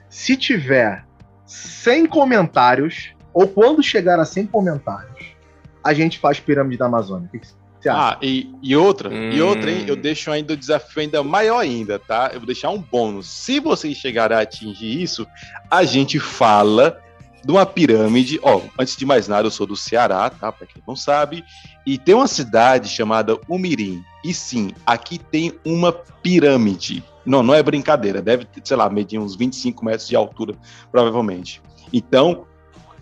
Se 0.08 0.36
tiver 0.36 1.04
100 1.46 2.06
comentários, 2.06 3.10
ou 3.32 3.46
quando 3.46 3.82
chegar 3.82 4.18
a 4.18 4.24
100 4.24 4.46
comentários, 4.46 5.36
a 5.84 5.92
gente 5.92 6.18
faz 6.18 6.40
pirâmide 6.40 6.78
da 6.78 6.86
Amazônia. 6.86 7.28
O 7.32 7.38
que 7.38 7.46
você 7.80 7.88
acha? 7.88 8.14
Ah, 8.14 8.18
e, 8.22 8.52
e 8.62 8.74
outra, 8.74 9.08
hum. 9.08 9.30
e 9.30 9.40
outra, 9.40 9.70
hein? 9.70 9.84
Eu 9.86 9.94
deixo 9.94 10.30
ainda 10.30 10.54
o 10.54 10.56
desafio 10.56 11.02
ainda 11.02 11.22
maior 11.22 11.58
ainda, 11.58 11.98
tá? 11.98 12.30
Eu 12.32 12.40
vou 12.40 12.46
deixar 12.46 12.70
um 12.70 12.78
bônus. 12.80 13.28
Se 13.28 13.60
vocês 13.60 13.96
chegarem 13.96 14.36
a 14.36 14.40
atingir 14.40 15.00
isso, 15.00 15.26
a 15.70 15.84
gente 15.84 16.18
fala 16.18 17.00
de 17.46 17.52
uma 17.52 17.64
pirâmide. 17.64 18.40
Ó, 18.42 18.60
antes 18.78 18.96
de 18.96 19.06
mais 19.06 19.28
nada, 19.28 19.46
eu 19.46 19.50
sou 19.52 19.66
do 19.66 19.76
Ceará, 19.76 20.28
tá? 20.28 20.50
Para 20.50 20.66
quem 20.66 20.82
não 20.86 20.96
sabe. 20.96 21.44
E 21.86 21.96
tem 21.96 22.14
uma 22.14 22.26
cidade 22.26 22.88
chamada 22.88 23.38
Umirim. 23.48 24.02
E 24.24 24.34
sim, 24.34 24.72
aqui 24.84 25.16
tem 25.18 25.52
uma 25.64 25.92
pirâmide. 25.92 27.04
Não, 27.24 27.44
não 27.44 27.54
é 27.54 27.62
brincadeira. 27.62 28.20
Deve, 28.20 28.48
sei 28.64 28.76
lá, 28.76 28.90
medir 28.90 29.20
uns 29.20 29.36
25 29.36 29.84
metros 29.84 30.08
de 30.08 30.16
altura, 30.16 30.56
provavelmente. 30.90 31.62
Então, 31.92 32.44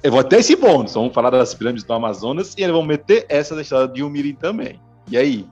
eu 0.03 0.11
vou 0.11 0.21
até 0.21 0.39
esse 0.39 0.55
bônus. 0.55 0.93
Vamos 0.93 1.15
falar 1.15 1.31
das 1.31 1.55
pirâmides 1.55 1.85
do 1.85 1.95
Amazonas 1.95 2.55
e 2.59 2.62
eles 2.62 2.75
vão 2.75 2.83
meter 2.83 3.25
essa 3.31 3.55
da 3.55 3.62
história 3.62 3.89
de 3.89 4.03
Umirim 4.03 4.35
também. 4.35 4.79
E 5.11 5.16
aí? 5.16 5.49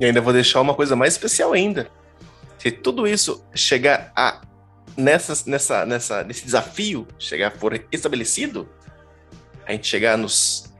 E 0.00 0.04
ainda 0.04 0.20
vou 0.20 0.32
deixar 0.32 0.60
uma 0.60 0.74
coisa 0.74 0.96
mais 0.96 1.12
especial 1.12 1.52
ainda. 1.52 1.88
Se 2.58 2.72
tudo 2.72 3.06
isso 3.06 3.44
chegar 3.54 4.10
a 4.16 4.40
nessa, 4.96 5.42
nessa, 5.46 5.86
nessa, 5.86 6.24
nesse 6.24 6.44
desafio 6.44 7.06
chegar 7.18 7.52
for 7.52 7.84
estabelecido, 7.90 8.68
a 9.66 9.72
gente 9.72 9.86
chegar 9.86 10.18
nos, 10.18 10.72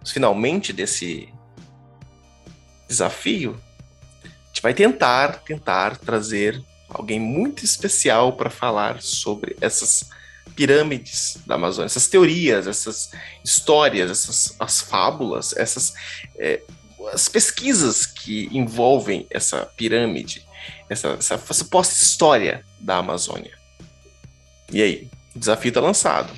nos 0.00 0.10
finalmente 0.10 0.72
desse 0.72 1.28
desafio, 2.88 3.60
a 4.24 4.46
gente 4.48 4.62
vai 4.62 4.74
tentar, 4.74 5.42
tentar 5.42 5.96
trazer 5.96 6.62
alguém 6.88 7.18
muito 7.18 7.64
especial 7.64 8.34
para 8.34 8.50
falar 8.50 9.00
sobre 9.00 9.56
essas 9.60 10.10
pirâmides 10.54 11.38
da 11.46 11.54
Amazônia, 11.54 11.86
essas 11.86 12.06
teorias, 12.06 12.66
essas 12.66 13.10
histórias, 13.42 14.10
essas 14.10 14.54
as 14.58 14.80
fábulas, 14.82 15.54
essas 15.56 15.94
é, 16.36 16.60
as 17.12 17.28
pesquisas 17.28 18.04
que 18.06 18.48
envolvem 18.52 19.26
essa 19.30 19.64
pirâmide, 19.76 20.46
essa, 20.88 21.08
essa, 21.18 21.34
essa 21.34 21.54
suposta 21.54 21.94
história 21.94 22.64
da 22.82 22.96
Amazônia. 22.98 23.52
E 24.72 24.82
aí? 24.82 25.08
O 25.34 25.38
desafio 25.38 25.68
está 25.68 25.80
lançado. 25.80 26.32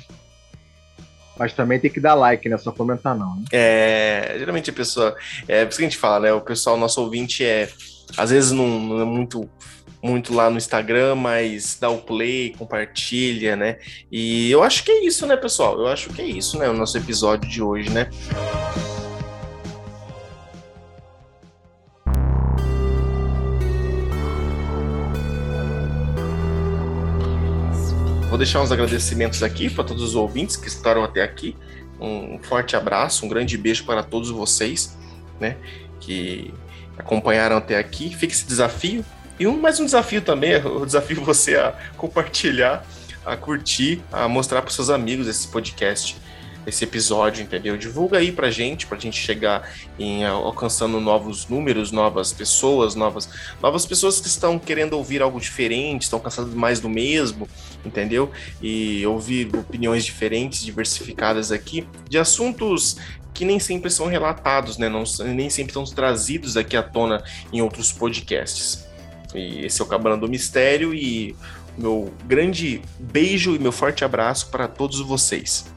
Mas 1.37 1.53
também 1.53 1.79
tem 1.79 1.91
que 1.91 1.99
dar 1.99 2.13
like, 2.13 2.47
né? 2.47 2.57
Só 2.57 2.71
comentar 2.71 3.15
não. 3.15 3.35
Né? 3.35 3.43
É, 3.51 4.35
geralmente 4.37 4.69
a 4.69 4.73
pessoa. 4.73 5.15
É 5.47 5.65
por 5.65 5.69
isso 5.69 5.79
que 5.79 5.85
a 5.85 5.89
gente 5.89 5.97
fala, 5.97 6.19
né? 6.21 6.33
O 6.33 6.41
pessoal, 6.41 6.77
nosso 6.77 7.01
ouvinte 7.01 7.43
é. 7.43 7.69
Às 8.15 8.29
vezes 8.29 8.51
não, 8.51 8.79
não 8.79 9.01
é 9.01 9.05
muito 9.05 9.49
muito 10.01 10.35
lá 10.35 10.51
no 10.51 10.57
Instagram, 10.57 11.15
mas 11.15 11.77
dá 11.81 11.89
o 11.89 11.97
play, 11.97 12.53
compartilha, 12.55 13.55
né? 13.55 13.79
E 14.11 14.51
eu 14.51 14.61
acho 14.61 14.83
que 14.83 14.91
é 14.91 15.03
isso, 15.03 15.25
né, 15.25 15.35
pessoal? 15.35 15.79
Eu 15.79 15.87
acho 15.87 16.11
que 16.11 16.21
é 16.21 16.25
isso, 16.25 16.59
né? 16.59 16.69
O 16.69 16.73
nosso 16.73 16.95
episódio 16.95 17.49
de 17.49 17.59
hoje, 17.59 17.89
né? 17.89 18.07
Vou 28.35 28.37
deixar 28.37 28.61
uns 28.61 28.69
agradecimentos 28.69 29.41
aqui 29.41 29.69
para 29.69 29.85
todos 29.85 30.03
os 30.03 30.13
ouvintes 30.13 30.57
que 30.57 30.67
estaram 30.67 31.05
até 31.05 31.23
aqui. 31.23 31.55
Um 31.97 32.37
forte 32.43 32.75
abraço, 32.75 33.25
um 33.25 33.29
grande 33.29 33.57
beijo 33.57 33.85
para 33.85 34.03
todos 34.03 34.29
vocês, 34.29 34.93
né? 35.39 35.55
Que 36.01 36.53
acompanharam 36.97 37.55
até 37.55 37.77
aqui. 37.77 38.13
Fica 38.13 38.33
esse 38.33 38.45
desafio 38.45 39.05
e 39.39 39.47
um, 39.47 39.57
mais 39.57 39.79
um 39.79 39.85
desafio 39.85 40.21
também, 40.21 40.53
o 40.67 40.85
desafio 40.85 41.23
você 41.23 41.55
a 41.55 41.73
compartilhar, 41.95 42.85
a 43.25 43.37
curtir, 43.37 44.03
a 44.11 44.27
mostrar 44.27 44.61
para 44.61 44.69
seus 44.69 44.89
amigos 44.89 45.29
esse 45.29 45.47
podcast, 45.47 46.17
esse 46.65 46.83
episódio, 46.83 47.43
entendeu? 47.43 47.77
Divulga 47.77 48.17
aí 48.17 48.31
pra 48.31 48.49
gente, 48.49 48.87
pra 48.87 48.97
gente 48.97 49.19
chegar 49.19 49.69
em 49.99 50.25
alcançando 50.25 50.99
novos 50.99 51.47
números, 51.47 51.91
novas 51.91 52.33
pessoas, 52.33 52.95
novas, 52.95 53.29
novas 53.61 53.85
pessoas 53.85 54.19
que 54.19 54.27
estão 54.27 54.57
querendo 54.57 54.93
ouvir 54.93 55.21
algo 55.21 55.39
diferente, 55.39 56.03
estão 56.03 56.19
cansadas 56.19 56.53
mais 56.53 56.79
do 56.79 56.89
mesmo, 56.89 57.47
entendeu? 57.85 58.31
E 58.61 59.05
ouvir 59.05 59.55
opiniões 59.55 60.03
diferentes, 60.03 60.63
diversificadas 60.63 61.51
aqui, 61.51 61.87
de 62.09 62.17
assuntos 62.17 62.97
que 63.33 63.43
nem 63.43 63.59
sempre 63.59 63.91
são 63.91 64.07
relatados, 64.07 64.77
né? 64.77 64.87
Não, 64.87 65.03
nem 65.25 65.49
sempre 65.49 65.73
são 65.73 65.83
trazidos 65.83 66.55
aqui 66.55 66.77
à 66.77 66.81
tona 66.81 67.23
em 67.51 67.61
outros 67.61 67.91
podcasts. 67.91 68.87
E 69.35 69.65
esse 69.65 69.81
é 69.81 69.83
o 69.83 69.87
Cabana 69.87 70.17
do 70.17 70.29
Mistério 70.29 70.93
e 70.93 71.35
meu 71.77 72.13
grande 72.25 72.81
beijo 72.97 73.53
e 73.53 73.59
meu 73.59 73.73
forte 73.73 74.05
abraço 74.05 74.47
para 74.47 74.67
todos 74.67 75.01
vocês. 75.01 75.74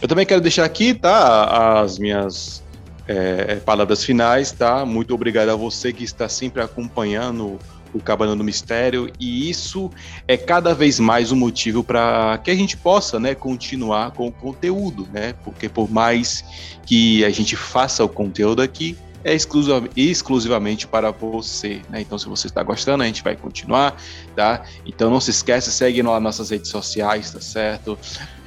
Eu 0.00 0.08
também 0.08 0.26
quero 0.26 0.40
deixar 0.40 0.64
aqui, 0.64 0.94
tá, 0.94 1.80
as 1.80 1.98
minhas 1.98 2.62
é, 3.06 3.56
palavras 3.56 4.04
finais, 4.04 4.52
tá? 4.52 4.84
Muito 4.84 5.14
obrigado 5.14 5.48
a 5.50 5.56
você 5.56 5.92
que 5.92 6.04
está 6.04 6.28
sempre 6.28 6.62
acompanhando 6.62 7.58
o 7.92 8.00
Cabana 8.00 8.34
do 8.34 8.42
Mistério 8.42 9.10
e 9.20 9.48
isso 9.48 9.90
é 10.26 10.36
cada 10.36 10.74
vez 10.74 10.98
mais 10.98 11.30
um 11.30 11.36
motivo 11.36 11.84
para 11.84 12.38
que 12.42 12.50
a 12.50 12.54
gente 12.54 12.76
possa, 12.76 13.20
né, 13.20 13.34
continuar 13.34 14.10
com 14.10 14.26
o 14.26 14.32
conteúdo, 14.32 15.08
né? 15.12 15.34
Porque 15.44 15.68
por 15.68 15.90
mais 15.90 16.44
que 16.84 17.24
a 17.24 17.30
gente 17.30 17.54
faça 17.54 18.04
o 18.04 18.08
conteúdo 18.08 18.60
aqui, 18.60 18.96
é 19.24 19.34
exclusivamente 19.34 20.86
para 20.86 21.10
você, 21.10 21.80
né? 21.88 22.02
Então, 22.02 22.18
se 22.18 22.28
você 22.28 22.46
está 22.46 22.62
gostando, 22.62 23.02
a 23.02 23.06
gente 23.06 23.22
vai 23.22 23.34
continuar, 23.34 23.96
tá? 24.36 24.62
Então, 24.84 25.10
não 25.10 25.20
se 25.20 25.30
esqueça, 25.30 25.70
segue 25.70 26.02
nas 26.02 26.22
nossas 26.22 26.50
redes 26.50 26.70
sociais, 26.70 27.30
tá 27.30 27.40
certo? 27.40 27.98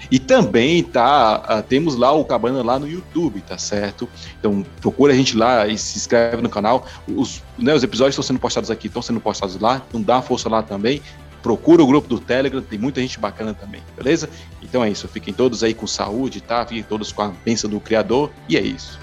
E 0.09 0.19
também 0.19 0.83
tá, 0.83 1.59
uh, 1.59 1.63
temos 1.63 1.95
lá 1.95 2.11
o 2.13 2.23
Cabana 2.23 2.63
lá 2.63 2.79
no 2.79 2.87
YouTube, 2.87 3.41
tá 3.41 3.57
certo? 3.57 4.07
Então 4.39 4.65
procura 4.79 5.13
a 5.13 5.15
gente 5.15 5.35
lá 5.35 5.67
e 5.67 5.77
se 5.77 5.97
inscreve 5.97 6.41
no 6.41 6.49
canal. 6.49 6.85
Os, 7.07 7.43
né, 7.57 7.73
os 7.73 7.83
episódios 7.83 8.13
estão 8.13 8.23
sendo 8.23 8.39
postados 8.39 8.71
aqui, 8.71 8.87
estão 8.87 9.01
sendo 9.01 9.19
postados 9.19 9.59
lá, 9.59 9.81
então 9.87 10.01
dá 10.01 10.21
força 10.21 10.47
lá 10.47 10.63
também. 10.63 11.01
Procura 11.43 11.83
o 11.83 11.87
grupo 11.87 12.07
do 12.07 12.19
Telegram, 12.19 12.61
tem 12.61 12.79
muita 12.79 13.01
gente 13.01 13.19
bacana 13.19 13.53
também, 13.53 13.81
beleza? 13.95 14.29
Então 14.61 14.83
é 14.83 14.89
isso, 14.89 15.07
fiquem 15.07 15.33
todos 15.33 15.63
aí 15.63 15.73
com 15.73 15.85
saúde, 15.85 16.41
tá? 16.41 16.65
Fiquem 16.65 16.83
todos 16.83 17.11
com 17.11 17.21
a 17.21 17.31
bênção 17.43 17.69
do 17.69 17.79
Criador, 17.79 18.31
e 18.49 18.57
é 18.57 18.61
isso. 18.61 18.99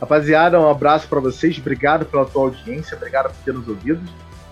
Rapaziada, 0.00 0.58
um 0.58 0.68
abraço 0.68 1.06
para 1.06 1.20
vocês, 1.20 1.58
obrigado 1.58 2.06
pela 2.06 2.24
tua 2.24 2.44
audiência, 2.44 2.96
obrigado 2.96 3.34
por 3.34 3.44
ter 3.44 3.52
nos 3.52 3.68
ouvido. 3.68 4.00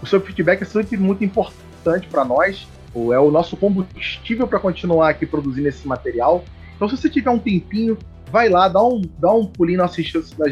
O 0.03 0.07
seu 0.07 0.20
feedback 0.20 0.61
é 0.61 0.65
sempre 0.66 0.99
muito 0.99 1.25
importante 1.25 2.07
para 2.09 2.23
nós, 2.25 2.69
é 2.95 3.19
o 3.19 3.31
nosso 3.31 3.57
combustível 3.57 4.47
para 4.47 4.59
continuar 4.59 5.09
aqui 5.09 5.25
produzindo 5.25 5.69
esse 5.69 5.89
material. 5.89 6.45
Então, 6.77 6.89
se 6.89 6.97
você 6.97 7.09
tiver 7.09 7.31
um 7.31 7.39
tempinho, 7.39 7.97
vai 8.31 8.49
lá, 8.51 8.69
dá 8.69 8.85
um, 8.85 9.01
dá 9.19 9.33
um 9.33 9.47
pulinho 9.47 9.79
nas 9.79 9.97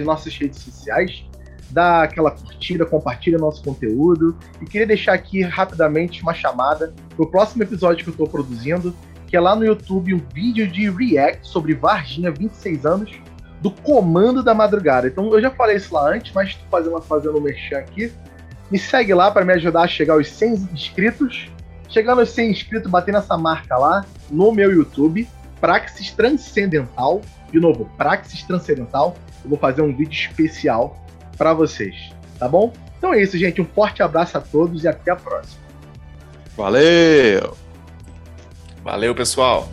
nossas, 0.04 0.34
redes 0.34 0.60
sociais, 0.60 1.24
dá 1.70 2.02
aquela 2.04 2.30
curtida, 2.30 2.86
compartilha 2.86 3.36
nosso 3.36 3.62
conteúdo. 3.62 4.36
E 4.62 4.64
queria 4.64 4.86
deixar 4.86 5.12
aqui 5.12 5.42
rapidamente 5.42 6.22
uma 6.22 6.32
chamada 6.32 6.94
para 7.14 7.22
o 7.22 7.26
próximo 7.26 7.62
episódio 7.62 8.02
que 8.02 8.10
eu 8.10 8.12
estou 8.12 8.28
produzindo, 8.28 8.94
que 9.26 9.36
é 9.36 9.40
lá 9.40 9.54
no 9.54 9.64
YouTube 9.64 10.14
um 10.14 10.22
vídeo 10.32 10.66
de 10.66 10.88
react 10.88 11.46
sobre 11.46 11.74
Varginha, 11.74 12.30
26 12.30 12.86
anos, 12.86 13.10
do 13.60 13.70
Comando 13.70 14.42
da 14.42 14.54
Madrugada. 14.54 15.08
Então 15.08 15.32
eu 15.32 15.40
já 15.40 15.50
falei 15.50 15.76
isso 15.76 15.94
lá 15.94 16.10
antes, 16.10 16.32
mas 16.32 16.50
estou 16.50 16.66
fazendo, 16.70 17.00
fazendo 17.02 17.38
um 17.38 17.40
merchan 17.40 17.78
aqui. 17.78 18.12
Me 18.70 18.78
segue 18.78 19.14
lá 19.14 19.30
para 19.30 19.44
me 19.44 19.52
ajudar 19.54 19.82
a 19.82 19.88
chegar 19.88 20.14
aos 20.14 20.28
100 20.30 20.68
inscritos. 20.72 21.50
Chegando 21.88 22.20
aos 22.20 22.30
100 22.30 22.50
inscritos, 22.50 22.90
batendo 22.90 23.18
essa 23.18 23.36
marca 23.36 23.76
lá 23.76 24.04
no 24.30 24.52
meu 24.52 24.72
YouTube, 24.72 25.28
Praxis 25.60 26.10
Transcendental. 26.10 27.20
De 27.52 27.60
novo, 27.60 27.88
Praxis 27.96 28.42
Transcendental. 28.42 29.16
Eu 29.44 29.50
vou 29.50 29.58
fazer 29.58 29.82
um 29.82 29.96
vídeo 29.96 30.12
especial 30.12 30.96
para 31.36 31.54
vocês, 31.54 31.94
tá 32.38 32.48
bom? 32.48 32.72
Então 32.98 33.14
é 33.14 33.22
isso, 33.22 33.38
gente. 33.38 33.60
Um 33.60 33.66
forte 33.66 34.02
abraço 34.02 34.36
a 34.36 34.40
todos 34.40 34.82
e 34.82 34.88
até 34.88 35.12
a 35.12 35.16
próxima. 35.16 35.60
Valeu! 36.56 37.56
Valeu, 38.82 39.14
pessoal! 39.14 39.68